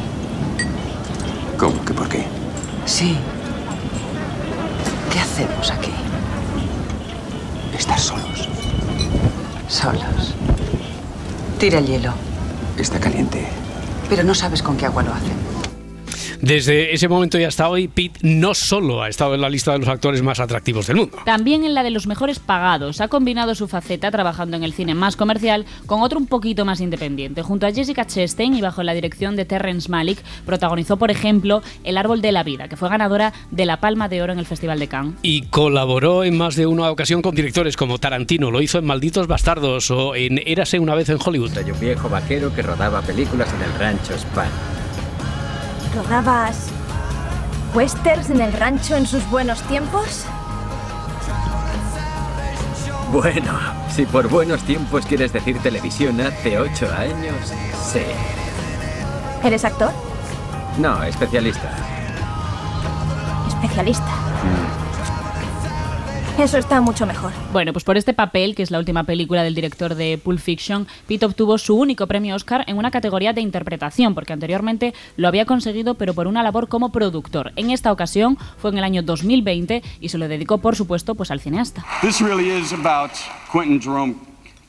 ¿Cómo 1.57 1.83
que 1.85 1.93
por 1.93 2.09
qué? 2.09 2.23
Sí. 2.85 3.15
¿Qué 5.11 5.19
hacemos 5.19 5.71
aquí? 5.71 5.91
Estar 7.77 7.99
solos. 7.99 8.47
Solos. 9.67 10.33
Tira 11.59 11.79
el 11.79 11.85
hielo. 11.87 12.13
Está 12.77 12.99
caliente. 12.99 13.47
Pero 14.09 14.23
no 14.23 14.35
sabes 14.35 14.61
con 14.61 14.75
qué 14.77 14.85
agua 14.85 15.03
lo 15.03 15.13
hacen. 15.13 15.54
Desde 16.45 16.93
ese 16.93 17.07
momento 17.07 17.39
y 17.39 17.43
hasta 17.43 17.67
hoy, 17.67 17.87
Pitt 17.87 18.19
no 18.21 18.53
solo 18.53 19.01
ha 19.01 19.09
estado 19.09 19.33
en 19.33 19.41
la 19.41 19.49
lista 19.49 19.71
de 19.71 19.79
los 19.79 19.87
actores 19.87 20.21
más 20.21 20.39
atractivos 20.39 20.85
del 20.85 20.97
mundo. 20.97 21.17
También 21.25 21.63
en 21.63 21.73
la 21.73 21.81
de 21.81 21.89
los 21.89 22.05
mejores 22.05 22.37
pagados. 22.37 23.01
Ha 23.01 23.07
combinado 23.07 23.55
su 23.55 23.67
faceta 23.67 24.11
trabajando 24.11 24.55
en 24.55 24.63
el 24.63 24.71
cine 24.71 24.93
más 24.93 25.15
comercial 25.15 25.65
con 25.87 26.03
otro 26.03 26.19
un 26.19 26.27
poquito 26.27 26.63
más 26.63 26.81
independiente. 26.81 27.41
Junto 27.41 27.65
a 27.65 27.71
Jessica 27.71 28.05
Chastain 28.05 28.53
y 28.53 28.61
bajo 28.61 28.83
la 28.83 28.93
dirección 28.93 29.35
de 29.35 29.45
Terrence 29.45 29.89
Malick, 29.89 30.19
protagonizó, 30.45 30.97
por 30.97 31.09
ejemplo, 31.09 31.63
El 31.83 31.97
Árbol 31.97 32.21
de 32.21 32.31
la 32.31 32.43
Vida, 32.43 32.67
que 32.67 32.77
fue 32.77 32.89
ganadora 32.89 33.33
de 33.49 33.65
la 33.65 33.79
Palma 33.79 34.07
de 34.07 34.21
Oro 34.21 34.33
en 34.33 34.37
el 34.37 34.45
Festival 34.45 34.77
de 34.77 34.87
Cannes. 34.87 35.15
Y 35.23 35.47
colaboró 35.47 36.23
en 36.23 36.37
más 36.37 36.55
de 36.55 36.67
una 36.67 36.91
ocasión 36.91 37.23
con 37.23 37.33
directores 37.33 37.75
como 37.75 37.97
Tarantino, 37.97 38.51
lo 38.51 38.61
hizo 38.61 38.77
en 38.77 38.85
Malditos 38.85 39.25
Bastardos 39.25 39.89
o 39.89 40.13
en 40.13 40.39
Érase 40.45 40.77
una 40.77 40.93
vez 40.93 41.09
en 41.09 41.17
Hollywood. 41.25 41.55
Soy 41.55 41.71
un 41.71 41.79
viejo 41.79 42.07
vaquero 42.07 42.53
que 42.53 42.61
rodaba 42.61 43.01
películas 43.01 43.51
en 43.51 43.63
el 43.63 43.79
rancho 43.79 44.13
Span. 44.13 44.74
¿Rodabas 45.95 46.67
westerns 47.73 48.29
en 48.29 48.41
el 48.41 48.51
rancho 48.51 48.97
en 48.97 49.07
sus 49.07 49.27
buenos 49.29 49.61
tiempos? 49.63 50.25
Bueno, 53.13 53.53
si 53.89 54.05
por 54.05 54.27
buenos 54.27 54.61
tiempos 54.63 55.05
quieres 55.05 55.31
decir 55.31 55.57
televisión 55.59 56.19
hace 56.19 56.59
ocho 56.59 56.91
años, 56.93 57.53
sí. 57.81 58.01
¿Eres 59.41 59.63
actor? 59.63 59.91
No, 60.77 61.01
especialista. 61.03 61.71
Especialista. 63.47 64.11
Eso 66.37 66.57
está 66.57 66.81
mucho 66.81 67.05
mejor. 67.05 67.31
Bueno, 67.53 67.71
pues 67.71 67.85
por 67.85 67.95
este 67.95 68.13
papel, 68.13 68.55
que 68.55 68.63
es 68.63 68.69
la 68.69 68.77
última 68.77 69.05
película 69.05 69.41
del 69.41 69.55
director 69.55 69.95
de 69.95 70.19
Pulp 70.21 70.39
Fiction, 70.39 70.85
Pitt 71.07 71.23
obtuvo 71.23 71.57
su 71.57 71.77
único 71.77 72.07
premio 72.07 72.35
Oscar 72.35 72.65
en 72.67 72.77
una 72.77 72.91
categoría 72.91 73.31
de 73.31 73.39
interpretación, 73.39 74.13
porque 74.13 74.33
anteriormente 74.33 74.93
lo 75.15 75.29
había 75.29 75.45
conseguido, 75.45 75.95
pero 75.95 76.13
por 76.13 76.27
una 76.27 76.43
labor 76.43 76.67
como 76.67 76.91
productor. 76.91 77.53
En 77.55 77.71
esta 77.71 77.89
ocasión 77.89 78.37
fue 78.57 78.71
en 78.71 78.79
el 78.79 78.83
año 78.83 79.01
2020 79.01 79.81
y 80.01 80.09
se 80.09 80.17
lo 80.17 80.27
dedicó, 80.27 80.57
por 80.57 80.75
supuesto, 80.75 81.15
pues 81.15 81.31
al 81.31 81.39
cineasta. 81.39 81.85
This 82.01 82.19
really 82.19 82.49
is 82.49 82.73
about 82.73 83.11
Quentin 83.49 83.81
Jerome 83.81 84.15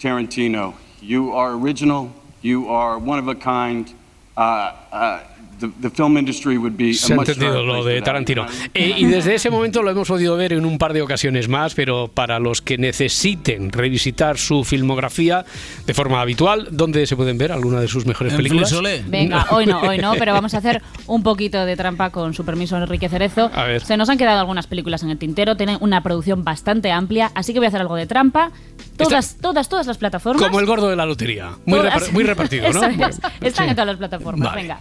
Tarantino. 0.00 0.74
You 1.02 1.36
are 1.36 1.52
original. 1.52 2.10
You 2.42 2.72
are 2.72 2.96
one 2.96 3.18
of 3.18 3.26
a 3.26 3.34
kind. 3.34 3.88
Uh, 4.36 4.70
uh, 4.92 5.18
the, 5.60 5.68
the 5.80 5.90
film 5.90 6.16
industry 6.18 6.56
would 6.58 6.74
be 6.76 6.94
Se 6.94 7.12
a 7.12 7.16
ha 7.16 7.18
entendido 7.20 7.62
lo 7.62 7.84
de 7.84 8.00
Tarantino. 8.02 8.46
Eh, 8.74 8.94
y 8.96 9.04
desde 9.06 9.34
ese 9.34 9.50
momento 9.50 9.82
lo 9.82 9.90
hemos 9.90 10.08
podido 10.08 10.36
ver 10.36 10.52
en 10.52 10.64
un 10.64 10.78
par 10.78 10.92
de 10.92 11.02
ocasiones 11.02 11.48
más, 11.48 11.74
pero 11.74 12.08
para 12.08 12.38
los 12.38 12.62
que 12.62 12.78
necesiten 12.78 13.70
revisitar 13.72 14.38
su 14.38 14.64
filmografía 14.64 15.44
de 15.86 15.94
forma 15.94 16.20
habitual, 16.20 16.68
¿dónde 16.70 17.06
se 17.06 17.16
pueden 17.16 17.38
ver 17.38 17.52
alguna 17.52 17.80
de 17.80 17.88
sus 17.88 18.06
mejores 18.06 18.32
En 18.32 18.36
películas? 18.38 18.74
Venga, 19.08 19.46
hoy 19.50 19.66
no, 19.66 19.80
hoy 19.80 19.98
no, 19.98 20.14
pero 20.18 20.32
vamos 20.32 20.54
a 20.54 20.58
hacer 20.58 20.82
un 21.06 21.22
poquito 21.22 21.64
de 21.64 21.76
trampa 21.76 22.10
con 22.10 22.34
su 22.34 22.44
permiso, 22.44 22.76
Enrique 22.76 23.08
Cerezo. 23.08 23.50
A 23.54 23.64
ver. 23.64 23.82
Se 23.84 23.96
nos 23.96 24.08
han 24.08 24.18
quedado 24.18 24.40
algunas 24.40 24.66
películas 24.66 25.02
en 25.02 25.10
el 25.10 25.18
tintero, 25.18 25.56
tienen 25.56 25.78
una 25.80 26.02
producción 26.02 26.44
bastante 26.44 26.90
amplia, 26.92 27.30
así 27.34 27.52
que 27.52 27.58
voy 27.58 27.66
a 27.66 27.68
hacer 27.68 27.80
algo 27.80 27.96
de 27.96 28.06
trampa. 28.06 28.50
Todas, 28.96 29.36
todas, 29.40 29.68
todas 29.68 29.86
las 29.86 29.98
plataformas. 29.98 30.42
Como 30.42 30.58
el 30.58 30.64
gordo 30.66 30.88
de 30.88 30.96
la 30.96 31.04
lotería. 31.04 31.50
Muy, 31.66 31.78
repar- 31.80 32.12
muy 32.12 32.24
repartido, 32.24 32.72
¿no? 32.72 32.82
Es. 33.06 33.20
Están 33.42 33.66
Sí. 33.66 33.70
en 33.70 33.74
todas 33.76 33.86
las 33.86 33.96
plataformas. 33.96 34.48
Vale. 34.48 34.62
Venga. 34.62 34.80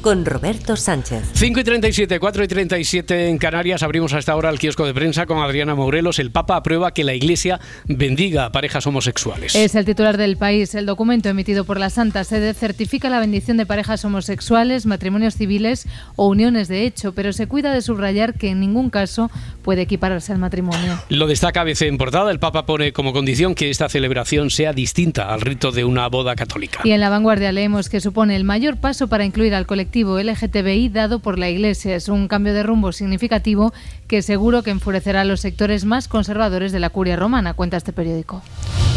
Con 0.00 0.24
Roberto 0.24 0.76
Sánchez. 0.76 1.24
5 1.32 1.60
y 1.60 1.64
37, 1.64 2.20
4 2.20 2.44
y 2.44 2.48
37 2.48 3.28
en 3.28 3.38
Canarias. 3.38 3.82
Abrimos 3.82 4.12
a 4.12 4.18
esta 4.18 4.36
hora 4.36 4.48
el 4.48 4.58
kiosco 4.58 4.86
de 4.86 4.94
prensa 4.94 5.26
con 5.26 5.38
Adriana 5.38 5.74
Morelos. 5.74 6.20
El 6.20 6.30
Papa 6.30 6.54
aprueba 6.54 6.94
que 6.94 7.02
la 7.02 7.14
Iglesia 7.14 7.58
bendiga 7.86 8.44
a 8.44 8.52
parejas 8.52 8.86
homosexuales. 8.86 9.56
Es 9.56 9.74
el 9.74 9.84
titular 9.84 10.16
del 10.16 10.36
país. 10.36 10.76
El 10.76 10.86
documento 10.86 11.28
emitido 11.28 11.64
por 11.64 11.80
la 11.80 11.90
Santa 11.90 12.22
Sede 12.22 12.54
certifica 12.54 13.10
la 13.10 13.18
bendición 13.18 13.56
de 13.56 13.66
parejas 13.66 14.04
homosexuales, 14.04 14.86
matrimonios 14.86 15.34
civiles 15.34 15.88
o 16.14 16.28
uniones 16.28 16.68
de 16.68 16.86
hecho, 16.86 17.12
pero 17.12 17.32
se 17.32 17.48
cuida 17.48 17.72
de 17.72 17.82
subrayar 17.82 18.34
que 18.34 18.50
en 18.50 18.60
ningún 18.60 18.90
caso 18.90 19.32
puede 19.62 19.82
equipararse 19.82 20.32
al 20.32 20.38
matrimonio. 20.38 20.96
Lo 21.08 21.26
destaca 21.26 21.62
ABC 21.62 21.82
en 21.82 21.98
portada. 21.98 22.30
El 22.30 22.38
Papa 22.38 22.66
pone 22.66 22.92
como 22.92 23.12
condición 23.12 23.56
que 23.56 23.68
esta 23.68 23.88
celebración 23.88 24.50
sea 24.50 24.72
distinta 24.72 25.32
al 25.32 25.40
rito 25.40 25.72
de 25.72 25.84
una 25.84 26.06
boda 26.08 26.36
católica. 26.36 26.82
Y 26.84 26.92
en 26.92 27.00
la 27.00 27.08
vanguardia 27.08 27.50
leemos 27.50 27.88
que 27.88 28.00
supone 28.00 28.36
el 28.36 28.44
mayor 28.44 28.76
paso 28.76 29.08
para 29.08 29.24
incluir 29.24 29.56
al 29.56 29.66
colectivo 29.66 29.87
LGTBI 29.92 30.88
dado 30.90 31.18
por 31.20 31.38
la 31.38 31.48
Iglesia. 31.48 31.96
Es 31.96 32.08
un 32.08 32.28
cambio 32.28 32.54
de 32.54 32.62
rumbo 32.62 32.92
significativo 32.92 33.72
que 34.06 34.22
seguro 34.22 34.62
que 34.62 34.70
enfurecerá 34.70 35.22
a 35.22 35.24
los 35.24 35.40
sectores 35.40 35.84
más 35.84 36.08
conservadores 36.08 36.72
de 36.72 36.80
la 36.80 36.90
curia 36.90 37.16
romana, 37.16 37.54
cuenta 37.54 37.76
este 37.76 37.92
periódico. 37.92 38.42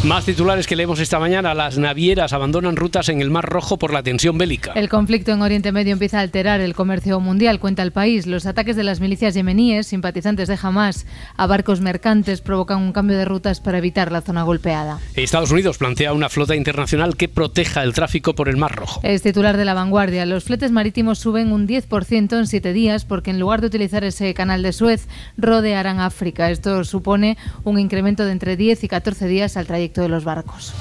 Más 0.04 0.26
titulares 0.26 0.66
que 0.66 0.76
leemos 0.76 1.00
esta 1.00 1.20
mañana. 1.20 1.54
Las 1.54 1.78
navieras 1.78 2.34
abandonan 2.34 2.76
rutas 2.76 3.08
en 3.10 3.22
el 3.22 3.30
Mar 3.30 3.46
Rojo 3.46 3.78
por 3.78 3.94
la 3.94 4.02
tensión 4.02 4.36
bélica. 4.36 4.72
El 4.74 4.90
conflicto 4.90 5.32
en 5.32 5.44
Oriente 5.44 5.72
Medio 5.72 5.94
empieza 5.94 6.18
a 6.18 6.22
alterar 6.22 6.60
el 6.60 6.74
comercio 6.74 7.20
mundial, 7.20 7.60
cuenta 7.60 7.84
el 7.84 7.92
país. 7.92 8.26
Los 8.26 8.48
ataques 8.48 8.76
de 8.76 8.84
las 8.84 9.00
milicias 9.00 9.36
yemeníes, 9.36 9.86
simpatizantes 9.86 10.48
de 10.48 10.58
Hamas, 10.60 11.06
a 11.38 11.46
barcos 11.46 11.82
mercantes 11.82 12.42
provocan 12.42 12.80
un 12.80 12.94
cambio 12.94 13.16
de 13.16 13.26
rutas 13.26 13.62
para 13.62 13.78
evitar 13.78 14.12
la 14.12 14.22
zona 14.22 14.42
golpeada. 14.42 15.00
Estados 15.16 15.52
Unidos 15.52 15.78
plantea 15.78 16.14
una 16.14 16.30
flota 16.30 16.56
internacional 16.56 17.16
que 17.16 17.28
proteja 17.28 17.84
el 17.84 17.94
tráfico 17.94 18.34
por 18.34 18.50
el 18.50 18.58
Mar 18.58 18.76
Rojo. 18.76 19.02
Es 19.04 19.22
titular 19.22 19.56
de 19.56 19.66
la 19.66 19.76
vanguardia. 19.76 20.26
Los 20.26 20.46
fletes 20.46 20.72
marítimos 20.82 21.20
suben 21.20 21.52
un 21.52 21.68
10% 21.68 22.40
en 22.40 22.48
siete 22.48 22.74
días 22.74 23.06
porque 23.06 23.30
en 23.30 23.40
lugar 23.40 23.62
de 23.62 23.68
utilizar 23.68 24.04
ese 24.04 24.34
canal 24.34 24.64
de 24.64 24.74
Suez, 24.74 25.08
rodearán 25.38 26.00
África. 26.00 26.50
Esto 26.50 26.84
supone 26.86 27.38
un 27.64 27.78
incremento 27.78 28.26
de 28.26 28.32
entre 28.32 28.58
10 28.58 28.84
y 28.86 28.88
14 28.88 29.28
días 29.28 29.58
al 29.58 29.68
trayecto 29.68 30.02
de 30.02 30.10
los 30.10 30.24
barcos. 30.24 30.74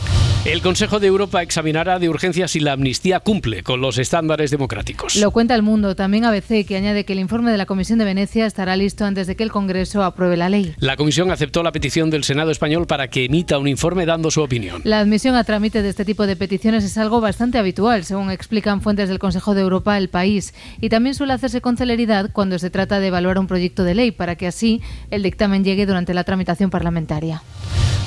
El 0.46 0.62
Consejo 0.62 1.00
de 1.00 1.06
Europa 1.06 1.42
examinará 1.42 1.98
de 1.98 2.08
urgencia 2.08 2.48
si 2.48 2.60
la 2.60 2.72
amnistía 2.72 3.20
cumple 3.20 3.62
con 3.62 3.82
los 3.82 3.98
estándares 3.98 4.50
democráticos. 4.50 5.16
Lo 5.16 5.32
cuenta 5.32 5.54
el 5.54 5.60
mundo, 5.60 5.94
también 5.94 6.24
ABC, 6.24 6.64
que 6.66 6.76
añade 6.78 7.04
que 7.04 7.12
el 7.12 7.18
informe 7.18 7.52
de 7.52 7.58
la 7.58 7.66
Comisión 7.66 7.98
de 7.98 8.06
Venecia 8.06 8.46
estará 8.46 8.74
listo 8.74 9.04
antes 9.04 9.26
de 9.26 9.36
que 9.36 9.42
el 9.42 9.52
Congreso 9.52 10.02
apruebe 10.02 10.38
la 10.38 10.48
ley. 10.48 10.74
La 10.78 10.96
Comisión 10.96 11.30
aceptó 11.30 11.62
la 11.62 11.72
petición 11.72 12.08
del 12.08 12.24
Senado 12.24 12.50
español 12.50 12.86
para 12.86 13.08
que 13.08 13.26
emita 13.26 13.58
un 13.58 13.68
informe 13.68 14.06
dando 14.06 14.30
su 14.30 14.40
opinión. 14.40 14.80
La 14.84 15.00
admisión 15.00 15.34
a 15.34 15.44
trámite 15.44 15.82
de 15.82 15.90
este 15.90 16.06
tipo 16.06 16.26
de 16.26 16.36
peticiones 16.36 16.84
es 16.84 16.96
algo 16.96 17.20
bastante 17.20 17.58
habitual, 17.58 18.04
según 18.04 18.30
explican 18.30 18.80
fuentes 18.80 19.10
del 19.10 19.18
Consejo 19.18 19.54
de 19.54 19.60
Europa 19.60 19.89
El 19.98 20.09
País, 20.09 20.55
y 20.81 20.88
también 20.88 21.14
suele 21.14 21.32
hacerse 21.32 21.61
con 21.61 21.76
celeridad 21.76 22.30
cuando 22.32 22.59
se 22.59 22.70
trata 22.70 23.01
de 23.01 23.09
evaluar 23.09 23.38
un 23.38 23.47
proyecto 23.47 23.84
de 23.84 23.95
ley, 23.95 24.11
para 24.11 24.36
que 24.36 24.47
así 24.47 24.80
el 25.11 25.22
dictamen 25.22 25.64
llegue 25.64 25.86
durante 25.86 26.14
la 26.14 26.24
tramitación 26.24 26.70
parlamentaria. 26.70 27.43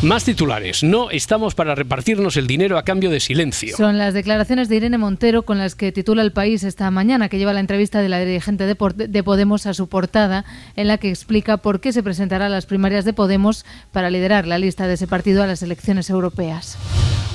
Más 0.03 0.25
titulares. 0.25 0.83
No 0.83 1.11
estamos 1.11 1.55
para 1.55 1.75
repartirnos 1.75 2.35
el 2.35 2.45
dinero 2.45 2.77
a 2.77 2.83
cambio 2.83 3.09
de 3.09 3.21
silencio. 3.21 3.77
Son 3.77 3.97
las 3.97 4.13
declaraciones 4.13 4.67
de 4.67 4.75
Irene 4.75 4.97
Montero 4.97 5.43
con 5.43 5.57
las 5.57 5.75
que 5.75 5.93
titula 5.93 6.23
El 6.23 6.33
País 6.33 6.65
esta 6.65 6.91
mañana, 6.91 7.29
que 7.29 7.37
lleva 7.37 7.53
la 7.53 7.61
entrevista 7.61 8.01
de 8.01 8.09
la 8.09 8.19
dirigente 8.19 8.65
de, 8.65 9.23
Podemos 9.23 9.65
a 9.65 9.73
su 9.73 9.87
portada, 9.87 10.43
en 10.75 10.89
la 10.89 10.97
que 10.97 11.09
explica 11.09 11.55
por 11.55 11.79
qué 11.79 11.93
se 11.93 12.03
presentará 12.03 12.47
a 12.47 12.49
las 12.49 12.65
primarias 12.65 13.05
de 13.05 13.13
Podemos 13.13 13.65
para 13.93 14.09
liderar 14.09 14.45
la 14.45 14.57
lista 14.57 14.87
de 14.87 14.95
ese 14.95 15.07
partido 15.07 15.41
a 15.41 15.47
las 15.47 15.63
elecciones 15.63 16.09
europeas. 16.09 16.77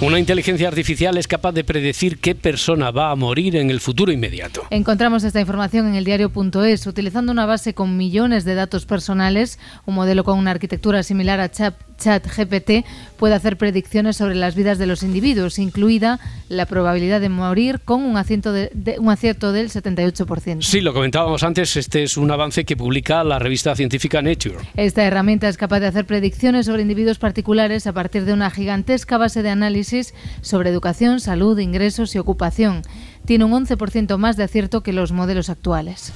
Una 0.00 0.20
inteligencia 0.20 0.68
artificial 0.68 1.16
es 1.16 1.26
capaz 1.26 1.50
de 1.50 1.64
predecir 1.64 2.20
qué 2.20 2.36
persona 2.36 2.92
va 2.92 3.10
a 3.10 3.16
morir 3.16 3.56
en 3.56 3.68
el 3.68 3.80
futuro 3.80 4.12
inmediato. 4.12 4.62
Encontramos 4.70 5.24
esta 5.24 5.40
información 5.40 5.88
en 5.88 5.96
el 5.96 6.04
diario.es 6.04 6.86
utilizando 6.86 7.32
una 7.32 7.46
base 7.46 7.74
con 7.74 7.96
millones 7.96 8.44
de 8.44 8.54
datos 8.54 8.86
personales, 8.86 9.58
un 9.86 9.96
modelo 9.96 10.22
con 10.22 10.38
una 10.38 10.52
arquitectura 10.52 11.02
similar 11.02 11.40
a 11.40 11.50
Chat, 11.50 11.74
ChatGPT 11.98 12.86
puede 13.16 13.34
hacer 13.34 13.56
predicciones 13.58 14.16
sobre 14.16 14.34
las 14.34 14.54
vidas 14.54 14.78
de 14.78 14.86
los 14.86 15.02
individuos, 15.02 15.58
incluida 15.58 16.20
la 16.48 16.66
probabilidad 16.66 17.20
de 17.20 17.28
morir 17.28 17.80
con 17.84 18.02
un 18.04 18.16
acierto, 18.16 18.52
de, 18.52 18.70
de- 18.72 18.98
un 18.98 19.10
acierto 19.10 19.52
del 19.52 19.68
78%. 19.70 20.62
Sí, 20.62 20.80
lo 20.80 20.94
comentábamos 20.94 21.42
antes, 21.42 21.76
este 21.76 22.04
es 22.04 22.16
un 22.16 22.30
avance 22.30 22.64
que 22.64 22.76
publica 22.76 23.22
la 23.24 23.38
revista 23.38 23.74
científica 23.76 24.22
Nature. 24.22 24.56
Esta 24.76 25.04
herramienta 25.04 25.48
es 25.48 25.56
capaz 25.56 25.80
de 25.80 25.88
hacer 25.88 26.06
predicciones 26.06 26.66
sobre 26.66 26.82
individuos 26.82 27.18
particulares 27.18 27.86
a 27.86 27.92
partir 27.92 28.24
de 28.24 28.32
una 28.32 28.50
gigantesca 28.50 29.18
base 29.18 29.42
de 29.42 29.50
análisis 29.50 30.14
sobre 30.40 30.70
educación, 30.70 31.20
salud, 31.20 31.58
ingresos 31.58 32.14
y 32.14 32.18
ocupación. 32.18 32.82
Tiene 33.28 33.44
un 33.44 33.52
11% 33.52 34.16
más 34.16 34.38
de 34.38 34.44
acierto 34.44 34.82
que 34.82 34.94
los 34.94 35.12
modelos 35.12 35.50
actuales. 35.50 36.14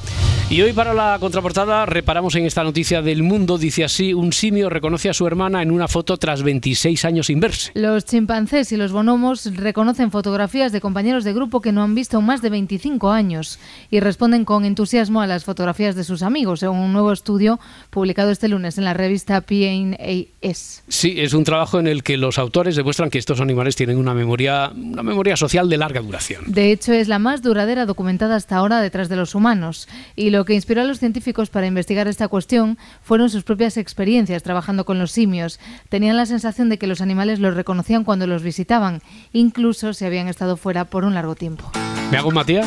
Y 0.52 0.60
hoy 0.60 0.74
para 0.74 0.92
la 0.92 1.16
contraportada 1.18 1.86
reparamos 1.86 2.34
en 2.34 2.44
esta 2.44 2.62
noticia 2.62 3.00
del 3.00 3.22
mundo. 3.22 3.56
Dice 3.56 3.84
así, 3.84 4.12
un 4.12 4.34
simio 4.34 4.68
reconoce 4.68 5.08
a 5.08 5.14
su 5.14 5.26
hermana 5.26 5.62
en 5.62 5.70
una 5.70 5.88
foto 5.88 6.18
tras 6.18 6.42
26 6.42 7.06
años 7.06 7.28
sin 7.28 7.40
verse. 7.40 7.70
Los 7.74 8.04
chimpancés 8.04 8.70
y 8.70 8.76
los 8.76 8.92
bonobos 8.92 9.54
reconocen 9.56 10.10
fotografías 10.10 10.70
de 10.70 10.82
compañeros 10.82 11.24
de 11.24 11.32
grupo 11.32 11.62
que 11.62 11.72
no 11.72 11.82
han 11.82 11.94
visto 11.94 12.20
más 12.20 12.42
de 12.42 12.50
25 12.50 13.10
años 13.10 13.58
y 13.90 14.00
responden 14.00 14.44
con 14.44 14.66
entusiasmo 14.66 15.22
a 15.22 15.26
las 15.26 15.44
fotografías 15.44 15.94
de 15.96 16.04
sus 16.04 16.22
amigos, 16.22 16.60
según 16.60 16.80
un 16.80 16.92
nuevo 16.92 17.12
estudio 17.12 17.58
publicado 17.88 18.30
este 18.30 18.48
lunes 18.48 18.76
en 18.76 18.84
la 18.84 18.92
revista 18.92 19.40
PNAS. 19.40 20.82
Sí, 20.86 21.14
es 21.16 21.32
un 21.32 21.44
trabajo 21.44 21.78
en 21.78 21.86
el 21.86 22.02
que 22.02 22.18
los 22.18 22.38
autores 22.38 22.76
demuestran 22.76 23.08
que 23.08 23.18
estos 23.18 23.40
animales 23.40 23.74
tienen 23.74 23.96
una 23.96 24.12
memoria, 24.12 24.70
una 24.74 25.02
memoria 25.02 25.36
social 25.36 25.70
de 25.70 25.78
larga 25.78 26.02
duración. 26.02 26.44
De 26.46 26.72
hecho, 26.72 26.92
es 27.02 27.08
la 27.08 27.18
más 27.18 27.42
duradera 27.42 27.84
documentada 27.84 28.36
hasta 28.36 28.56
ahora 28.56 28.80
detrás 28.80 29.08
de 29.08 29.16
los 29.16 29.34
humanos. 29.34 29.88
Y 30.16 30.30
lo 30.30 30.44
que 30.44 30.54
inspiró 30.54 30.80
a 30.80 30.84
los 30.84 30.98
científicos 30.98 31.50
para 31.50 31.66
investigar 31.66 32.08
esta 32.08 32.28
cuestión 32.28 32.78
fueron 33.02 33.28
sus 33.28 33.44
propias 33.44 33.76
experiencias 33.76 34.42
trabajando 34.42 34.84
con 34.84 34.98
los 34.98 35.10
simios. 35.10 35.60
Tenían 35.88 36.16
la 36.16 36.26
sensación 36.26 36.68
de 36.68 36.78
que 36.78 36.86
los 36.86 37.00
animales 37.00 37.40
los 37.40 37.54
reconocían 37.54 38.04
cuando 38.04 38.26
los 38.26 38.42
visitaban, 38.42 39.02
incluso 39.32 39.92
si 39.92 40.04
habían 40.04 40.28
estado 40.28 40.56
fuera 40.56 40.86
por 40.86 41.04
un 41.04 41.14
largo 41.14 41.34
tiempo. 41.34 41.70
¿Me 42.10 42.18
hago 42.18 42.28
un 42.28 42.34
Matías? 42.34 42.66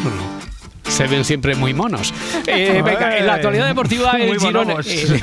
Se 0.88 1.08
ven 1.08 1.26
siempre 1.26 1.56
muy 1.56 1.74
monos. 1.74 2.14
Eh, 2.48 2.82
venga, 2.86 3.18
en 3.18 3.26
la 3.26 3.34
actualidad 3.36 3.68
deportiva, 3.68 4.12
el 4.14 4.40
Girona. 4.40 4.76
eh, 4.86 5.20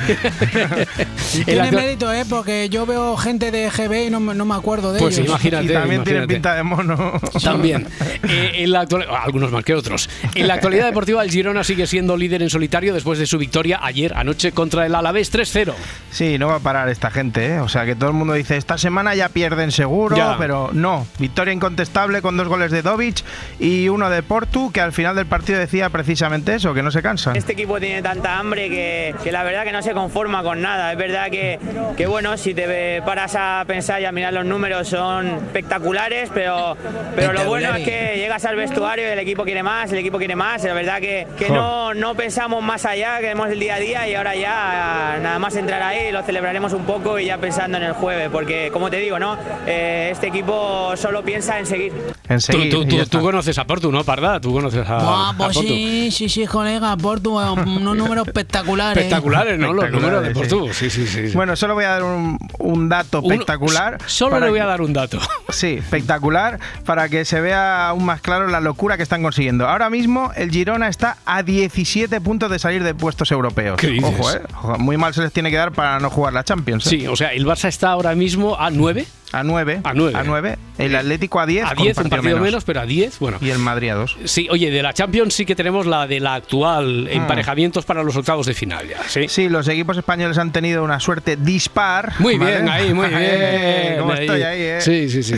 Y 1.33 1.39
en 1.39 1.45
tiene 1.45 1.71
mérito, 1.71 2.11
¿eh? 2.13 2.25
Porque 2.29 2.67
yo 2.69 2.85
veo 2.85 3.15
gente 3.17 3.49
de 3.49 3.69
GB 3.69 4.07
y 4.07 4.09
no, 4.09 4.19
me- 4.19 4.35
no 4.35 4.45
me 4.45 4.55
acuerdo 4.55 4.91
de 4.93 4.99
Pues 4.99 5.17
ellos. 5.17 5.29
imagínate. 5.29 5.65
Y 5.65 5.67
también 5.69 6.03
tiene 6.03 6.19
imagínate. 6.19 6.33
pinta 6.33 6.55
de 6.55 6.63
mono. 6.63 7.19
También. 7.43 7.87
Eh, 8.27 8.51
en 8.57 8.71
la 8.71 8.81
actual- 8.81 9.07
algunos 9.09 9.51
más 9.51 9.63
que 9.63 9.73
otros. 9.73 10.09
En 10.35 10.47
la 10.47 10.55
actualidad 10.55 10.85
deportiva, 10.85 11.23
el 11.23 11.31
Girona 11.31 11.63
sigue 11.63 11.87
siendo 11.87 12.17
líder 12.17 12.41
en 12.43 12.49
solitario 12.49 12.93
después 12.93 13.17
de 13.19 13.25
su 13.25 13.37
victoria 13.37 13.79
ayer 13.81 14.13
anoche 14.15 14.51
contra 14.51 14.85
el 14.85 14.93
Alavés 14.95 15.31
3-0. 15.31 15.73
Sí, 16.11 16.37
no 16.37 16.47
va 16.47 16.55
a 16.55 16.59
parar 16.59 16.89
esta 16.89 17.09
gente, 17.09 17.45
¿eh? 17.55 17.59
O 17.59 17.69
sea, 17.69 17.85
que 17.85 17.95
todo 17.95 18.09
el 18.09 18.15
mundo 18.15 18.33
dice, 18.33 18.57
esta 18.57 18.77
semana 18.77 19.15
ya 19.15 19.29
pierden 19.29 19.71
seguro, 19.71 20.15
Ya. 20.17 20.37
pero 20.37 20.69
no. 20.73 21.07
Victoria 21.19 21.53
incontestable 21.53 22.21
con 22.21 22.37
dos 22.37 22.47
goles 22.47 22.69
de 22.71 22.81
Dovic 22.81 23.23
y 23.59 23.87
uno 23.89 24.09
de 24.09 24.21
Portu, 24.23 24.71
que 24.71 24.81
al 24.81 24.91
final 24.91 25.15
del 25.15 25.25
partido 25.25 25.52
decía 25.57 25.89
precisamente 25.89 26.55
eso, 26.55 26.73
que 26.73 26.83
no 26.83 26.91
se 26.91 27.01
cansan. 27.01 27.35
Este 27.35 27.53
equipo 27.53 27.79
tiene 27.79 28.01
tanta 28.01 28.37
hambre 28.37 28.69
que, 28.69 29.15
que 29.23 29.31
la 29.31 29.43
verdad 29.43 29.63
que 29.63 29.71
no 29.71 29.81
se 29.81 29.93
conforma 29.93 30.43
con 30.43 30.61
nada. 30.61 30.91
Es 30.91 30.97
verdad 30.97 31.29
que, 31.29 31.59
que, 31.97 32.07
bueno, 32.07 32.37
si 32.37 32.53
te 32.53 33.01
paras 33.03 33.35
a 33.37 33.63
pensar 33.67 34.01
y 34.01 34.05
a 34.05 34.11
mirar 34.11 34.33
los 34.33 34.45
números 34.45 34.87
son 34.87 35.27
espectaculares, 35.27 36.29
pero, 36.33 36.77
pero 37.15 37.33
lo 37.33 37.45
bueno 37.45 37.75
es 37.75 37.85
que 37.85 38.17
llegas 38.17 38.45
al 38.45 38.55
vestuario 38.55 39.07
y 39.07 39.11
el 39.11 39.19
equipo 39.19 39.43
quiere 39.43 39.63
más, 39.63 39.91
el 39.91 39.99
equipo 39.99 40.17
quiere 40.17 40.35
más. 40.35 40.63
La 40.63 40.73
verdad 40.73 40.99
que, 40.99 41.27
que 41.37 41.49
no, 41.49 41.93
no 41.93 42.15
pensamos 42.15 42.63
más 42.63 42.85
allá, 42.85 43.19
queremos 43.19 43.49
el 43.49 43.59
día 43.59 43.75
a 43.75 43.79
día 43.79 44.07
y 44.07 44.15
ahora 44.15 44.35
ya 44.35 45.19
nada 45.21 45.39
más 45.39 45.55
entrar 45.55 45.81
ahí 45.81 46.11
lo 46.11 46.23
celebraremos 46.23 46.73
un 46.73 46.85
poco 46.85 47.19
y 47.19 47.25
ya 47.25 47.37
pensando 47.37 47.77
en 47.77 47.83
el 47.83 47.93
jueves, 47.93 48.29
porque 48.31 48.69
como 48.71 48.89
te 48.89 48.97
digo, 48.97 49.19
¿no? 49.19 49.37
Eh, 49.65 50.09
este 50.11 50.27
equipo 50.27 50.95
solo 50.95 51.23
piensa 51.23 51.59
en 51.59 51.65
seguir. 51.65 51.93
En 52.29 52.37
Tú, 52.37 52.41
seguir, 52.41 52.71
tú- 52.71 52.85
tú- 52.85 53.05
tú 53.05 53.19
conoces 53.21 53.57
a 53.57 53.65
Portu, 53.65 53.91
¿no, 53.91 54.05
Parda? 54.05 54.39
Tú 54.39 54.53
conoces 54.53 54.87
a, 54.87 54.97
Buah, 54.97 55.29
a 55.31 55.33
pues 55.37 55.55
Portu. 55.57 55.67
sí, 55.69 56.09
sí, 56.09 56.29
sí, 56.29 56.45
colega, 56.45 56.95
Portu, 56.95 57.37
unos 57.37 57.97
números 57.97 58.25
espectaculares. 58.27 58.97
Espectaculares, 59.03 59.59
¿no? 59.59 59.73
Los 59.73 59.91
números 59.91 60.23
de 60.23 60.31
Portu. 60.31 60.69
Sí, 60.73 60.89
sí, 60.89 61.05
sí. 61.05 61.29
sí. 61.29 61.35
Bueno, 61.35 61.55
solo 61.57 61.73
voy 61.73 61.83
a 61.83 61.89
dar 61.89 62.03
un, 62.03 62.37
un 62.59 62.87
dato 62.89 63.19
Uno- 63.21 63.33
espectacular. 63.33 63.97
Solo 64.05 64.39
le 64.39 64.49
voy 64.49 64.59
a 64.59 64.65
dar 64.65 64.81
un 64.81 64.93
dato. 64.93 65.19
Sí, 65.49 65.73
espectacular, 65.73 66.59
para 66.85 67.09
que 67.09 67.25
se 67.25 67.39
vea 67.39 67.89
aún 67.89 68.05
más 68.05 68.21
claro 68.21 68.47
la 68.47 68.59
locura 68.59 68.97
que 68.97 69.03
están 69.03 69.21
consiguiendo. 69.21 69.67
Ahora 69.67 69.89
mismo 69.91 70.31
el 70.35 70.49
Girona 70.49 70.87
está 70.87 71.17
a 71.25 71.43
17 71.43 72.19
puntos 72.21 72.49
de 72.49 72.57
salir 72.57 72.83
de 72.83 72.95
puestos 72.95 73.31
europeos. 73.31 73.77
¿Qué 73.79 73.87
dices? 73.87 74.15
Ojo, 74.19 74.31
¿eh? 74.31 74.41
Ojo, 74.55 74.77
Muy 74.79 74.97
mal 74.97 75.13
se 75.13 75.21
les 75.21 75.31
tiene 75.31 75.51
que 75.51 75.57
dar 75.57 75.71
para 75.71 75.99
no 75.99 76.09
jugar 76.09 76.33
la 76.33 76.43
Champions. 76.43 76.87
¿eh? 76.87 76.89
Sí, 76.89 77.07
o 77.07 77.15
sea, 77.15 77.33
el 77.33 77.45
Barça 77.45 77.67
está 77.67 77.91
ahora 77.91 78.15
mismo 78.15 78.55
a 78.59 78.71
9. 78.71 79.05
A 79.33 79.43
9. 79.43 79.81
A 79.83 79.93
nueve. 79.93 80.17
A 80.17 80.23
9. 80.23 80.57
El 80.77 80.95
Atlético 80.95 81.39
a 81.39 81.45
10. 81.45 81.65
A 81.65 81.75
con 81.75 81.83
10, 81.83 81.97
un 81.97 82.09
partido 82.09 82.39
menos. 82.39 82.63
pero 82.63 82.81
a 82.81 82.85
10, 82.85 83.19
bueno. 83.19 83.37
Y 83.41 83.49
el 83.49 83.57
Madrid 83.59 83.89
a 83.89 83.95
2. 83.95 84.17
Sí, 84.25 84.47
oye, 84.49 84.71
de 84.71 84.81
la 84.81 84.93
Champions 84.93 85.33
sí 85.33 85.45
que 85.45 85.55
tenemos 85.55 85.85
la 85.85 86.07
de 86.07 86.19
la 86.19 86.35
actual 86.35 87.07
emparejamientos 87.09 87.83
para 87.85 88.03
los 88.03 88.15
octavos 88.15 88.45
de 88.45 88.53
final 88.53 88.87
ya. 88.87 88.97
Sí, 89.07 89.27
Sí, 89.27 89.49
los 89.49 89.67
equipos 89.67 89.97
españoles 89.97 90.37
han 90.37 90.51
tenido 90.51 90.83
una 90.83 90.99
suerte 90.99 91.35
dispar. 91.35 92.13
Muy 92.19 92.37
¿vale? 92.37 92.51
bien, 92.51 92.69
ahí, 92.69 92.93
muy 92.93 93.07
bien. 93.09 93.19
Eh, 93.21 93.95
¿Cómo 93.99 94.13
Ahí. 94.13 94.21
estoy 94.21 94.43
ahí, 94.43 94.61
eh? 94.61 94.81
Sí, 94.81 95.09
sí, 95.09 95.23
sí. 95.23 95.35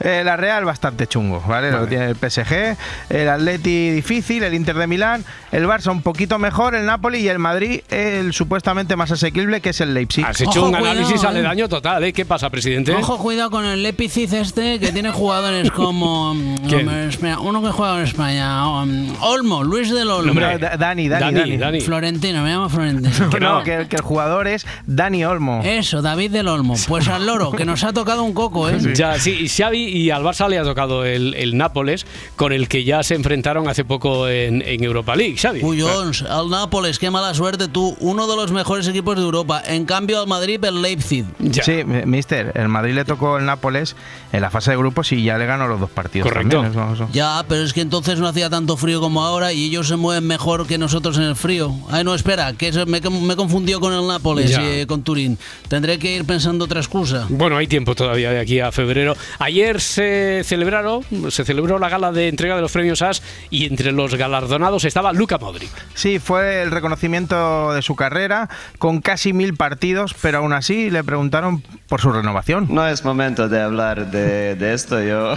Eh, 0.00 0.22
la 0.24 0.36
Real 0.36 0.64
bastante 0.66 1.06
chungo, 1.06 1.42
¿vale? 1.48 1.70
Lo 1.70 1.86
tiene 1.86 2.06
el 2.10 2.16
PSG, 2.16 2.76
el 3.08 3.28
Atleti 3.28 3.90
difícil, 3.90 4.42
el 4.42 4.52
Inter 4.54 4.76
de 4.76 4.86
Milán, 4.86 5.24
el 5.52 5.64
Barça 5.66 5.90
un 5.90 6.02
poquito 6.02 6.38
mejor, 6.38 6.74
el 6.74 6.84
Napoli 6.84 7.18
y 7.20 7.28
el 7.28 7.38
Madrid 7.38 7.80
el 7.88 8.32
supuestamente 8.34 8.94
más 8.96 9.10
asequible 9.10 9.60
que 9.62 9.70
es 9.70 9.80
el 9.80 9.94
Leipzig. 9.94 10.24
Has 10.26 10.40
hecho 10.40 10.60
Ojo, 10.60 10.68
un 10.68 10.74
análisis 10.74 11.06
cuidado, 11.14 11.26
eh. 11.28 11.30
aledaño 11.38 11.68
total, 11.68 12.04
¿eh? 12.04 12.12
¿Qué 12.12 12.24
pasa, 12.26 12.50
presidente? 12.50 12.92
Ojo, 12.92 13.16
cuidado 13.18 13.37
con 13.50 13.64
el 13.64 13.82
Lepicid 13.82 14.32
este, 14.34 14.78
que 14.80 14.92
tiene 14.92 15.10
jugadores 15.10 15.70
como... 15.70 16.34
mm, 16.34 16.56
¿Quién? 16.68 16.80
hombre, 16.80 17.08
espera, 17.08 17.38
uno 17.40 17.62
que 17.62 17.68
juega 17.70 17.98
en 17.98 18.04
España. 18.04 18.68
um, 18.82 19.14
Olmo, 19.20 19.62
Luis 19.64 19.90
del 19.92 20.10
Olmo. 20.10 20.30
Hombre, 20.32 20.58
Da- 20.58 20.76
Dani, 20.76 21.08
Dani, 21.08 21.20
Dani, 21.24 21.38
Dani. 21.40 21.56
Dani. 21.56 21.80
Florentino, 21.80 22.42
me 22.42 22.50
llamo 22.50 22.68
Florentino. 22.68 23.30
Que 23.30 23.40
no, 23.40 23.62
que, 23.62 23.86
que 23.88 23.96
el 23.96 24.02
jugador 24.02 24.48
es 24.48 24.66
Dani 24.86 25.24
Olmo. 25.24 25.60
Eso, 25.64 26.02
David 26.02 26.32
del 26.32 26.48
Olmo. 26.48 26.74
Pues 26.88 27.08
al 27.08 27.26
loro, 27.26 27.52
que 27.52 27.64
nos 27.64 27.84
ha 27.84 27.92
tocado 27.92 28.22
un 28.24 28.32
coco, 28.34 28.68
¿eh? 28.68 28.78
Ya, 28.94 29.18
sí, 29.18 29.30
y 29.42 29.48
Xavi 29.48 29.84
y 29.84 30.10
al 30.10 30.22
Barça 30.22 30.48
le 30.48 30.58
ha 30.58 30.64
tocado 30.64 31.04
el, 31.04 31.34
el 31.34 31.56
Nápoles, 31.56 32.06
con 32.36 32.52
el 32.52 32.68
que 32.68 32.84
ya 32.84 33.02
se 33.02 33.14
enfrentaron 33.14 33.68
hace 33.68 33.84
poco 33.84 34.28
en, 34.28 34.62
en 34.66 34.82
Europa 34.82 35.14
League, 35.16 35.36
Xavi. 35.36 35.60
Cuyons, 35.60 36.22
al 36.22 36.48
Nápoles, 36.50 36.98
qué 36.98 37.10
mala 37.10 37.34
suerte 37.34 37.68
tú. 37.68 37.96
Uno 38.00 38.26
de 38.26 38.36
los 38.36 38.50
mejores 38.52 38.88
equipos 38.88 39.16
de 39.16 39.22
Europa. 39.22 39.62
En 39.66 39.84
cambio, 39.84 40.20
al 40.20 40.26
Madrid, 40.26 40.64
el 40.64 40.80
Leipzig. 40.80 41.24
Ya. 41.38 41.62
Sí, 41.62 41.84
mi- 41.84 42.06
mister, 42.06 42.52
el 42.54 42.68
Madrid 42.68 42.94
le 42.94 43.04
tocó 43.04 43.27
el 43.36 43.44
Nápoles 43.44 43.96
en 44.32 44.40
la 44.40 44.48
fase 44.50 44.70
de 44.70 44.76
grupos 44.78 45.12
y 45.12 45.22
ya 45.22 45.36
le 45.36 45.44
ganó 45.44 45.68
los 45.68 45.78
dos 45.80 45.90
partidos. 45.90 46.28
Correcto. 46.28 46.62
también, 46.62 46.82
eso- 46.82 46.94
eso. 46.94 47.08
Ya, 47.12 47.44
pero 47.48 47.62
es 47.64 47.72
que 47.74 47.82
entonces 47.82 48.18
no 48.18 48.28
hacía 48.28 48.48
tanto 48.48 48.76
frío 48.78 49.00
como 49.00 49.22
ahora 49.24 49.52
y 49.52 49.66
ellos 49.66 49.88
se 49.88 49.96
mueven 49.96 50.26
mejor 50.26 50.66
que 50.66 50.78
nosotros 50.78 51.16
en 51.18 51.24
el 51.24 51.36
frío. 51.36 51.74
Ay, 51.90 52.04
no, 52.04 52.14
espera, 52.14 52.54
que 52.54 52.68
eso 52.68 52.86
me, 52.86 53.00
me 53.00 53.36
confundió 53.36 53.80
con 53.80 53.92
el 53.92 54.06
Nápoles 54.06 54.50
Ya. 54.52 54.62
y 54.62 54.66
eh, 54.80 54.86
con 54.86 55.02
Turín. 55.02 55.36
Tendré 55.68 55.98
que 55.98 56.14
ir 56.14 56.24
pensando 56.24 56.64
otra 56.64 56.80
excusa. 56.80 57.26
Bueno, 57.28 57.56
hay 57.58 57.66
tiempo 57.66 57.94
todavía 57.94 58.30
de 58.30 58.40
aquí 58.40 58.60
a 58.60 58.72
febrero. 58.72 59.16
Ayer 59.38 59.80
se 59.80 60.42
celebraron, 60.44 61.02
se 61.30 61.44
celebró 61.44 61.78
la 61.78 61.88
gala 61.88 62.12
de 62.12 62.28
entrega 62.28 62.54
de 62.56 62.62
los 62.62 62.72
premios 62.72 63.02
AS 63.02 63.22
y 63.50 63.66
entre 63.66 63.92
los 63.92 64.14
galardonados 64.14 64.84
estaba 64.84 65.12
Luka 65.12 65.38
Modric. 65.38 65.70
Sí, 65.94 66.18
fue 66.20 66.62
el 66.62 66.70
reconocimiento 66.70 67.72
de 67.72 67.82
su 67.82 67.96
carrera 67.96 68.48
con 68.78 69.00
casi 69.00 69.32
mil 69.32 69.54
partidos, 69.54 70.14
pero 70.20 70.38
aún 70.38 70.52
así 70.52 70.90
le 70.90 71.02
preguntaron 71.02 71.62
por 71.88 72.00
su 72.00 72.12
renovación. 72.12 72.66
No 72.70 72.86
es 72.86 73.04
momento 73.04 73.17
de 73.18 73.60
hablar 73.60 74.12
de, 74.12 74.54
de 74.54 74.72
esto. 74.72 75.02
Yo 75.02 75.34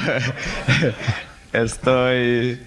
estoy 1.52 2.60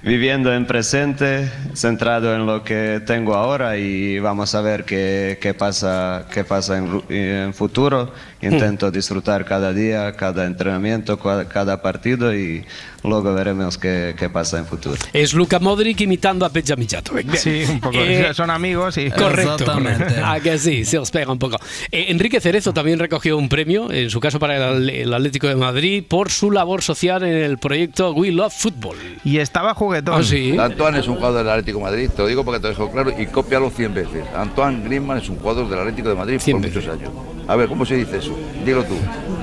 viviendo 0.00 0.50
en 0.54 0.64
presente, 0.66 1.46
centrado 1.74 2.34
en 2.34 2.46
lo 2.46 2.64
que 2.64 3.02
tengo 3.04 3.34
ahora 3.34 3.76
y 3.76 4.18
vamos 4.18 4.54
a 4.54 4.62
ver 4.62 4.84
qué, 4.84 5.38
qué 5.42 5.52
pasa, 5.52 6.24
qué 6.32 6.42
pasa 6.42 6.78
en, 6.78 7.02
en 7.10 7.52
futuro. 7.52 8.14
Intento 8.40 8.90
disfrutar 8.90 9.44
cada 9.44 9.74
día, 9.74 10.16
cada 10.16 10.46
entrenamiento, 10.46 11.18
cada 11.18 11.82
partido 11.82 12.34
y 12.34 12.64
luego 13.02 13.34
veremos 13.34 13.78
qué, 13.78 14.14
qué 14.18 14.28
pasa 14.28 14.58
en 14.58 14.66
futuro. 14.66 14.96
Es 15.12 15.34
Luka 15.34 15.58
Modric 15.58 16.00
imitando 16.00 16.44
a 16.44 16.48
Benjamin. 16.48 16.88
Sí, 17.34 17.64
un 17.68 17.80
poco. 17.80 17.96
Eh, 17.98 18.32
Son 18.34 18.50
amigos 18.50 18.96
y. 18.98 19.10
Correcto, 19.10 19.64
correcto. 19.64 20.14
Ah, 20.22 20.38
que 20.42 20.58
sí, 20.58 20.84
se 20.84 20.98
os 20.98 21.10
pega 21.10 21.32
un 21.32 21.38
poco. 21.38 21.56
Eh, 21.90 22.06
Enrique 22.08 22.40
Cerezo 22.40 22.72
también 22.72 22.98
recogió 22.98 23.36
un 23.36 23.48
premio, 23.48 23.90
en 23.90 24.10
su 24.10 24.20
caso 24.20 24.38
para 24.38 24.70
el, 24.70 24.90
el 24.90 25.14
Atlético 25.14 25.48
de 25.48 25.56
Madrid, 25.56 26.04
por 26.06 26.30
su 26.30 26.50
labor 26.50 26.82
social 26.82 27.22
en 27.22 27.34
el 27.34 27.58
proyecto 27.58 28.12
We 28.12 28.30
Love 28.32 28.52
Football. 28.52 28.96
Y 29.24 29.38
estaba 29.38 29.74
juguetón. 29.74 30.20
Ah, 30.20 30.22
sí. 30.22 30.56
Antoine 30.58 30.98
es 30.98 31.08
un 31.08 31.16
jugador 31.16 31.38
del 31.38 31.48
Atlético 31.48 31.78
de 31.78 31.84
Madrid, 31.84 32.10
te 32.14 32.22
lo 32.22 32.28
digo 32.28 32.44
porque 32.44 32.60
te 32.60 32.64
lo 32.64 32.70
dejo 32.70 32.90
claro 32.90 33.12
y 33.18 33.26
cópialo 33.26 33.70
100 33.70 33.94
veces. 33.94 34.24
Antoine 34.36 34.82
Griezmann 34.84 35.18
es 35.18 35.28
un 35.28 35.36
jugador 35.38 35.68
del 35.68 35.78
Atlético 35.78 36.08
de 36.08 36.14
Madrid 36.14 36.40
por 36.44 36.60
muchos 36.60 36.86
años. 36.88 37.10
A 37.48 37.56
ver, 37.56 37.68
¿cómo 37.68 37.84
se 37.84 37.96
dice 37.96 38.18
eso? 38.18 38.36
Dilo 38.64 38.84
tú. 38.84 38.94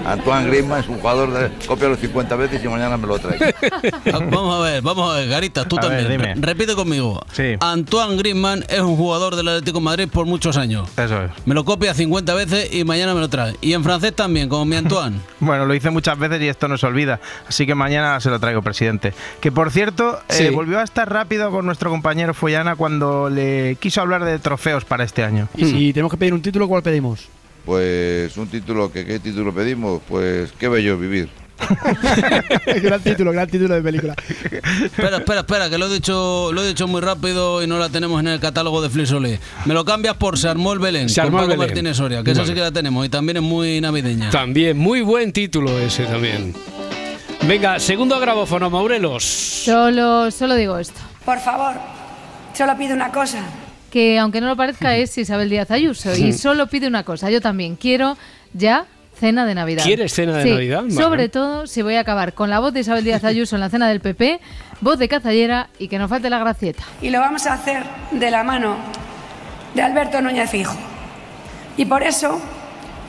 Antoine 0.05 0.47
Griezmann 0.47 0.79
es 0.81 0.87
un 0.87 0.99
jugador 0.99 1.31
de... 1.33 1.49
Cópialo 1.67 1.95
50 1.95 2.35
veces 2.35 2.63
y 2.63 2.67
mañana 2.67 2.97
me 2.97 3.07
lo 3.07 3.19
traes. 3.19 3.48
Vamos 4.31 4.55
a 4.59 4.61
ver, 4.63 4.81
vamos 4.81 5.11
a 5.13 5.17
ver, 5.19 5.29
Garita, 5.29 5.65
tú 5.67 5.77
A 5.79 5.87
ver, 5.87 6.07
también. 6.07 6.41
Repite 6.41 6.75
conmigo. 6.75 7.21
Antoine 7.59 8.17
Griezmann 8.17 8.63
es 8.69 8.79
un 8.79 8.95
jugador 8.95 9.35
del 9.35 9.47
Atlético 9.47 9.79
de 9.79 9.83
Madrid 9.85 10.07
por 10.11 10.25
muchos 10.25 10.57
años. 10.57 10.89
Eso 10.97 11.23
es. 11.23 11.31
Me 11.45 11.53
lo 11.55 11.65
copia 11.65 11.93
50 11.93 12.33
veces 12.33 12.73
y 12.73 12.83
mañana 12.83 13.13
me 13.13 13.19
lo 13.21 13.29
trae. 13.29 13.55
Y 13.61 13.73
en 13.73 13.83
francés 13.83 14.13
también, 14.15 14.49
como 14.49 14.65
mi 14.65 14.75
Antoine. 14.75 15.17
Bueno, 15.39 15.65
lo 15.65 15.73
hice 15.73 15.89
muchas 15.89 16.19
veces 16.19 16.41
y 16.41 16.47
esto 16.47 16.67
no 16.67 16.77
se 16.77 16.85
olvida. 16.85 17.19
Así 17.47 17.65
que 17.65 17.73
mañana 17.73 18.19
se 18.19 18.29
lo 18.29 18.39
traigo, 18.39 18.61
presidente. 18.61 19.13
Que 19.39 19.51
por 19.51 19.71
cierto, 19.71 20.19
eh, 20.29 20.33
Sí. 20.33 20.49
volvió 20.49 20.79
a 20.79 20.83
estar 20.83 21.09
rápido 21.11 21.49
con 21.49 21.65
nuestro 21.65 21.89
compañero 21.89 22.33
Follana 22.33 22.75
cuando 22.75 23.29
le 23.29 23.77
quiso 23.79 24.01
hablar 24.01 24.25
de 24.25 24.37
trofeos 24.39 24.83
para 24.85 25.03
este 25.05 25.23
año. 25.23 25.47
Y 25.55 25.65
si 25.65 25.93
tenemos 25.93 26.11
que 26.11 26.17
pedir 26.17 26.33
un 26.33 26.41
título, 26.41 26.67
¿cuál 26.67 26.83
pedimos? 26.83 27.27
Pues 27.65 28.35
un 28.37 28.47
título, 28.47 28.91
que 28.91 29.05
¿qué 29.05 29.19
título 29.19 29.53
pedimos? 29.53 30.01
Pues 30.07 30.51
qué 30.59 30.67
bello 30.67 30.97
vivir. 30.97 31.29
gran 32.81 33.01
título, 33.01 33.31
gran 33.31 33.47
título 33.47 33.75
de 33.75 33.81
película. 33.81 34.15
Espera, 34.83 35.17
espera, 35.17 35.39
espera, 35.41 35.69
que 35.69 35.77
lo 35.77 35.87
he 35.87 35.93
dicho, 35.93 36.51
lo 36.53 36.63
he 36.63 36.67
dicho 36.67 36.87
muy 36.87 37.01
rápido 37.01 37.61
y 37.63 37.67
no 37.67 37.77
la 37.77 37.89
tenemos 37.89 38.19
en 38.19 38.27
el 38.27 38.39
catálogo 38.39 38.81
de 38.81 38.89
Flisole. 38.89 39.39
Me 39.65 39.73
lo 39.73 39.85
cambias 39.85 40.15
por 40.15 40.37
Se 40.37 40.47
armó 40.47 40.73
el 40.73 40.79
Belén, 40.79 41.09
Se 41.09 41.21
con 41.21 41.27
armó 41.27 41.39
el 41.39 41.43
Paco 41.45 41.59
Belén. 41.59 41.67
Martínez 41.67 41.97
Soria, 41.97 42.23
que 42.23 42.31
esa 42.31 42.41
Vale. 42.41 42.51
sí 42.51 42.55
que 42.55 42.61
la 42.61 42.71
tenemos 42.71 43.05
y 43.05 43.09
también 43.09 43.37
es 43.37 43.43
muy 43.43 43.81
navideña. 43.81 44.29
También, 44.29 44.77
muy 44.77 45.01
buen 45.01 45.31
título 45.33 45.77
ese 45.79 46.05
también. 46.05 46.53
Venga, 47.47 47.79
segundo 47.79 48.19
grabófono, 48.19 48.69
Maurelos. 48.69 49.23
Solo, 49.23 50.29
solo 50.31 50.55
digo 50.55 50.77
esto. 50.77 50.99
Por 51.25 51.39
favor, 51.39 51.75
solo 52.53 52.77
pido 52.77 52.93
una 52.95 53.11
cosa. 53.11 53.43
Que 53.91 54.19
aunque 54.19 54.39
no 54.41 54.47
lo 54.47 54.55
parezca 54.55 54.95
es 54.97 55.17
Isabel 55.17 55.49
Díaz 55.49 55.71
Ayuso. 55.71 56.15
Y 56.15 56.33
solo 56.33 56.67
pide 56.67 56.87
una 56.87 57.03
cosa. 57.03 57.29
Yo 57.31 57.41
también 57.41 57.75
quiero 57.75 58.17
ya 58.53 58.85
cena 59.19 59.45
de 59.45 59.53
Navidad. 59.55 59.83
¿Quieres 59.83 60.13
cena 60.13 60.37
de 60.37 60.43
Sí, 60.43 60.51
Navidad? 60.51 60.81
Vale. 60.81 60.93
Sobre 60.93 61.29
todo 61.29 61.67
si 61.67 61.81
voy 61.81 61.95
a 61.95 61.99
acabar 62.01 62.33
con 62.33 62.49
la 62.49 62.59
voz 62.59 62.73
de 62.73 62.79
Isabel 62.79 63.03
Díaz 63.03 63.23
Ayuso 63.23 63.55
en 63.55 63.61
la 63.61 63.69
cena 63.69 63.87
del 63.89 63.99
PP, 63.99 64.39
voz 64.81 64.97
de 64.97 65.07
cazallera 65.07 65.69
y 65.77 65.87
que 65.87 65.99
no 65.99 66.07
falte 66.07 66.29
la 66.29 66.39
gracieta. 66.39 66.83
Y 67.01 67.09
lo 67.09 67.19
vamos 67.19 67.45
a 67.45 67.53
hacer 67.53 67.83
de 68.11 68.31
la 68.31 68.43
mano 68.43 68.77
de 69.75 69.81
Alberto 69.81 70.21
Núñez 70.21 70.49
Fijo. 70.49 70.75
Y 71.77 71.85
por 71.85 72.01
eso 72.03 72.41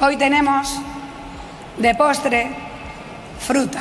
hoy 0.01 0.17
tenemos 0.17 0.77
de 1.79 1.95
postre 1.95 2.51
fruta. 3.39 3.81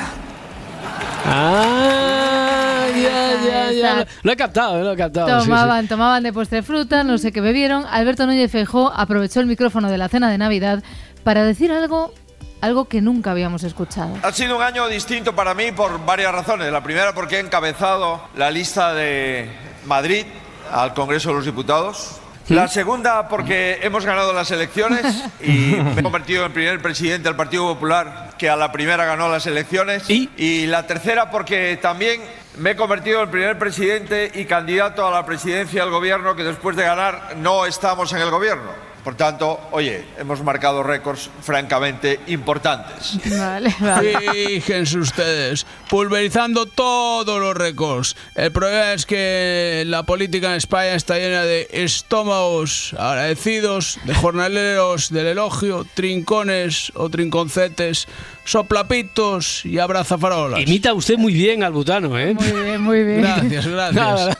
Ah, 1.26 2.86
ya, 2.94 3.46
ya, 3.46 3.72
ya. 3.72 4.06
Lo, 4.22 4.32
he 4.32 4.36
captado, 4.36 4.82
lo 4.82 4.92
he 4.92 4.96
captado. 4.96 5.28
sí, 5.28 5.44
sí. 5.44 5.50
Tomaban, 5.50 5.86
tomaban 5.88 6.22
de 6.22 6.32
postre 6.32 6.62
fruta, 6.62 7.04
no 7.04 7.18
sé 7.18 7.32
qué 7.32 7.40
bebieron. 7.40 7.84
Alberto 7.90 8.26
Núñez 8.26 8.50
Feijó 8.50 8.92
aprovechó 8.94 9.40
el 9.40 9.46
micrófono 9.46 9.90
de 9.90 9.98
la 9.98 10.08
cena 10.08 10.30
de 10.30 10.38
Navidad 10.38 10.82
para 11.24 11.44
decir 11.44 11.72
algo, 11.72 12.12
algo 12.60 12.86
que 12.86 13.00
nunca 13.00 13.30
habíamos 13.30 13.62
escuchado. 13.64 14.14
Ha 14.22 14.32
sido 14.32 14.56
un 14.56 14.62
año 14.62 14.88
distinto 14.88 15.34
para 15.34 15.54
mí 15.54 15.72
por 15.72 16.04
varias 16.04 16.32
razones. 16.32 16.72
La 16.72 16.82
primera 16.82 17.14
porque 17.14 17.36
he 17.36 17.40
encabezado 17.40 18.20
la 18.36 18.50
lista 18.50 18.94
de 18.94 19.50
Madrid 19.86 20.24
al 20.72 20.94
Congreso 20.94 21.30
de 21.30 21.34
los 21.36 21.44
Diputados. 21.44 22.20
La 22.48 22.66
segunda 22.66 23.28
porque 23.28 23.78
hemos 23.82 24.04
ganado 24.04 24.32
las 24.32 24.50
elecciones 24.50 25.24
y 25.40 25.76
me 25.76 26.00
he 26.00 26.02
convertido 26.02 26.44
en 26.46 26.52
primer 26.52 26.82
presidente 26.82 27.28
del 27.28 27.36
Partido 27.36 27.72
Popular 27.74 28.34
que 28.36 28.50
a 28.50 28.56
la 28.56 28.72
primera 28.72 29.04
ganó 29.04 29.28
las 29.28 29.46
elecciones. 29.46 30.08
¿Y? 30.10 30.66
la 30.66 30.86
tercera 30.86 31.30
porque 31.30 31.78
también 31.80 32.20
me 32.58 32.72
he 32.72 32.76
convertido 32.76 33.22
en 33.22 33.30
primer 33.30 33.56
presidente 33.56 34.32
y 34.34 34.46
candidato 34.46 35.06
a 35.06 35.12
la 35.12 35.24
presidencia 35.24 35.82
del 35.82 35.92
gobierno 35.92 36.34
que 36.34 36.42
después 36.42 36.76
de 36.76 36.82
ganar 36.82 37.36
no 37.36 37.66
estamos 37.66 38.12
en 38.12 38.18
el 38.18 38.30
gobierno. 38.30 38.89
Por 39.04 39.14
tanto, 39.14 39.58
oye, 39.72 40.04
hemos 40.18 40.42
marcado 40.42 40.82
récords 40.82 41.30
francamente 41.40 42.20
importantes. 42.26 43.18
Vale, 43.38 43.70
Fíjense 43.70 44.98
ustedes, 44.98 45.66
pulverizando 45.88 46.66
todos 46.66 47.40
los 47.40 47.56
récords. 47.56 48.14
El 48.34 48.52
problema 48.52 48.92
es 48.92 49.06
que 49.06 49.84
la 49.86 50.02
política 50.02 50.48
en 50.50 50.54
España 50.54 50.94
está 50.94 51.16
llena 51.16 51.44
de 51.44 51.68
estómagos 51.72 52.94
agradecidos, 52.98 53.98
de 54.04 54.14
jornaleros 54.14 55.10
del 55.10 55.28
elogio, 55.28 55.86
trincones 55.94 56.92
o 56.94 57.08
trinconcetes, 57.08 58.06
soplapitos 58.44 59.64
y 59.64 59.78
abrazafarolas. 59.78 60.60
Imita 60.60 60.92
usted 60.92 61.16
muy 61.16 61.32
bien 61.32 61.62
al 61.62 61.72
butano, 61.72 62.18
¿eh? 62.18 62.34
Muy 62.34 62.62
bien, 62.62 62.82
muy 62.82 63.04
bien. 63.04 63.22
Gracias, 63.22 63.66
gracias. 63.66 63.94
Nada, 63.94 64.36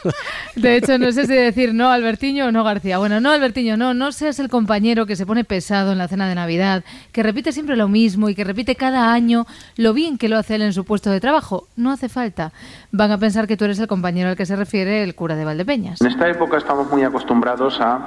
De 0.54 0.76
hecho, 0.76 0.98
no 0.98 1.12
sé 1.12 1.26
si 1.26 1.34
decir 1.34 1.72
no 1.72 1.90
Albertiño 1.90 2.46
o 2.46 2.52
no 2.52 2.64
García. 2.64 2.98
Bueno, 2.98 3.20
no 3.20 3.30
Albertiño, 3.30 3.76
no, 3.76 3.94
no 3.94 4.12
seas 4.12 4.38
el 4.38 4.49
compañero 4.50 5.06
que 5.06 5.16
se 5.16 5.26
pone 5.26 5.44
pesado 5.44 5.92
en 5.92 5.98
la 5.98 6.08
cena 6.08 6.28
de 6.28 6.34
Navidad, 6.34 6.84
que 7.12 7.22
repite 7.22 7.52
siempre 7.52 7.76
lo 7.76 7.88
mismo 7.88 8.28
y 8.28 8.34
que 8.34 8.44
repite 8.44 8.76
cada 8.76 9.12
año 9.12 9.46
lo 9.76 9.94
bien 9.94 10.18
que 10.18 10.28
lo 10.28 10.36
hace 10.36 10.56
él 10.56 10.62
en 10.62 10.72
su 10.72 10.84
puesto 10.84 11.10
de 11.10 11.20
trabajo. 11.20 11.68
No 11.76 11.90
hace 11.90 12.08
falta. 12.08 12.52
Van 12.92 13.10
a 13.10 13.18
pensar 13.18 13.46
que 13.46 13.56
tú 13.56 13.64
eres 13.64 13.78
el 13.78 13.86
compañero 13.86 14.28
al 14.30 14.36
que 14.36 14.46
se 14.46 14.56
refiere 14.56 15.02
el 15.02 15.14
cura 15.14 15.36
de 15.36 15.44
Valdepeñas. 15.44 16.00
En 16.00 16.08
esta 16.08 16.28
época 16.28 16.58
estamos 16.58 16.90
muy 16.90 17.02
acostumbrados 17.02 17.80
a 17.80 17.98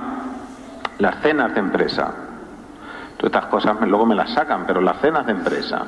las 1.00 1.22
cenas 1.22 1.54
de 1.54 1.60
empresa. 1.60 2.14
Todas 3.18 3.34
estas 3.34 3.46
cosas 3.46 3.78
luego 3.88 4.06
me 4.06 4.16
las 4.16 4.32
sacan, 4.32 4.66
pero 4.66 4.82
las 4.82 5.00
cenas 5.02 5.26
de 5.26 5.32
empresa. 5.32 5.86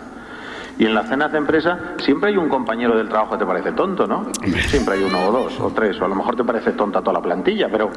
Y 0.78 0.86
en 0.86 0.94
las 0.94 1.08
cenas 1.08 1.32
de 1.32 1.38
empresa 1.38 1.96
siempre 1.98 2.32
hay 2.32 2.38
un 2.38 2.50
compañero 2.50 2.98
del 2.98 3.08
trabajo 3.08 3.34
que 3.34 3.38
te 3.40 3.46
parece 3.46 3.72
tonto, 3.72 4.08
¿no? 4.08 4.28
Siempre 4.68 4.96
hay 4.96 5.04
uno 5.04 5.30
o 5.30 5.32
dos 5.32 5.60
o 5.60 5.70
tres, 5.72 6.00
o 6.02 6.06
a 6.06 6.08
lo 6.08 6.16
mejor 6.16 6.36
te 6.36 6.44
parece 6.44 6.74
tonta 6.74 7.00
toda 7.00 7.14
la 7.14 7.22
plantilla, 7.22 7.70
pero 7.72 7.90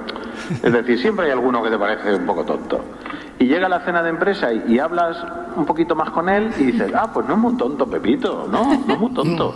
es 0.62 0.72
decir, 0.72 0.98
siempre 0.98 1.26
hay 1.26 1.32
alguno 1.32 1.62
que 1.62 1.70
te 1.70 1.78
parece 1.78 2.14
un 2.14 2.26
poco 2.26 2.44
tonto. 2.44 2.84
Y 3.40 3.46
llega 3.46 3.68
la 3.68 3.80
cena 3.80 4.02
de 4.02 4.10
empresa 4.10 4.52
y, 4.52 4.74
y 4.74 4.78
hablas 4.78 5.16
un 5.56 5.66
poquito 5.66 5.96
más 5.96 6.10
con 6.10 6.28
él 6.28 6.52
y 6.58 6.64
dices, 6.64 6.92
ah, 6.94 7.10
pues 7.12 7.26
no 7.26 7.34
es 7.34 7.40
muy 7.40 7.56
tonto 7.56 7.86
Pepito, 7.86 8.46
no, 8.50 8.64
no 8.64 8.94
es 8.94 9.00
muy 9.00 9.12
tonto. 9.12 9.54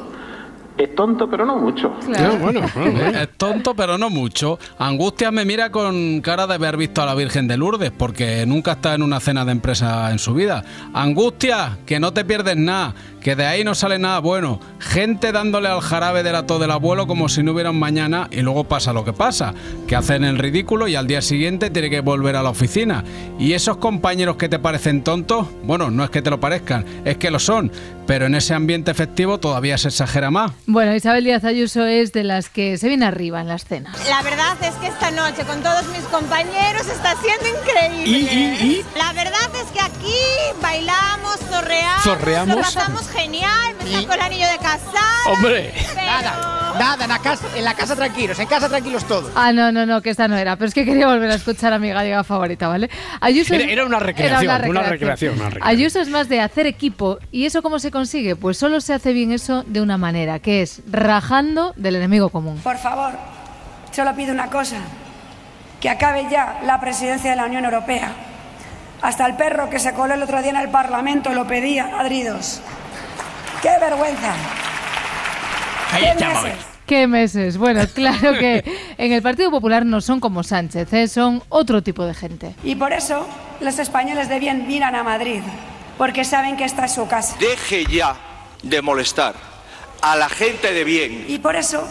Es 0.77 0.95
tonto, 0.95 1.29
pero 1.29 1.45
no 1.45 1.59
mucho. 1.59 1.95
Es 3.13 3.29
tonto, 3.37 3.75
pero 3.75 3.99
no 3.99 4.09
mucho. 4.09 4.59
Angustia 4.79 5.31
me 5.31 5.45
mira 5.45 5.71
con 5.71 6.21
cara 6.23 6.47
de 6.47 6.55
haber 6.55 6.77
visto 6.77 7.03
a 7.03 7.07
la 7.07 7.15
Virgen 7.15 7.47
de 7.47 7.57
Lourdes, 7.57 7.91
porque 7.91 8.47
nunca 8.47 8.73
está 8.73 8.95
en 8.95 9.03
una 9.03 9.21
cena 9.21 9.45
de 9.45 9.53
empresa 9.53 10.11
en 10.11 10.19
su 10.19 10.35
vida. 10.35 10.65
Angustia, 10.95 11.79
que 11.85 12.01
no 12.01 12.13
te 12.13 12.25
pierdes 12.25 12.57
nada, 12.57 12.95
que 13.23 13.37
de 13.37 13.47
ahí 13.47 13.65
no 13.65 13.75
sale 13.75 13.99
nada 13.99 14.19
bueno. 14.19 14.61
Gente 14.79 15.33
dándole 15.33 15.69
al 15.69 15.81
jarabe 15.81 16.23
del 16.23 16.35
ato 16.35 16.59
del 16.59 16.71
abuelo 16.71 17.07
como 17.07 17.29
si 17.29 17.43
no 17.43 17.53
hubiera 17.53 17.71
un 17.71 17.79
mañana 17.79 18.29
y 18.31 18.41
luego 18.41 18.65
pasa 18.65 18.93
lo 18.93 19.05
que 19.05 19.13
pasa, 19.13 19.55
que 19.87 19.97
hacen 19.97 20.25
el 20.25 20.39
ridículo 20.39 20.89
y 20.89 20.97
al 20.97 21.07
día 21.07 21.23
siguiente 21.23 21.71
tiene 21.71 21.89
que 21.89 22.01
volver 22.01 22.37
a 22.37 22.43
la 22.43 22.51
oficina. 22.51 23.05
Y 23.39 23.53
esos 23.53 23.77
compañeros 23.77 24.37
que 24.37 24.49
te 24.49 24.59
parecen 24.59 25.03
tontos, 25.05 25.47
bueno, 25.63 25.91
no 25.91 26.05
es 26.05 26.11
que 26.11 26.23
te 26.23 26.31
lo 26.31 26.41
parezcan, 26.41 26.85
es 27.05 27.17
que 27.17 27.31
lo 27.31 27.39
son, 27.39 27.71
pero 28.07 28.27
en 28.27 28.35
ese 28.35 28.55
ambiente 28.55 28.95
festivo 28.95 29.39
todavía 29.39 29.79
se 29.79 29.89
exagera 29.89 30.31
más. 30.31 30.53
Bueno, 30.67 30.95
Isabel 30.95 31.25
Díaz 31.25 31.45
Ayuso 31.45 31.87
es 31.87 32.13
de 32.13 32.25
las 32.25 32.49
que 32.49 32.77
se 32.77 32.89
viene 32.89 33.07
arriba 33.07 33.41
en 33.41 33.49
las 33.49 33.65
cenas. 33.65 33.97
La 34.09 34.23
verdad 34.23 34.57
es 34.63 34.75
que 34.77 34.89
esta 34.89 35.11
noche 35.11 35.45
con 35.45 35.63
todos 35.63 35.87
mis 35.89 36.03
compañeros 36.11 36.87
está 36.89 37.15
siendo 37.17 37.61
increíble. 37.61 38.85
La 38.97 39.13
verdad 39.13 39.42
es 39.65 39.71
que 39.73 39.81
aquí 39.81 40.15
bailamos, 40.61 41.37
zorreamos, 41.51 42.03
¿Zorreamos? 42.03 42.57
lo 42.57 42.63
pasamos 42.63 43.09
genial, 43.09 43.75
me 43.83 43.91
sacó 43.93 44.15
el 44.15 44.21
anillo 44.21 44.47
de 44.49 44.59
casar. 44.59 45.03
Hombre. 45.29 45.73
Nada, 45.97 46.75
nada, 46.79 47.05
en 47.05 47.11
la, 47.11 47.19
casa, 47.19 47.47
en 47.55 47.65
la 47.65 47.75
casa 47.75 47.95
tranquilos, 47.97 48.39
en 48.39 48.47
casa 48.47 48.69
tranquilos 48.69 49.05
todos. 49.05 49.31
Ah, 49.35 49.53
no, 49.53 49.71
no, 49.73 49.87
no, 49.87 50.03
que 50.03 50.11
esta 50.11 50.27
no 50.29 50.37
era. 50.37 50.57
Pero 50.57 50.69
es 50.69 50.75
que 50.75 50.85
quería 50.85 51.07
volver 51.07 51.31
a 51.31 51.35
escuchar 51.35 51.73
a 51.73 51.79
mi 51.79 51.91
gallega 51.91 52.25
favorita, 52.25 52.69
¿vale? 52.69 52.91
Ayuso 53.21 53.55
Era- 53.55 53.65
era 53.71 53.85
una 53.85 53.99
recreación, 54.01 54.43
era 54.51 54.69
una 54.69 54.83
recreación, 54.83 55.35
una 55.35 55.45
recreación. 55.51 55.69
Ayuso 55.69 56.01
es 56.01 56.09
más 56.09 56.29
de 56.29 56.41
hacer 56.41 56.67
equipo. 56.67 57.19
¿Y 57.31 57.47
eso 57.47 57.63
cómo 57.63 57.79
se 57.79 57.91
consigue? 57.91 58.37
Pues 58.37 58.59
solo 58.59 58.81
se 58.81 58.95
hace 58.95 59.13
bien 59.13 59.33
eso 59.33 59.63
de 59.67 59.81
una 59.81 59.97
manera, 59.99 60.39
que 60.41 60.63
es 60.63 60.83
rajando 60.91 61.73
del 61.77 61.97
enemigo 61.97 62.31
común. 62.31 62.59
Por 62.65 62.79
favor, 62.79 63.13
solo 63.93 64.15
pido 64.15 64.33
una 64.33 64.49
cosa, 64.49 64.77
que 65.81 65.89
acabe 65.89 66.27
ya 66.31 66.61
la 66.65 66.81
presidencia 66.81 67.31
de 67.31 67.37
la 67.37 67.45
Unión 67.47 67.65
Europea. 67.65 68.13
Hasta 69.03 69.27
el 69.27 69.35
perro 69.37 69.69
que 69.69 69.81
se 69.81 69.93
coló 69.95 70.15
el 70.15 70.23
otro 70.23 70.41
día 70.41 70.51
en 70.51 70.57
el 70.57 70.71
Parlamento 70.71 71.33
lo 71.35 71.47
pedía, 71.47 71.89
ladridos. 71.89 72.61
¡Qué 73.61 73.71
vergüenza! 73.81 74.33
Ahí 75.93 76.03
¿Qué 76.03 76.09
estamos. 76.11 76.43
meses? 76.45 76.59
¿Qué 76.87 77.07
meses? 77.07 77.59
Bueno, 77.59 77.83
claro 77.95 78.33
que 78.39 78.65
en 78.99 79.13
el 79.13 79.21
Partido 79.23 79.51
Popular 79.51 79.85
no 79.85 80.01
son 80.01 80.21
como 80.21 80.43
Sánchez, 80.43 80.93
¿eh? 80.93 81.09
son 81.09 81.43
otro 81.49 81.83
tipo 81.83 82.05
de 82.05 82.15
gente. 82.15 82.55
Y 82.63 82.77
por 82.77 82.93
eso 82.93 83.27
los 83.61 83.79
españoles 83.79 84.29
de 84.29 84.39
bien 84.39 84.67
miran 84.67 84.95
a 84.95 85.03
Madrid, 85.03 85.43
porque 85.99 86.25
saben 86.25 86.57
que 86.57 86.65
esta 86.65 86.85
es 86.85 86.93
su 86.93 87.07
casa. 87.09 87.37
Deje 87.41 87.85
ya 87.87 88.17
de 88.63 88.83
molestar 88.83 89.35
a 90.01 90.17
la 90.17 90.29
gente 90.29 90.73
de 90.73 90.85
bien. 90.85 91.25
Y 91.29 91.39
por 91.39 91.57
eso 91.57 91.87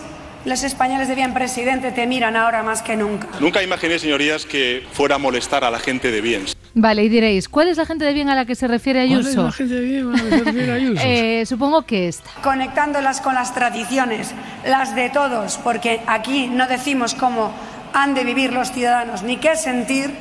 los 0.45 0.63
españoles 0.63 1.07
de 1.07 1.15
bien, 1.15 1.33
presidente, 1.33 1.91
te 1.91 2.07
miran 2.07 2.35
ahora 2.35 2.63
más 2.63 2.81
que 2.81 2.95
nunca. 2.95 3.27
Nunca 3.39 3.61
imaginé, 3.61 3.99
señorías, 3.99 4.45
que 4.45 4.83
fuera 4.91 5.15
a 5.15 5.17
molestar 5.17 5.63
a 5.63 5.71
la 5.71 5.79
gente 5.79 6.11
de 6.11 6.21
bien. 6.21 6.45
Vale, 6.73 7.03
y 7.03 7.09
diréis, 7.09 7.49
¿cuál 7.49 7.67
es 7.67 7.77
la 7.77 7.85
gente 7.85 8.05
de 8.05 8.13
bien 8.13 8.29
a 8.29 8.35
la 8.35 8.45
que 8.45 8.55
se 8.55 8.67
refiere 8.67 9.05
¿Cuál 9.07 9.19
es 9.19 9.27
Ayuso? 9.27 9.43
la 9.43 9.51
gente 9.51 9.73
de 9.75 9.81
bien 9.81 10.07
a 10.07 10.11
la 10.11 10.23
que 10.23 10.29
se 10.29 10.43
refiere 10.43 10.71
Ayuso? 10.71 11.01
Eh, 11.05 11.45
supongo 11.45 11.83
que 11.83 12.07
esta. 12.07 12.29
Conectándolas 12.41 13.21
con 13.21 13.35
las 13.35 13.53
tradiciones, 13.53 14.31
las 14.65 14.95
de 14.95 15.09
todos, 15.09 15.57
porque 15.63 16.01
aquí 16.07 16.47
no 16.47 16.67
decimos 16.67 17.13
cómo 17.13 17.51
han 17.93 18.13
de 18.13 18.23
vivir 18.23 18.53
los 18.53 18.71
ciudadanos, 18.71 19.23
ni 19.23 19.37
qué 19.37 19.55
sentir, 19.55 20.11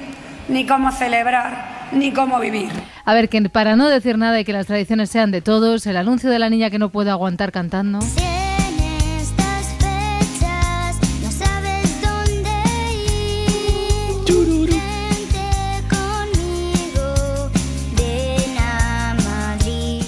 ni 0.48 0.66
cómo 0.66 0.90
celebrar, 0.92 1.88
ni 1.92 2.12
cómo 2.12 2.40
vivir. 2.40 2.70
A 3.04 3.14
ver, 3.14 3.28
que 3.28 3.40
para 3.48 3.76
no 3.76 3.88
decir 3.88 4.18
nada 4.18 4.40
y 4.40 4.44
que 4.44 4.52
las 4.52 4.66
tradiciones 4.66 5.10
sean 5.10 5.30
de 5.30 5.40
todos, 5.40 5.86
el 5.86 5.96
anuncio 5.96 6.30
de 6.30 6.38
la 6.38 6.50
niña 6.50 6.70
que 6.70 6.78
no 6.78 6.90
puede 6.90 7.10
aguantar 7.10 7.52
cantando. 7.52 8.00
estas 8.00 8.49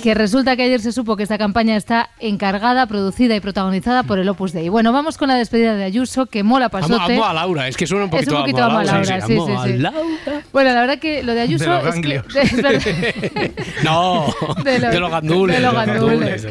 Que 0.03 0.15
resulta 0.15 0.57
que 0.57 0.65
ayer 0.65 0.81
se 0.81 0.91
supo 0.91 1.17
que 1.17 1.23
esta 1.23 1.39
campaña 1.39 1.77
está 1.77 2.11
encargada, 2.19 2.87
producida 2.87 3.37
y 3.37 3.41
protagonizada 3.41 4.03
por 4.03 4.19
el 4.19 4.29
Opus 4.29 4.53
Dei. 4.53 4.69
Bueno, 4.69 4.93
vamos 4.93 5.17
con 5.17 5.29
la 5.29 5.37
despedida 5.37 5.77
de 5.77 5.85
Ayuso, 5.85 6.27
que 6.27 6.43
mola 6.43 6.65
Amo, 6.67 6.71
pasote. 6.89 7.15
amo 7.15 7.25
a 7.25 7.33
Laura, 7.33 7.69
es 7.69 7.77
que 7.77 7.87
suena 7.87 8.07
un 8.07 8.11
Es 8.11 8.17
poquito, 8.17 8.35
un 8.35 8.41
poquito 8.41 8.65
amo 8.65 8.79
a 8.79 8.81
amo 8.81 8.91
a 8.91 8.93
Laura, 8.95 9.21
sí, 9.21 9.33
amo 9.37 9.47
sí, 9.47 9.53
a 9.53 9.63
sí. 9.63 9.79
Laura. 9.79 10.43
Bueno, 10.53 10.73
la 10.73 10.81
verdad 10.81 10.99
que 10.99 11.23
lo 11.23 11.35
de 11.35 11.41
Ayuso 11.43 11.65
De 11.65 11.71
los 11.71 11.79
es 11.79 11.85
que- 11.85 11.91
ganglios. 11.93 12.27
es. 12.37 13.53
No, 13.85 14.27
De 14.65 14.79
de, 14.81 14.99
los- 15.01 15.11
gandules. 15.11 15.57
de 15.57 15.63
los 15.63 15.73
gandules. 15.75 16.47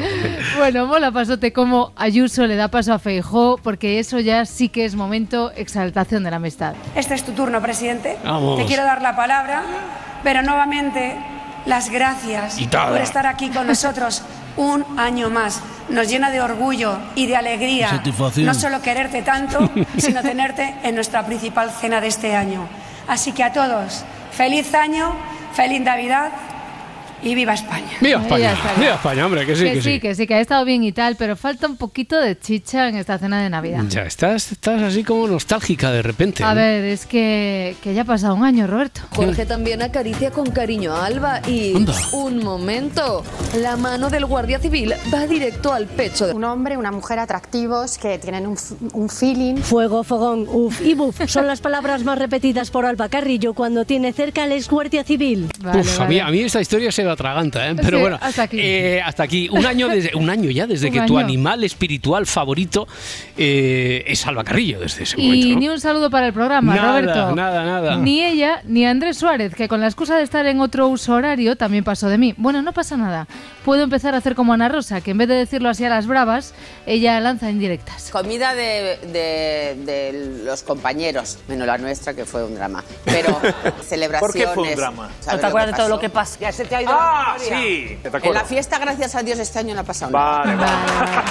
Bueno, 0.56 0.86
mola 0.86 1.10
pasote 1.12 1.52
como 1.52 1.92
Ayuso 1.96 2.46
le 2.46 2.56
da 2.56 2.68
paso 2.68 2.94
a 2.94 2.98
Feijó, 2.98 3.58
porque 3.62 3.98
eso 3.98 4.18
ya 4.18 4.46
sí 4.46 4.70
que 4.70 4.86
es 4.86 4.94
momento 4.94 5.52
exaltación 5.56 6.24
de 6.24 6.30
la 6.30 6.36
amistad. 6.36 6.72
Este 6.94 7.12
es 7.14 7.22
tu 7.24 7.32
turno, 7.32 7.60
presidente. 7.60 8.16
Vamos. 8.24 8.58
Te 8.58 8.64
quiero 8.64 8.82
dar 8.84 9.02
la 9.02 9.14
palabra, 9.14 9.62
pero 10.24 10.42
nuevamente 10.42 11.16
las 11.66 11.90
gracias 11.90 12.58
por 12.70 12.98
estar 12.98 13.26
aquí 13.26 13.50
con 13.50 13.66
nosotros 13.66 14.22
un 14.56 14.84
año 14.98 15.30
más. 15.30 15.60
Nos 15.88 16.08
llena 16.08 16.30
de 16.30 16.40
orgullo 16.40 16.98
y 17.14 17.26
de 17.26 17.36
alegría 17.36 18.02
no 18.36 18.54
solo 18.54 18.80
quererte 18.80 19.22
tanto, 19.22 19.70
sino 19.98 20.22
tenerte 20.22 20.74
en 20.82 20.94
nuestra 20.94 21.24
principal 21.26 21.70
cena 21.70 22.00
de 22.00 22.08
este 22.08 22.34
año. 22.36 22.66
Así 23.08 23.32
que 23.32 23.42
a 23.42 23.52
todos, 23.52 24.04
feliz 24.32 24.74
año, 24.74 25.12
feliz 25.54 25.80
Navidad 25.80 26.30
y 27.22 27.34
viva 27.34 27.54
España. 27.54 27.90
Viva 28.00 28.20
España, 28.20 28.54
viva 28.78 28.94
España, 28.94 29.26
hombre, 29.26 29.46
que 29.46 29.56
sí, 29.56 29.64
que, 29.64 29.72
que 29.72 29.82
sí, 29.82 30.00
que 30.00 30.14
sí, 30.14 30.26
que 30.26 30.34
ha 30.34 30.40
estado 30.40 30.64
bien 30.64 30.82
y 30.82 30.92
tal, 30.92 31.16
pero 31.16 31.36
falta 31.36 31.66
un 31.66 31.76
poquito 31.76 32.20
de 32.20 32.38
chicha 32.38 32.88
en 32.88 32.96
esta 32.96 33.18
cena 33.18 33.42
de 33.42 33.50
Navidad. 33.50 33.84
Ya 33.88 34.02
estás, 34.02 34.52
estás 34.52 34.82
así 34.82 35.04
como 35.04 35.26
nostálgica 35.28 35.90
de 35.92 36.02
repente. 36.02 36.42
A 36.42 36.50
¿no? 36.50 36.56
ver, 36.56 36.84
es 36.84 37.06
que, 37.06 37.76
que 37.82 37.94
ya 37.94 38.02
ha 38.02 38.04
pasado 38.04 38.34
un 38.34 38.44
año, 38.44 38.66
Roberto. 38.66 39.02
Jorge 39.14 39.46
también 39.46 39.82
acaricia 39.82 40.30
con 40.30 40.50
cariño 40.50 40.94
a 40.94 41.06
Alba 41.06 41.40
y... 41.46 41.76
Anda. 41.76 41.94
Un 42.12 42.42
momento. 42.42 43.24
La 43.58 43.76
mano 43.76 44.10
del 44.10 44.26
guardia 44.26 44.58
civil 44.58 44.94
va 45.12 45.26
directo 45.26 45.72
al 45.72 45.86
pecho 45.86 46.26
de... 46.26 46.32
Un 46.32 46.44
hombre, 46.44 46.76
una 46.76 46.90
mujer 46.90 47.18
atractivos 47.18 47.98
que 47.98 48.18
tienen 48.18 48.46
un, 48.46 48.56
un 48.92 49.08
feeling. 49.08 49.56
Fuego, 49.56 50.02
fogón, 50.02 50.46
uf 50.48 50.80
y 50.80 50.94
buf 50.94 51.20
son 51.26 51.46
las 51.46 51.60
palabras 51.60 52.04
más 52.04 52.18
repetidas 52.18 52.70
por 52.70 52.84
Alba 52.86 53.08
Carrillo 53.08 53.54
cuando 53.54 53.84
tiene 53.84 54.12
cerca 54.12 54.44
al 54.44 54.52
ex 54.52 54.68
guardia 54.68 55.04
civil. 55.04 55.48
Uf, 55.74 56.00
a, 56.00 56.06
mí, 56.06 56.18
a 56.18 56.28
mí 56.28 56.40
esta 56.40 56.60
historia 56.60 56.90
se 56.90 57.04
atraganta, 57.12 57.68
¿eh? 57.70 57.74
pero 57.76 57.96
Sí, 57.98 58.00
bueno, 58.02 58.18
hasta 58.20 58.42
aquí. 58.42 58.58
eh, 58.60 59.00
hasta 59.04 59.22
aquí. 59.22 59.48
Un 59.50 59.64
año, 59.66 59.88
desde, 59.88 60.14
un 60.16 60.28
año 60.30 60.50
ya 60.50 60.66
desde 60.66 60.88
Un 60.88 60.92
que 60.94 61.00
tu 61.02 61.18
animal 61.18 61.62
espiritual 61.64 62.26
favorito 62.26 62.86
eh, 63.36 64.04
es 64.06 64.26
Alba 64.26 64.44
Carrillo, 64.44 64.80
desde 64.80 65.04
ese 65.04 65.20
Y 65.20 65.24
momento. 65.26 65.48
¿no? 65.54 65.58
ni 65.60 65.68
un 65.68 65.80
saludo 65.80 66.10
para 66.10 66.26
el 66.26 66.32
programa, 66.32 66.74
Nada, 66.74 67.00
Roberto. 67.00 67.34
nada, 67.34 67.64
nada. 67.64 67.96
Ni 67.96 68.24
ella, 68.24 68.60
ni 68.64 68.84
Andrés 68.86 69.16
Suárez, 69.16 69.54
que 69.54 69.68
con 69.68 69.80
la 69.80 69.86
excusa 69.86 70.16
de 70.16 70.22
estar 70.22 70.46
en 70.46 70.60
otro 70.60 70.88
uso 70.88 71.14
horario 71.14 71.56
también 71.56 71.84
pasó 71.84 72.08
de 72.08 72.18
mí. 72.18 72.34
Bueno, 72.36 72.62
no 72.62 72.72
pasa 72.72 72.96
nada. 72.96 73.26
Puedo 73.64 73.82
empezar 73.84 74.14
a 74.14 74.18
hacer 74.18 74.34
como 74.34 74.52
Ana 74.52 74.68
Rosa, 74.68 75.00
que 75.00 75.12
en 75.12 75.18
vez 75.18 75.28
de 75.28 75.34
decirlo 75.34 75.68
así 75.68 75.84
a 75.84 75.88
las 75.88 76.06
bravas, 76.08 76.52
ella 76.84 77.20
lanza 77.20 77.48
indirectas. 77.50 78.10
Comida 78.10 78.54
de, 78.54 78.98
de- 79.12 79.76
de 79.84 80.42
los 80.44 80.62
compañeros, 80.64 81.38
menos 81.46 81.66
la 81.66 81.78
nuestra, 81.78 82.12
que 82.14 82.24
fue 82.24 82.44
un 82.44 82.54
drama. 82.56 82.82
Pero 83.04 83.40
celebraciones. 83.86 84.20
¿Por 84.20 84.32
qué 84.32 84.48
fue 84.48 84.68
un 84.70 84.76
drama? 84.76 85.10
¿sabes 85.20 85.34
¿No 85.36 85.40
te 85.40 85.46
acuerdas 85.46 85.70
de 85.70 85.76
todo 85.76 85.88
lo 85.88 85.94
pasó? 85.96 86.00
que 86.00 86.08
pasa? 86.10 86.38
Ya 86.40 86.50
se 86.52 86.64
te 86.64 86.74
ha 86.76 86.82
ido 86.82 86.90
Ah, 86.92 87.36
la 87.38 87.44
sí, 87.60 87.98
te 88.02 88.28
En 88.28 88.34
la 88.34 88.44
fiesta, 88.44 88.78
gracias 88.78 89.14
a 89.14 89.22
Dios, 89.22 89.38
este 89.38 89.60
año 89.60 89.74
no 89.74 89.80
ha 89.80 89.84
pasado 89.84 90.10
Vale, 90.12 90.56
nada. 90.56 91.24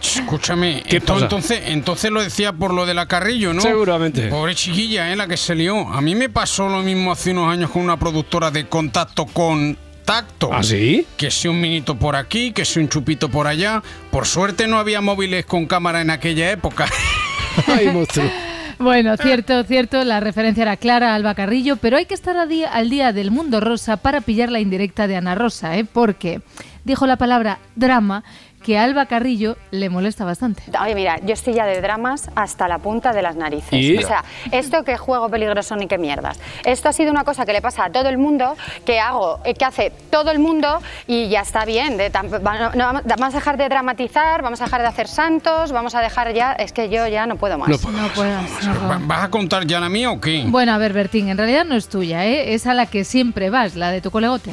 Escúchame, 0.00 0.82
¿Qué 0.88 1.00
ento- 1.00 1.06
pasa? 1.14 1.22
entonces, 1.24 1.60
entonces 1.66 2.10
lo 2.10 2.22
decía 2.22 2.52
por 2.52 2.72
lo 2.72 2.86
de 2.86 2.94
la 2.94 3.06
Carrillo, 3.06 3.52
¿no? 3.54 3.60
Seguramente. 3.62 4.28
Pobre 4.28 4.54
chiquilla, 4.54 5.12
¿eh? 5.12 5.16
La 5.16 5.26
que 5.26 5.36
se 5.36 5.54
lió. 5.54 5.88
A 5.88 6.00
mí 6.00 6.14
me 6.14 6.28
pasó 6.28 6.68
lo 6.68 6.78
mismo 6.82 7.12
hace 7.12 7.30
unos 7.32 7.50
años 7.52 7.70
con 7.70 7.82
una 7.82 7.96
productora 7.98 8.50
de 8.50 8.68
contacto 8.68 9.26
con 9.26 9.76
tacto. 10.06 10.48
¿Ah, 10.54 10.62
sí? 10.62 11.06
Que 11.18 11.30
si 11.30 11.48
un 11.48 11.60
minito 11.60 11.96
por 11.98 12.16
aquí, 12.16 12.52
que 12.52 12.64
si 12.64 12.80
un 12.80 12.88
chupito 12.88 13.28
por 13.28 13.46
allá. 13.46 13.82
Por 14.10 14.26
suerte 14.26 14.66
no 14.66 14.78
había 14.78 15.02
móviles 15.02 15.44
con 15.44 15.66
cámara 15.66 16.00
en 16.00 16.08
aquella 16.08 16.50
época. 16.50 16.86
Ay, 17.66 17.88
monstruo. 17.92 18.30
Bueno, 18.78 19.16
cierto, 19.16 19.64
cierto, 19.64 20.04
la 20.04 20.20
referencia 20.20 20.60
era 20.62 20.76
clara 20.76 21.12
a 21.12 21.14
Alba 21.14 21.34
Carrillo, 21.34 21.76
pero 21.76 21.96
hay 21.96 22.04
que 22.04 22.12
estar 22.12 22.36
a 22.36 22.44
día- 22.46 22.70
al 22.70 22.90
día 22.90 23.12
del 23.12 23.30
mundo 23.30 23.58
rosa 23.60 23.96
para 23.96 24.20
pillar 24.20 24.50
la 24.52 24.60
indirecta 24.60 25.06
de 25.06 25.16
Ana 25.16 25.34
Rosa, 25.34 25.78
¿eh? 25.78 25.86
porque 25.90 26.42
dijo 26.84 27.06
la 27.06 27.16
palabra 27.16 27.58
drama 27.74 28.22
que 28.66 28.76
a 28.76 28.82
Alba 28.82 29.06
Carrillo 29.06 29.56
le 29.70 29.88
molesta 29.90 30.24
bastante. 30.24 30.64
Oye, 30.82 30.96
mira, 30.96 31.20
yo 31.24 31.34
estoy 31.34 31.54
ya 31.54 31.66
de 31.66 31.80
dramas 31.80 32.28
hasta 32.34 32.66
la 32.66 32.78
punta 32.78 33.12
de 33.12 33.22
las 33.22 33.36
narices. 33.36 33.72
¿Y? 33.72 33.96
O 33.98 34.02
sea, 34.04 34.24
esto 34.50 34.82
que 34.82 34.96
juego 34.96 35.28
peligroso 35.30 35.76
ni 35.76 35.86
que 35.86 35.98
mierdas. 35.98 36.40
Esto 36.64 36.88
ha 36.88 36.92
sido 36.92 37.12
una 37.12 37.22
cosa 37.22 37.46
que 37.46 37.52
le 37.52 37.62
pasa 37.62 37.84
a 37.84 37.90
todo 37.92 38.08
el 38.08 38.18
mundo, 38.18 38.56
que 38.84 38.98
hago, 38.98 39.38
eh, 39.44 39.54
que 39.54 39.64
hace 39.64 39.92
todo 40.10 40.32
el 40.32 40.40
mundo 40.40 40.80
y 41.06 41.28
ya 41.28 41.42
está 41.42 41.64
bien. 41.64 41.96
de 41.96 42.10
tam- 42.12 42.44
va- 42.44 42.70
no, 42.74 42.84
vamos 42.86 43.02
vamos 43.06 43.34
a 43.34 43.38
dejar 43.38 43.56
de 43.56 43.68
dramatizar, 43.68 44.42
vamos 44.42 44.60
a 44.60 44.64
dejar 44.64 44.80
de 44.82 44.88
hacer 44.88 45.06
santos, 45.06 45.70
vamos 45.70 45.94
a 45.94 46.00
dejar 46.00 46.34
ya. 46.34 46.52
Es 46.54 46.72
que 46.72 46.88
yo 46.88 47.06
ya 47.06 47.24
no 47.26 47.36
puedo 47.36 47.56
más. 47.58 47.68
No 47.68 47.78
puedo. 48.08 48.28
No. 48.28 49.06
¿Vas 49.06 49.22
a 49.24 49.30
contar 49.30 49.64
ya 49.64 49.78
la 49.78 49.88
mía 49.88 50.10
o 50.10 50.20
qué? 50.20 50.42
Bueno, 50.48 50.72
a 50.72 50.78
ver, 50.78 50.92
Bertín, 50.92 51.28
en 51.28 51.38
realidad 51.38 51.64
no 51.64 51.76
es 51.76 51.88
tuya, 51.88 52.26
¿eh? 52.26 52.54
es 52.54 52.66
a 52.66 52.74
la 52.74 52.86
que 52.86 53.04
siempre 53.04 53.48
vas, 53.48 53.76
la 53.76 53.92
de 53.92 54.00
tu 54.00 54.10
colegote. 54.10 54.50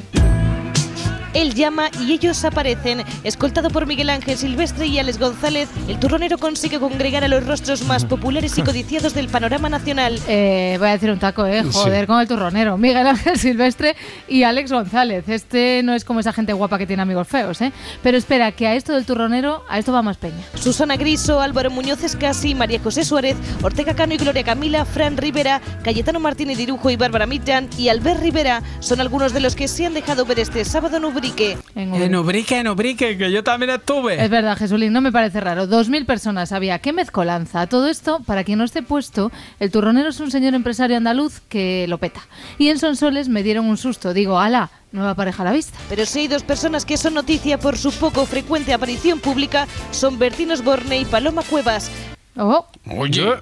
Él 1.34 1.54
llama 1.54 1.90
y 2.00 2.12
ellos 2.14 2.44
aparecen. 2.46 3.04
Escoltado 3.24 3.70
por 3.70 3.86
Miguel 3.86 4.10
Ángel 4.10 4.38
Silvestre 4.38 4.88
y 4.88 5.00
Alex 5.00 5.20
González, 5.20 5.70
el 5.88 6.00
turronero 6.00 6.38
consigue 6.38 6.80
congregar 6.80 7.24
a 7.24 7.28
los 7.28 7.46
rostros 7.46 7.84
más 7.84 8.06
populares 8.06 8.58
y 8.58 8.62
codiciados 8.64 9.14
del 9.14 9.28
panorama 9.30 9.70
nacional. 9.70 10.20
Eh, 10.28 10.76
voy 10.80 10.88
a 10.90 10.92
decir 10.94 11.10
un 11.12 11.20
taco, 11.20 11.46
¿eh? 11.46 11.64
Joder, 11.64 12.02
Sí. 12.02 12.08
con 12.08 12.20
el 12.22 12.28
turronero. 12.28 12.78
Miguel 12.78 13.08
Ángel 13.08 13.38
Silvestre 13.40 13.96
y 14.28 14.44
Alex 14.44 14.72
González. 14.72 15.28
Este 15.28 15.82
no 15.84 15.94
es 15.94 16.06
como 16.06 16.20
esa 16.20 16.34
gente 16.34 16.54
guapa 16.54 16.78
que 16.78 16.86
tiene 16.88 17.02
amigos 17.02 17.28
feos, 17.28 17.62
¿eh? 17.62 17.72
Pero 18.02 18.18
espera, 18.18 18.52
que 18.52 18.68
a 18.68 18.76
esto 18.76 18.94
del 18.94 19.06
turronero, 19.06 19.64
a 19.70 19.80
esto 19.80 19.92
va 19.92 20.02
más 20.02 20.18
peña. 20.18 20.44
Susana 20.56 20.96
Griso, 20.98 21.42
Álvaro 21.42 21.72
Muñoz 21.72 22.04
Escasi, 22.04 22.56
María 22.56 22.80
José 22.80 23.04
Suárez, 23.04 23.36
Ortega 23.62 23.96
Cano 23.96 24.14
y 24.14 24.18
Gloria 24.18 24.44
Camila, 24.44 24.86
Fran 24.86 25.18
Rivera, 25.18 25.62
Cayetano 25.84 26.20
Martínez 26.20 26.58
Dirujo 26.58 26.90
y 26.90 26.96
Bárbara 26.96 27.26
Mitjan 27.26 27.70
y 27.78 27.90
Albert 27.90 28.22
Rivera 28.22 28.62
son 28.80 29.02
algunos 29.02 29.34
de 29.34 29.40
los 29.40 29.56
que 29.56 29.68
se 29.68 29.86
han 29.86 29.94
dejado 29.94 30.26
ver 30.26 30.40
este 30.40 30.64
sábado 30.66 31.00
en 31.24 31.30
Ubrique. 31.30 31.57
En 31.76 32.15
Ubrique, 32.15 32.59
en 32.59 32.67
Ubrique, 32.67 33.17
que 33.17 33.32
yo 33.32 33.43
también 33.43 33.71
estuve. 33.71 34.24
Es 34.24 34.30
verdad, 34.30 34.57
Jesulín, 34.57 34.91
no 34.91 34.99
me 34.99 35.11
parece 35.11 35.39
raro. 35.39 35.67
Dos 35.67 35.89
mil 35.89 36.05
personas 36.05 36.51
había. 36.51 36.80
¡Qué 36.80 36.91
mezcolanza! 36.91 37.67
Todo 37.67 37.88
esto, 37.88 38.19
para 38.26 38.43
quien 38.43 38.59
no 38.59 38.65
esté 38.65 38.84
puesto, 38.84 39.32
el 39.59 39.71
turronero 39.71 40.09
es 40.09 40.19
un 40.19 40.32
señor 40.32 40.53
empresario 40.53 40.97
andaluz 40.97 41.39
que 41.47 41.86
lo 41.88 41.97
peta. 41.97 42.21
Y 42.57 42.69
en 42.69 42.80
Sonsoles 42.80 43.30
me 43.30 43.43
dieron 43.43 43.65
un 43.65 43.78
susto. 43.78 44.13
Digo, 44.13 44.39
ala, 44.39 44.69
nueva 44.91 45.15
pareja 45.15 45.43
a 45.43 45.45
la 45.45 45.51
vista. 45.53 45.78
Pero 45.89 46.05
si 46.05 46.19
hay 46.19 46.28
dos 46.28 46.43
personas 46.43 46.86
que 46.86 46.97
son 46.97 47.13
noticia 47.13 47.57
por 47.57 47.78
su 47.78 47.91
poco 47.93 48.26
frecuente 48.26 48.74
aparición 48.74 49.19
pública, 49.19 49.67
son 49.91 50.19
Bertín 50.19 50.51
Osborne 50.51 50.99
y 50.99 51.05
Paloma 51.05 51.43
Cuevas. 51.43 51.89
Oh, 52.36 52.65
Oye, 52.97 53.38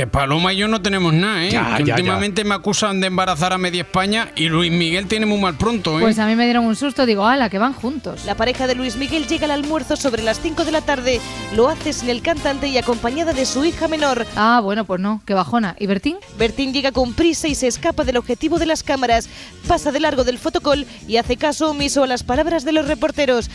que 0.00 0.06
Paloma 0.06 0.54
y 0.54 0.56
yo 0.56 0.66
no 0.66 0.80
tenemos 0.80 1.12
nada, 1.12 1.44
¿eh? 1.44 1.50
Ya, 1.50 1.76
que 1.76 1.84
ya, 1.84 1.94
últimamente 1.94 2.42
me 2.42 2.54
acusan 2.54 3.02
de 3.02 3.08
embarazar 3.08 3.52
a 3.52 3.58
media 3.58 3.82
España 3.82 4.32
y 4.34 4.48
Luis 4.48 4.72
Miguel 4.72 5.06
tiene 5.06 5.26
muy 5.26 5.38
mal 5.38 5.58
pronto, 5.58 5.98
¿eh? 5.98 6.00
pues 6.00 6.18
a 6.18 6.26
mí 6.26 6.36
me 6.36 6.44
dieron 6.44 6.64
un 6.64 6.74
susto. 6.74 7.04
Digo, 7.04 7.26
ala, 7.26 7.50
que 7.50 7.58
van 7.58 7.74
juntos. 7.74 8.24
La 8.24 8.34
pareja 8.34 8.66
de 8.66 8.74
Luis 8.74 8.96
Miguel 8.96 9.26
llega 9.26 9.44
al 9.44 9.50
almuerzo 9.50 9.96
sobre 9.96 10.22
las 10.22 10.40
5 10.40 10.64
de 10.64 10.72
la 10.72 10.80
tarde. 10.80 11.20
Lo 11.54 11.68
hace 11.68 11.92
sin 11.92 12.08
el 12.08 12.22
cantante 12.22 12.68
y 12.68 12.78
acompañada 12.78 13.34
de 13.34 13.44
su 13.44 13.62
hija 13.62 13.88
menor. 13.88 14.26
Ah, 14.36 14.62
bueno, 14.64 14.86
pues 14.86 15.02
no, 15.02 15.20
qué 15.26 15.34
bajona. 15.34 15.76
¿Y 15.78 15.86
Bertín? 15.86 16.16
Bertín 16.38 16.72
llega 16.72 16.92
con 16.92 17.12
prisa 17.12 17.48
y 17.48 17.54
se 17.54 17.66
escapa 17.66 18.02
del 18.02 18.16
objetivo 18.16 18.58
de 18.58 18.64
las 18.64 18.82
cámaras. 18.82 19.28
Pasa 19.68 19.92
de 19.92 20.00
largo 20.00 20.24
del 20.24 20.38
fotocall 20.38 20.86
y 21.06 21.18
hace 21.18 21.36
caso 21.36 21.72
omiso 21.72 22.04
a 22.04 22.06
las 22.06 22.22
palabras 22.22 22.64
de 22.64 22.72
los 22.72 22.88
reporteros. 22.88 23.50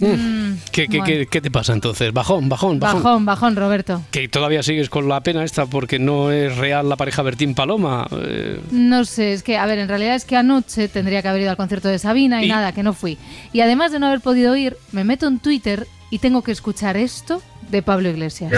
Mm. 0.00 0.52
¿Qué, 0.70 0.86
qué, 0.86 0.98
bueno. 0.98 1.04
qué- 1.06 1.26
qué 1.26 1.40
te 1.40 1.50
pasa 1.50 1.72
entonces? 1.72 2.12
Bajón, 2.12 2.48
bajón, 2.48 2.78
bajón. 2.78 3.02
Bajón, 3.02 3.24
bajón, 3.24 3.56
Roberto. 3.56 4.02
Que 4.10 4.28
todavía 4.28 4.62
sigues 4.62 4.88
con 4.90 5.08
la 5.08 5.20
pena 5.22 5.42
esta 5.44 5.66
porque 5.66 5.98
no 5.98 6.30
es 6.30 6.56
real 6.56 6.88
la 6.88 6.96
pareja 6.96 7.22
Bertín 7.22 7.54
Paloma. 7.54 8.06
eh, 8.12 8.60
No 8.70 9.04
sé, 9.04 9.32
es 9.32 9.42
que, 9.42 9.56
a 9.58 9.66
ver, 9.66 9.78
en 9.78 9.88
realidad 9.88 10.14
es 10.14 10.24
que 10.24 10.36
anoche 10.36 10.88
tendría 10.88 11.20
que 11.22 11.28
haber 11.28 11.42
ido 11.42 11.50
al 11.50 11.56
concierto 11.56 11.88
de 11.88 11.98
Sabina 11.98 12.42
y, 12.42 12.46
¿Y? 12.46 12.48
nada, 12.48 12.72
que 12.72 12.82
no 12.82 12.92
fui. 12.94 13.18
Y 13.52 13.60
además 13.60 13.92
de 13.92 13.98
no 13.98 14.06
haber 14.06 14.20
podido 14.20 14.54
ir, 14.56 14.76
me 14.92 15.04
meto 15.04 15.26
en 15.26 15.38
Twitter 15.40 15.86
y 16.10 16.18
tengo 16.20 16.42
que 16.42 16.52
escuchar 16.52 16.96
esto 16.96 17.42
de 17.70 17.82
Pablo 17.82 18.08
Iglesias. 18.08 18.52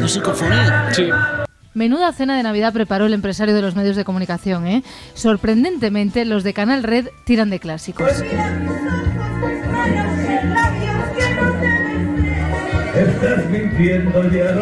No 0.00 0.08
psicofonía. 0.08 0.88
Sí. 0.92 1.08
Menuda 1.76 2.10
cena 2.14 2.38
de 2.38 2.42
Navidad 2.42 2.72
preparó 2.72 3.04
el 3.04 3.12
empresario 3.12 3.54
de 3.54 3.60
los 3.60 3.76
medios 3.76 3.96
de 3.96 4.04
comunicación, 4.04 4.66
¿eh? 4.66 4.82
Sorprendentemente, 5.12 6.24
los 6.24 6.42
de 6.42 6.54
Canal 6.54 6.82
Red 6.82 7.08
tiran 7.24 7.50
de 7.50 7.60
clásicos. 7.60 8.24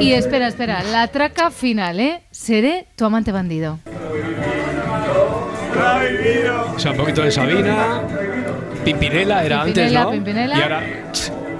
Y 0.00 0.12
espera, 0.12 0.48
espera, 0.48 0.82
la 0.82 1.06
traca 1.06 1.52
final, 1.52 2.00
¿eh? 2.00 2.22
Seré 2.32 2.88
tu 2.96 3.04
amante 3.04 3.30
bandido. 3.30 3.78
O 6.74 6.78
sea, 6.80 6.90
un 6.90 6.96
poquito 6.96 7.22
de 7.22 7.30
Sabina. 7.30 8.02
Pimpinela 8.84 9.44
era 9.44 9.62
Pimpinela, 9.62 10.00
antes, 10.00 10.04
¿no? 10.04 10.10
Pimpinela. 10.10 10.58
Y 10.58 10.62
ahora. 10.62 10.82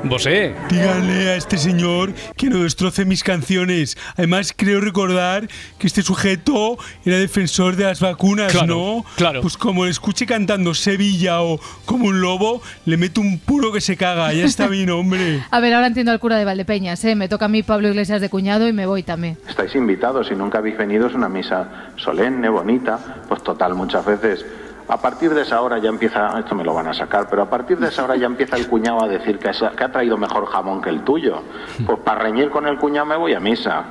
Bosé. 0.05 0.55
Díganle 0.69 1.31
a 1.31 1.37
este 1.37 1.57
señor 1.57 2.13
que 2.37 2.49
no 2.49 2.63
destroce 2.63 3.05
mis 3.05 3.23
canciones. 3.25 3.97
Además, 4.17 4.53
creo 4.55 4.81
recordar 4.81 5.49
que 5.79 5.87
este 5.87 6.03
sujeto 6.03 6.77
era 7.05 7.17
defensor 7.19 7.75
de 7.77 7.85
las 7.85 8.01
vacunas, 8.01 8.53
Claro, 8.53 8.67
¿no? 8.67 9.05
claro. 9.17 9.41
Pues 9.41 9.57
como 9.57 9.85
le 9.87 9.91
escuche 9.91 10.27
cantando 10.27 10.75
Sevilla 10.75 11.41
o 11.43 11.59
como 11.87 12.07
un 12.09 12.21
lobo, 12.21 12.61
le 12.85 12.97
meto 12.99 13.21
un 13.23 13.39
puro 13.39 13.73
que 13.73 13.81
se 13.81 13.97
caga. 13.97 14.33
Ya 14.35 14.45
está 14.45 14.69
bien, 14.69 14.91
hombre. 14.91 15.43
A 15.51 15.61
ver, 15.61 15.73
ahora 15.73 15.87
entiendo 15.87 16.13
al 16.13 16.21
cura 16.21 16.37
de 16.37 16.45
Valdepeñas, 16.45 17.03
¿eh? 17.05 17.15
Me 17.15 17.29
toca 17.29 17.47
a 17.47 17.49
mí 17.49 17.63
Pablo 17.63 17.89
Iglesias 17.89 18.21
de 18.21 18.29
cuñado 18.29 18.69
y 18.69 18.73
me 18.73 18.87
voy 18.87 19.03
también. 19.03 19.39
Estáis 19.49 19.75
invitados, 19.75 20.29
si 20.29 20.35
nunca 20.35 20.59
habéis 20.59 20.77
venido 20.77 21.07
es 21.07 21.15
una 21.15 21.29
misa 21.29 21.93
solemne, 21.97 22.49
bonita, 22.51 23.23
pues 23.29 23.43
total, 23.43 23.75
muchas 23.75 24.05
veces. 24.05 24.45
A 24.87 24.99
partir 24.99 25.33
de 25.33 25.43
esa 25.43 25.63
hora 25.63 25.79
ya 25.79 25.89
empieza, 25.89 26.39
esto 26.39 26.55
me 26.55 26.63
lo 26.63 26.75
van 26.75 26.89
a 26.89 26.95
sacar, 26.95 27.27
pero 27.31 27.43
a 27.43 27.49
partir 27.49 27.79
de 27.79 27.89
esa 27.89 28.05
hora 28.05 28.17
ya 28.17 28.27
empieza 28.27 28.57
el 28.57 28.69
cuñado 28.69 29.03
a 29.03 29.09
decir 29.09 29.39
que, 29.39 29.49
ha 29.49 29.93
traído 29.93 30.19
mejor 30.19 30.45
jamón 30.47 30.83
que 30.83 30.91
el 30.91 31.03
tuyo. 31.03 31.43
Pues 31.87 31.99
para 32.01 32.21
reñir 32.21 32.51
con 32.51 32.67
el 32.67 32.79
cuñado 32.79 33.07
me 33.07 33.17
voy 33.17 33.33
a 33.33 33.41
misa. 33.41 33.85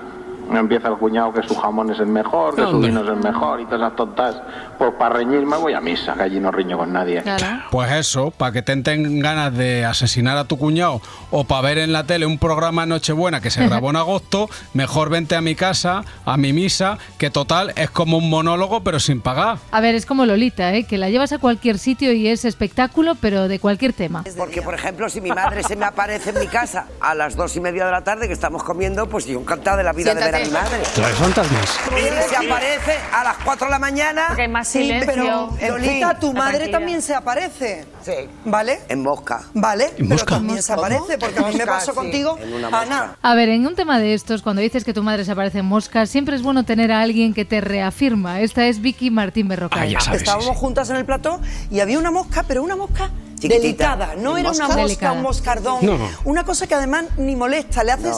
Empieza 0.51 0.89
el 0.89 0.97
cuñado 0.97 1.33
que 1.33 1.43
su 1.43 1.55
jamón 1.55 1.91
es 1.91 1.99
el 1.99 2.07
mejor, 2.07 2.55
que 2.55 2.61
su 2.61 2.79
vino 2.79 3.01
es 3.01 3.09
el 3.09 3.17
mejor 3.17 3.61
y 3.61 3.65
todas 3.65 3.81
esas 3.81 3.95
tontas. 3.95 4.41
Pues 4.77 4.91
para 4.97 5.15
reñir 5.15 5.45
me 5.45 5.57
voy 5.57 5.73
a 5.73 5.81
misa, 5.81 6.13
que 6.13 6.23
allí 6.23 6.39
no 6.39 6.51
riño 6.51 6.77
con 6.77 6.93
nadie. 6.93 7.23
Pues 7.71 7.91
eso, 7.91 8.31
para 8.31 8.51
que 8.51 8.61
te 8.61 8.71
entren 8.71 9.19
ganas 9.19 9.55
de 9.55 9.85
asesinar 9.85 10.37
a 10.37 10.45
tu 10.45 10.57
cuñado 10.57 11.01
o 11.31 11.43
para 11.45 11.61
ver 11.61 11.77
en 11.79 11.93
la 11.93 12.03
tele 12.03 12.25
un 12.25 12.37
programa 12.37 12.83
de 12.83 12.87
Nochebuena 12.87 13.41
que 13.41 13.49
se 13.49 13.65
grabó 13.67 13.89
en 13.89 13.97
agosto, 13.97 14.49
mejor 14.73 15.09
vente 15.09 15.35
a 15.35 15.41
mi 15.41 15.55
casa, 15.55 16.03
a 16.25 16.37
mi 16.37 16.53
misa, 16.53 16.97
que 17.17 17.29
total 17.29 17.73
es 17.75 17.89
como 17.89 18.17
un 18.17 18.29
monólogo 18.29 18.83
pero 18.83 18.99
sin 18.99 19.21
pagar. 19.21 19.57
A 19.71 19.81
ver, 19.81 19.95
es 19.95 20.05
como 20.05 20.25
Lolita, 20.25 20.73
¿eh? 20.73 20.85
Que 20.85 20.97
la 20.97 21.09
llevas 21.09 21.31
a 21.33 21.39
cualquier 21.39 21.77
sitio 21.77 22.13
y 22.13 22.27
es 22.27 22.45
espectáculo, 22.45 23.15
pero 23.15 23.47
de 23.47 23.59
cualquier 23.59 23.93
tema. 23.93 24.23
Porque, 24.37 24.61
por 24.61 24.73
ejemplo, 24.73 25.09
si 25.09 25.21
mi 25.21 25.29
madre 25.29 25.63
se 25.63 25.75
me 25.75 25.85
aparece 25.85 26.31
en 26.31 26.39
mi 26.39 26.47
casa 26.47 26.87
a 26.99 27.15
las 27.15 27.35
dos 27.35 27.55
y 27.55 27.61
media 27.61 27.85
de 27.85 27.91
la 27.91 28.03
tarde 28.03 28.27
que 28.27 28.33
estamos 28.33 28.63
comiendo, 28.63 29.07
pues 29.07 29.25
yo 29.25 29.39
encantado 29.39 29.77
de 29.77 29.83
la 29.83 29.93
vida 29.93 30.13
de 30.13 30.32
ver 30.33 30.41
a 30.41 30.45
mi 30.45 30.51
madre. 30.51 30.83
Traes 30.93 31.15
fantasmas. 31.15 31.79
Y 31.91 32.29
se 32.29 32.35
aparece 32.35 32.97
a 33.11 33.23
las 33.23 33.37
4 33.43 33.67
de 33.67 33.71
la 33.71 33.79
mañana. 33.79 34.23
Porque 34.27 34.43
hay 34.43 34.47
más 34.47 34.67
silencio. 34.67 35.11
pero 35.13 35.49
En 35.59 35.69
Lolita, 35.69 36.19
tu 36.19 36.33
madre 36.33 36.67
también 36.69 37.01
se 37.01 37.15
aparece. 37.15 37.85
Sí. 38.03 38.11
¿Vale? 38.45 38.81
En 38.89 39.01
mosca. 39.01 39.43
¿Vale? 39.53 39.91
¿En 39.97 40.09
mosca? 40.09 40.25
Pero 40.25 40.37
también 40.37 40.61
se 40.61 40.73
aparece, 40.73 41.17
porque 41.17 41.39
a 41.39 41.43
mí 41.43 41.55
me 41.55 41.65
pasó 41.65 41.91
sí. 41.91 41.97
contigo, 41.97 42.37
En 42.41 42.53
una 42.53 42.67
Ana. 42.67 43.15
A 43.21 43.35
ver, 43.35 43.49
en 43.49 43.65
un 43.65 43.75
tema 43.75 43.99
de 43.99 44.13
estos, 44.13 44.41
cuando 44.41 44.61
dices 44.61 44.83
que 44.83 44.93
tu 44.93 45.03
madre 45.03 45.23
se 45.25 45.31
aparece 45.31 45.59
en 45.59 45.65
mosca, 45.65 46.05
siempre 46.05 46.35
es 46.35 46.41
bueno 46.41 46.63
tener 46.65 46.91
a 46.91 47.01
alguien 47.01 47.33
que 47.33 47.45
te 47.45 47.61
reafirma. 47.61 48.41
Esta 48.41 48.65
es 48.65 48.81
Vicky 48.81 49.09
Martín 49.11 49.47
Berrocal. 49.47 49.95
Estábamos 50.13 50.57
juntas 50.57 50.89
en 50.89 50.97
el 50.97 51.05
plató 51.05 51.39
y 51.71 51.79
había 51.79 51.97
una 51.99 52.11
mosca, 52.11 52.43
pero 52.47 52.63
una 52.63 52.75
mosca 52.75 53.09
Chiquitita. 53.43 53.95
delicada. 53.95 54.15
No 54.21 54.31
¿En 54.37 54.39
era 54.41 54.49
mosca? 54.49 54.65
una 54.65 54.75
mosca, 54.75 54.83
Delicada. 54.87 55.13
un 55.13 55.21
moscardón. 55.21 55.85
No. 55.85 55.97
Una 56.25 56.43
cosa 56.43 56.67
que 56.67 56.75
además 56.75 57.05
ni 57.17 57.35
molesta. 57.35 57.83
Le 57.83 57.91
haces. 57.91 58.17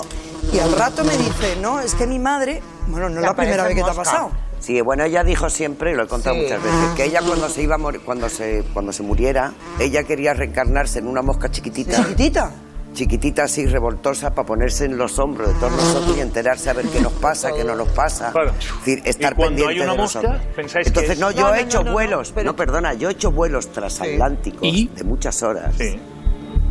Y 0.54 0.60
al 0.60 0.72
rato 0.74 1.04
me 1.04 1.18
dice, 1.18 1.56
no, 1.62 1.80
es 1.80 1.96
que 1.96 2.08
mi 2.08 2.20
madre. 2.20 2.62
Bueno, 2.88 3.10
no 3.10 3.16
es 3.16 3.22
¿Te 3.22 3.28
la 3.28 3.36
primera 3.36 3.64
vez 3.64 3.76
que 3.76 3.84
te 3.84 3.90
ha 3.90 3.94
pasado. 3.94 4.32
Sí, 4.60 4.80
bueno, 4.82 5.04
ella 5.04 5.24
dijo 5.24 5.50
siempre, 5.50 5.92
y 5.92 5.96
lo 5.96 6.04
he 6.04 6.08
contado 6.08 6.36
Sí. 6.36 6.42
muchas 6.44 6.64
veces, 6.64 6.90
que 6.96 7.04
ella 7.06 7.22
cuando 7.26 7.50
se 7.50 7.62
iba 7.62 7.76
a 7.76 7.78
morir- 7.78 8.02
cuando 8.04 8.30
se 8.30 8.64
cuando 8.74 8.92
se 8.94 9.04
muriera, 9.04 9.54
ella 9.80 10.04
quería 10.04 10.34
reencarnarse 10.34 11.00
en 11.00 11.08
una 11.08 11.22
mosca 11.22 11.52
chiquitita. 11.52 11.98
¿Chiquitita? 11.98 12.52
Chiquitita 12.96 13.44
así, 13.44 13.66
revoltosa, 13.66 14.34
para 14.34 14.46
ponerse 14.48 14.86
en 14.86 14.98
los 14.98 15.20
hombros 15.20 15.50
de 15.50 15.54
todos 15.60 15.74
nosotros 15.74 16.18
y 16.18 16.22
enterarse 16.22 16.70
a 16.70 16.74
ver 16.74 16.86
qué 16.88 17.02
nos 17.02 17.12
pasa, 17.14 17.52
qué 17.52 17.64
no 17.64 17.76
nos 17.76 17.90
pasa. 17.90 18.30
Es 18.30 18.80
decir, 18.80 19.02
estar 19.06 19.36
cuando 19.36 19.66
pendiente 19.66 19.74
hay 19.74 19.80
una 19.82 19.92
de 19.92 19.98
mosca, 19.98 20.22
nosotros. 20.22 20.48
pensáis 20.56 20.86
que 20.86 20.88
Entonces, 20.90 21.12
es- 21.12 21.20
no, 21.20 21.32
yo 21.32 21.42
No, 21.42 21.54
he 21.54 21.58
no, 21.62 21.68
hecho 21.68 21.78
no, 21.80 21.84
no, 21.84 21.92
vuelos, 21.92 22.34
no, 22.44 22.56
perdona, 22.56 22.94
yo 22.94 23.10
he 23.10 23.12
hecho 23.12 23.32
vuelos 23.32 23.72
transatlánticos 23.72 24.62
de 24.96 25.04
muchas 25.04 25.44
horas. 25.44 25.76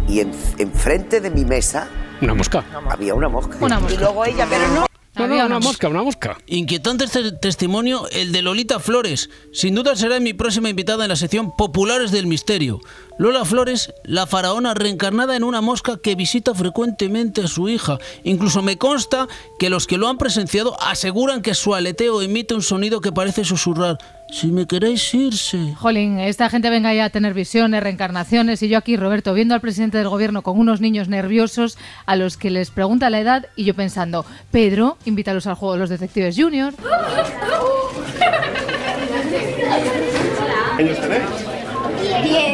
Y 0.09 0.20
en, 0.20 0.33
enfrente 0.59 1.20
de 1.20 1.31
mi 1.31 1.45
mesa 1.45 1.89
Una 2.20 2.35
mosca. 2.35 2.64
había 2.91 3.14
una 3.14 3.29
mosca. 3.29 3.57
Una 3.61 3.79
mosca. 3.79 3.95
Y 3.95 3.99
luego 3.99 4.25
ella, 4.25 4.47
pero 4.49 4.66
no. 4.68 4.87
No, 5.27 5.37
no, 5.37 5.47
una 5.47 5.59
mosca, 5.59 5.89
una 5.89 6.03
mosca. 6.03 6.39
Inquietante 6.47 7.05
este 7.05 7.33
testimonio 7.33 8.07
el 8.12 8.33
de 8.33 8.43
Lolita 8.43 8.79
Flores. 8.81 9.31
Sin 9.53 9.75
duda 9.75 9.97
será 9.97 10.20
mi 10.20 10.33
próxima 10.35 10.68
invitada 10.68 11.05
en 11.05 11.09
la 11.09 11.16
sección 11.16 11.55
Populares 11.57 12.11
del 12.11 12.27
Misterio. 12.27 12.81
Lola 13.16 13.45
Flores, 13.45 13.93
la 14.03 14.27
faraona 14.27 14.75
reencarnada 14.75 15.37
en 15.37 15.45
una 15.45 15.61
mosca 15.61 15.99
que 16.03 16.16
visita 16.16 16.55
frecuentemente 16.55 17.43
a 17.43 17.49
su 17.49 17.68
hija. 17.68 17.99
Incluso 18.25 18.61
me 18.61 18.77
consta 18.77 19.29
que 19.59 19.70
los 19.70 19.87
que 19.87 19.99
lo 19.99 20.09
han 20.09 20.18
presenciado 20.18 20.81
aseguran 20.83 21.41
que 21.41 21.55
su 21.55 21.75
aleteo 21.75 22.22
emite 22.22 22.55
un 22.55 22.62
sonido 22.62 23.01
que 23.01 23.12
parece 23.12 23.45
susurrar. 23.45 23.99
Si 24.31 24.49
me 24.49 24.66
queréis 24.66 25.14
irse. 25.14 25.75
Jolín, 25.77 26.18
esta 26.18 26.51
gente 26.51 26.70
venga 26.70 26.93
ya 26.93 27.05
a 27.05 27.11
tener 27.11 27.35
visiones, 27.35 27.83
reencarnaciones 27.83 28.62
y 28.62 28.68
yo 28.68 28.79
aquí, 28.79 28.97
Roberto, 28.97 29.33
viendo 29.33 29.55
al 29.55 29.61
presidente 29.61 29.99
del 29.99 30.09
gobierno 30.09 30.43
con 30.43 30.59
unos 30.59 30.81
niños 30.81 31.09
nerviosos 31.09 31.79
a 32.07 32.16
los 32.16 32.37
que 32.37 32.51
les 32.51 32.70
pregunta 32.70 33.11
la 33.11 33.20
edad 33.20 33.47
y 33.55 33.64
yo 33.64 33.75
pensando, 33.75 34.27
Pedro, 34.51 34.99
invítalos 35.05 35.47
al 35.47 35.55
juego 35.55 35.75
de 35.75 35.81
los 35.81 35.91
detectives 35.91 36.37
junior. 36.37 36.75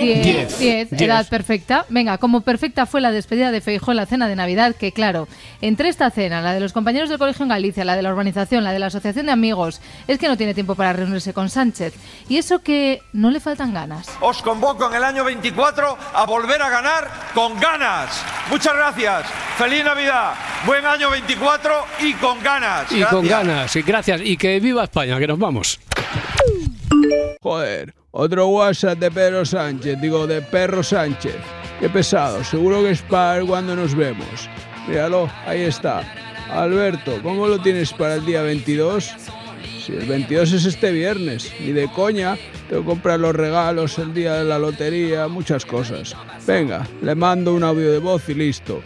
¿Años 0.00 0.22
tenéis? 0.22 0.24
Diez. 0.24 0.58
Diez. 0.58 0.58
Diez, 0.58 0.90
Diez. 0.90 1.02
edad 1.02 1.28
perfecta. 1.28 1.86
Venga, 1.88 2.18
como 2.18 2.40
perfecta 2.42 2.86
fue 2.86 3.00
la 3.00 3.10
despedida 3.10 3.50
de 3.50 3.60
Feijó 3.60 3.90
en 3.90 3.98
la 3.98 4.06
cena 4.06 4.28
de 4.28 4.36
Navidad, 4.36 4.74
que 4.74 4.92
claro, 4.92 5.28
entre 5.60 5.88
esta 5.88 6.10
cena, 6.10 6.40
la 6.40 6.54
de 6.54 6.60
los 6.60 6.72
compañeros 6.72 7.08
del 7.08 7.18
colegio 7.18 7.42
en 7.44 7.50
Galicia, 7.50 7.84
la 7.84 7.96
de 7.96 8.02
la 8.02 8.12
urbanización, 8.12 8.64
la 8.64 8.72
de 8.72 8.78
la 8.78 8.86
asociación 8.86 9.26
de 9.26 9.32
amigos, 9.32 9.80
es 10.08 10.18
que 10.18 10.28
no 10.28 10.36
tiene 10.36 10.54
tiempo 10.54 10.74
para 10.74 10.92
reunirse 10.92 11.32
con 11.32 11.48
Sánchez. 11.48 11.94
Y 12.28 12.38
eso 12.38 12.60
que 12.60 13.02
no 13.12 13.30
le 13.30 13.40
faltan 13.40 13.74
ganas. 13.74 14.08
Os 14.20 14.42
convoco 14.42 14.88
en 14.88 14.94
el 14.94 15.04
año 15.04 15.24
24 15.24 15.98
a 16.14 16.26
volver 16.26 16.62
a 16.62 16.68
ganar 16.70 17.10
con 17.34 17.58
ganas. 17.60 18.24
Muchas 18.50 18.74
gracias. 18.74 19.26
Feliz 19.56 19.84
Navidad. 19.84 20.34
Buen 20.66 20.84
año 20.84 21.10
24 21.10 21.72
y 22.00 22.12
con 22.14 22.42
ganas. 22.42 22.90
Y 22.92 23.02
con 23.04 23.26
ganas, 23.26 23.74
y 23.76 23.82
gracias. 23.82 24.20
Y 24.22 24.36
que 24.36 24.60
viva 24.60 24.84
España, 24.84 25.18
que 25.18 25.26
nos 25.26 25.38
vamos. 25.38 25.80
Joder, 27.42 27.94
otro 28.12 28.48
WhatsApp 28.48 28.98
de 28.98 29.10
Pedro 29.10 29.44
Sánchez, 29.44 30.00
digo, 30.00 30.26
de 30.26 30.42
Perro 30.42 30.82
Sánchez. 30.82 31.36
Qué 31.78 31.88
pesado, 31.88 32.42
seguro 32.44 32.82
que 32.82 32.90
es 32.90 33.02
para 33.02 33.44
cuando 33.44 33.76
nos 33.76 33.94
vemos. 33.94 34.48
Míralo, 34.88 35.30
ahí 35.46 35.62
está. 35.62 36.02
Alberto, 36.50 37.20
¿cómo 37.22 37.46
lo 37.46 37.60
tienes 37.60 37.92
para 37.92 38.16
el 38.16 38.26
día 38.26 38.42
22? 38.42 39.14
Si 39.84 39.92
el 39.92 40.06
22 40.06 40.52
es 40.52 40.64
este 40.66 40.90
viernes, 40.92 41.52
ni 41.60 41.72
de 41.72 41.90
coña, 41.92 42.36
tengo 42.68 42.82
que 42.82 42.88
comprar 42.88 43.20
los 43.20 43.34
regalos, 43.34 43.98
el 43.98 44.12
día 44.12 44.34
de 44.34 44.44
la 44.44 44.58
lotería, 44.58 45.28
muchas 45.28 45.64
cosas. 45.64 46.14
Venga, 46.46 46.86
le 47.02 47.14
mando 47.14 47.54
un 47.54 47.62
audio 47.62 47.92
de 47.92 47.98
voz 47.98 48.28
y 48.28 48.34
listo. 48.34 48.82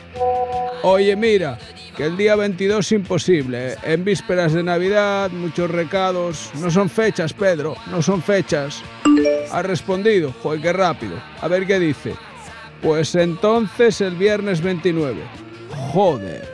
Oye, 0.83 1.17
mira, 1.17 1.59
que 1.97 2.05
el 2.05 2.17
día 2.17 2.37
22 2.37 2.85
es 2.85 2.93
imposible. 2.93 3.77
En 3.83 4.05
vísperas 4.05 4.53
de 4.53 4.63
Navidad, 4.63 5.31
muchos 5.31 5.71
recados. 5.71 6.51
No 6.61 6.71
son 6.71 6.91
fechas, 6.91 7.33
Pedro, 7.33 7.77
no 7.91 8.03
son 8.03 8.23
fechas. 8.23 8.83
Ha 9.53 9.63
respondido, 9.63 10.33
joder, 10.43 10.61
qué 10.61 10.73
rápido. 10.73 11.15
A 11.41 11.49
ver 11.49 11.67
qué 11.67 11.79
dice. 11.79 12.15
Pues 12.83 13.15
entonces 13.15 14.01
el 14.01 14.15
viernes 14.15 14.61
29. 14.61 15.23
Joder. 15.93 16.49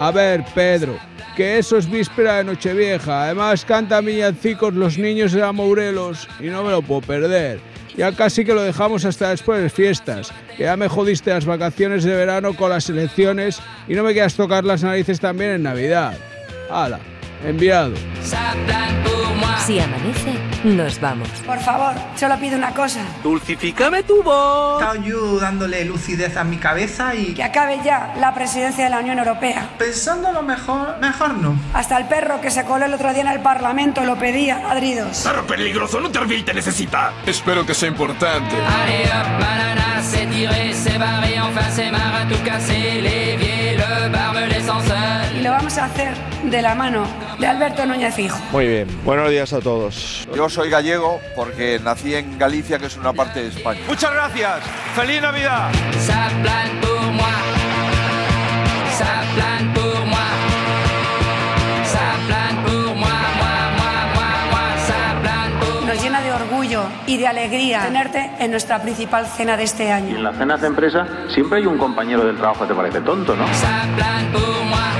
A 0.00 0.10
ver, 0.10 0.44
Pedro, 0.54 0.96
que 1.36 1.58
eso 1.58 1.76
es 1.76 1.90
víspera 1.90 2.36
de 2.36 2.44
Nochevieja. 2.44 3.24
Además 3.24 3.64
cantan 3.64 4.06
villancicos 4.06 4.74
los 4.74 4.98
niños 4.98 5.32
de 5.32 5.42
Amourelos 5.42 6.28
y 6.40 6.44
no 6.44 6.62
me 6.62 6.70
lo 6.70 6.82
puedo 6.82 7.00
perder. 7.00 7.60
Ya 7.96 8.12
casi 8.12 8.44
que 8.44 8.54
lo 8.54 8.62
dejamos 8.62 9.04
hasta 9.04 9.30
después 9.30 9.62
de 9.62 9.70
fiestas. 9.70 10.32
Que 10.56 10.64
ya 10.64 10.76
me 10.76 10.88
jodiste 10.88 11.30
las 11.30 11.44
vacaciones 11.44 12.04
de 12.04 12.14
verano 12.14 12.54
con 12.54 12.70
las 12.70 12.88
elecciones 12.88 13.60
y 13.86 13.94
no 13.94 14.02
me 14.02 14.12
quieras 14.12 14.34
tocar 14.34 14.64
las 14.64 14.82
narices 14.82 15.20
también 15.20 15.50
en 15.52 15.62
Navidad. 15.62 16.16
Hala, 16.70 16.98
enviado. 17.44 17.94
Si 19.66 19.80
amanece, 19.80 20.34
nos 20.64 21.00
vamos. 21.00 21.28
Por 21.46 21.58
favor, 21.58 21.94
solo 22.16 22.36
pido 22.38 22.58
una 22.58 22.74
cosa. 22.74 23.00
Dulcifícame 23.22 24.02
tu 24.02 24.22
voz. 24.22 24.78
Estaba 24.82 25.02
yo 25.02 25.38
dándole 25.38 25.86
lucidez 25.86 26.36
a 26.36 26.44
mi 26.44 26.58
cabeza 26.58 27.14
y... 27.14 27.32
Que 27.32 27.42
acabe 27.42 27.80
ya 27.82 28.14
la 28.20 28.34
presidencia 28.34 28.84
de 28.84 28.90
la 28.90 28.98
Unión 28.98 29.18
Europea. 29.18 29.70
Pensando 29.78 30.32
lo 30.32 30.42
mejor, 30.42 30.98
mejor 31.00 31.32
no. 31.34 31.56
Hasta 31.72 31.96
el 31.96 32.04
perro 32.04 32.42
que 32.42 32.50
se 32.50 32.64
coló 32.64 32.84
el 32.84 32.92
otro 32.92 33.10
día 33.14 33.22
en 33.22 33.28
el 33.28 33.40
Parlamento 33.40 34.04
lo 34.04 34.16
pedía, 34.16 34.58
ladridos. 34.58 35.20
Perro 35.20 35.46
peligroso, 35.46 35.98
Lutherville 35.98 36.44
te 36.44 36.52
necesita. 36.52 37.12
Espero 37.24 37.64
que 37.64 37.72
sea 37.72 37.88
importante. 37.88 38.54
Allez 38.54 39.06
hop, 39.06 39.40
banana, 39.40 40.02
c'est 40.02 40.26
tiré, 40.26 40.74
c'est 40.74 40.98
barré, 40.98 41.40
enfin 41.40 41.70
c'est 41.70 41.90
marre 41.90 42.22
à 42.22 42.28
tout 42.28 42.42
casser. 42.44 43.53
Y 45.34 45.42
lo 45.42 45.50
vamos 45.50 45.78
a 45.78 45.86
hacer 45.86 46.14
de 46.44 46.62
la 46.62 46.74
mano 46.74 47.06
de 47.38 47.46
Alberto 47.46 47.84
Núñez 47.86 48.14
Fijo. 48.14 48.38
Muy 48.52 48.68
bien, 48.68 49.04
buenos 49.04 49.30
días 49.30 49.52
a 49.52 49.60
todos. 49.60 50.26
Yo 50.34 50.48
soy 50.48 50.70
gallego 50.70 51.20
porque 51.34 51.80
nací 51.82 52.14
en 52.14 52.38
Galicia, 52.38 52.78
que 52.78 52.86
es 52.86 52.96
una 52.96 53.12
parte 53.12 53.42
de 53.42 53.48
España. 53.48 53.80
Muchas 53.88 54.12
gracias. 54.12 54.60
¡Feliz 54.94 55.20
Navidad! 55.20 55.70
Y 67.06 67.16
de 67.18 67.26
alegría 67.26 67.82
tenerte 67.86 68.30
en 68.38 68.50
nuestra 68.50 68.80
principal 68.82 69.26
cena 69.26 69.56
de 69.56 69.64
este 69.64 69.86
Y 69.86 69.90
año. 69.90 70.16
en 70.16 70.22
las 70.24 70.36
cenas 70.36 70.60
de 70.60 70.66
empresa 70.68 71.06
siempre 71.28 71.58
hay 71.58 71.66
un 71.66 71.78
compañero 71.78 72.24
del 72.24 72.36
trabajo 72.36 72.62
que 72.62 72.68
te 72.68 72.74
parece 72.74 73.00
tonto, 73.00 73.34
¿no? 73.36 73.44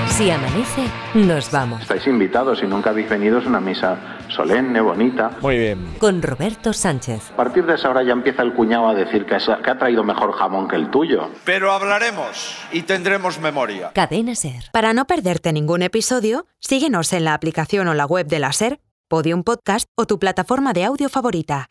Si 0.08 0.30
amanece, 0.30 0.82
nos 1.14 1.50
vamos. 1.50 1.82
Estáis 1.82 2.06
invitados, 2.06 2.60
si 2.60 2.66
nunca 2.66 2.90
habéis 2.90 3.08
venido 3.08 3.38
es 3.40 3.46
una 3.46 3.58
misa 3.58 3.96
solemne, 4.28 4.80
bonita. 4.80 5.32
Muy 5.40 5.58
bien. 5.58 5.94
Con 5.98 6.22
Roberto 6.22 6.72
Sánchez. 6.72 7.32
A 7.32 7.36
partir 7.36 7.66
de 7.66 7.74
esa 7.74 7.90
hora 7.90 8.04
ya 8.04 8.12
empieza 8.12 8.42
el 8.42 8.52
cuñado 8.54 8.88
a 8.88 8.94
decir 8.94 9.26
que, 9.26 9.34
ha- 9.34 9.60
que 9.62 9.70
ha 9.70 9.76
traído 9.78 10.04
mejor 10.04 10.32
jamón 10.34 10.68
que 10.68 10.76
el 10.76 10.88
tuyo. 10.90 11.30
Pero 11.44 11.72
hablaremos 11.72 12.56
y 12.70 12.82
tendremos 12.82 13.40
memoria. 13.40 13.90
Cadena 13.92 14.36
Ser. 14.36 14.70
Para 14.72 14.92
no 14.92 15.04
perderte 15.06 15.52
ningún 15.52 15.82
episodio, 15.82 16.46
síguenos 16.60 17.12
en 17.12 17.24
la 17.24 17.34
aplicación 17.34 17.88
o 17.88 17.94
la 17.94 18.06
web 18.06 18.26
de 18.28 18.38
la 18.38 18.52
SER, 18.52 18.78
Podium 19.08 19.42
Podcast 19.42 19.88
o 19.96 20.06
tu 20.06 20.20
plataforma 20.20 20.72
de 20.72 20.84
audio 20.84 21.08
favorita. 21.08 21.70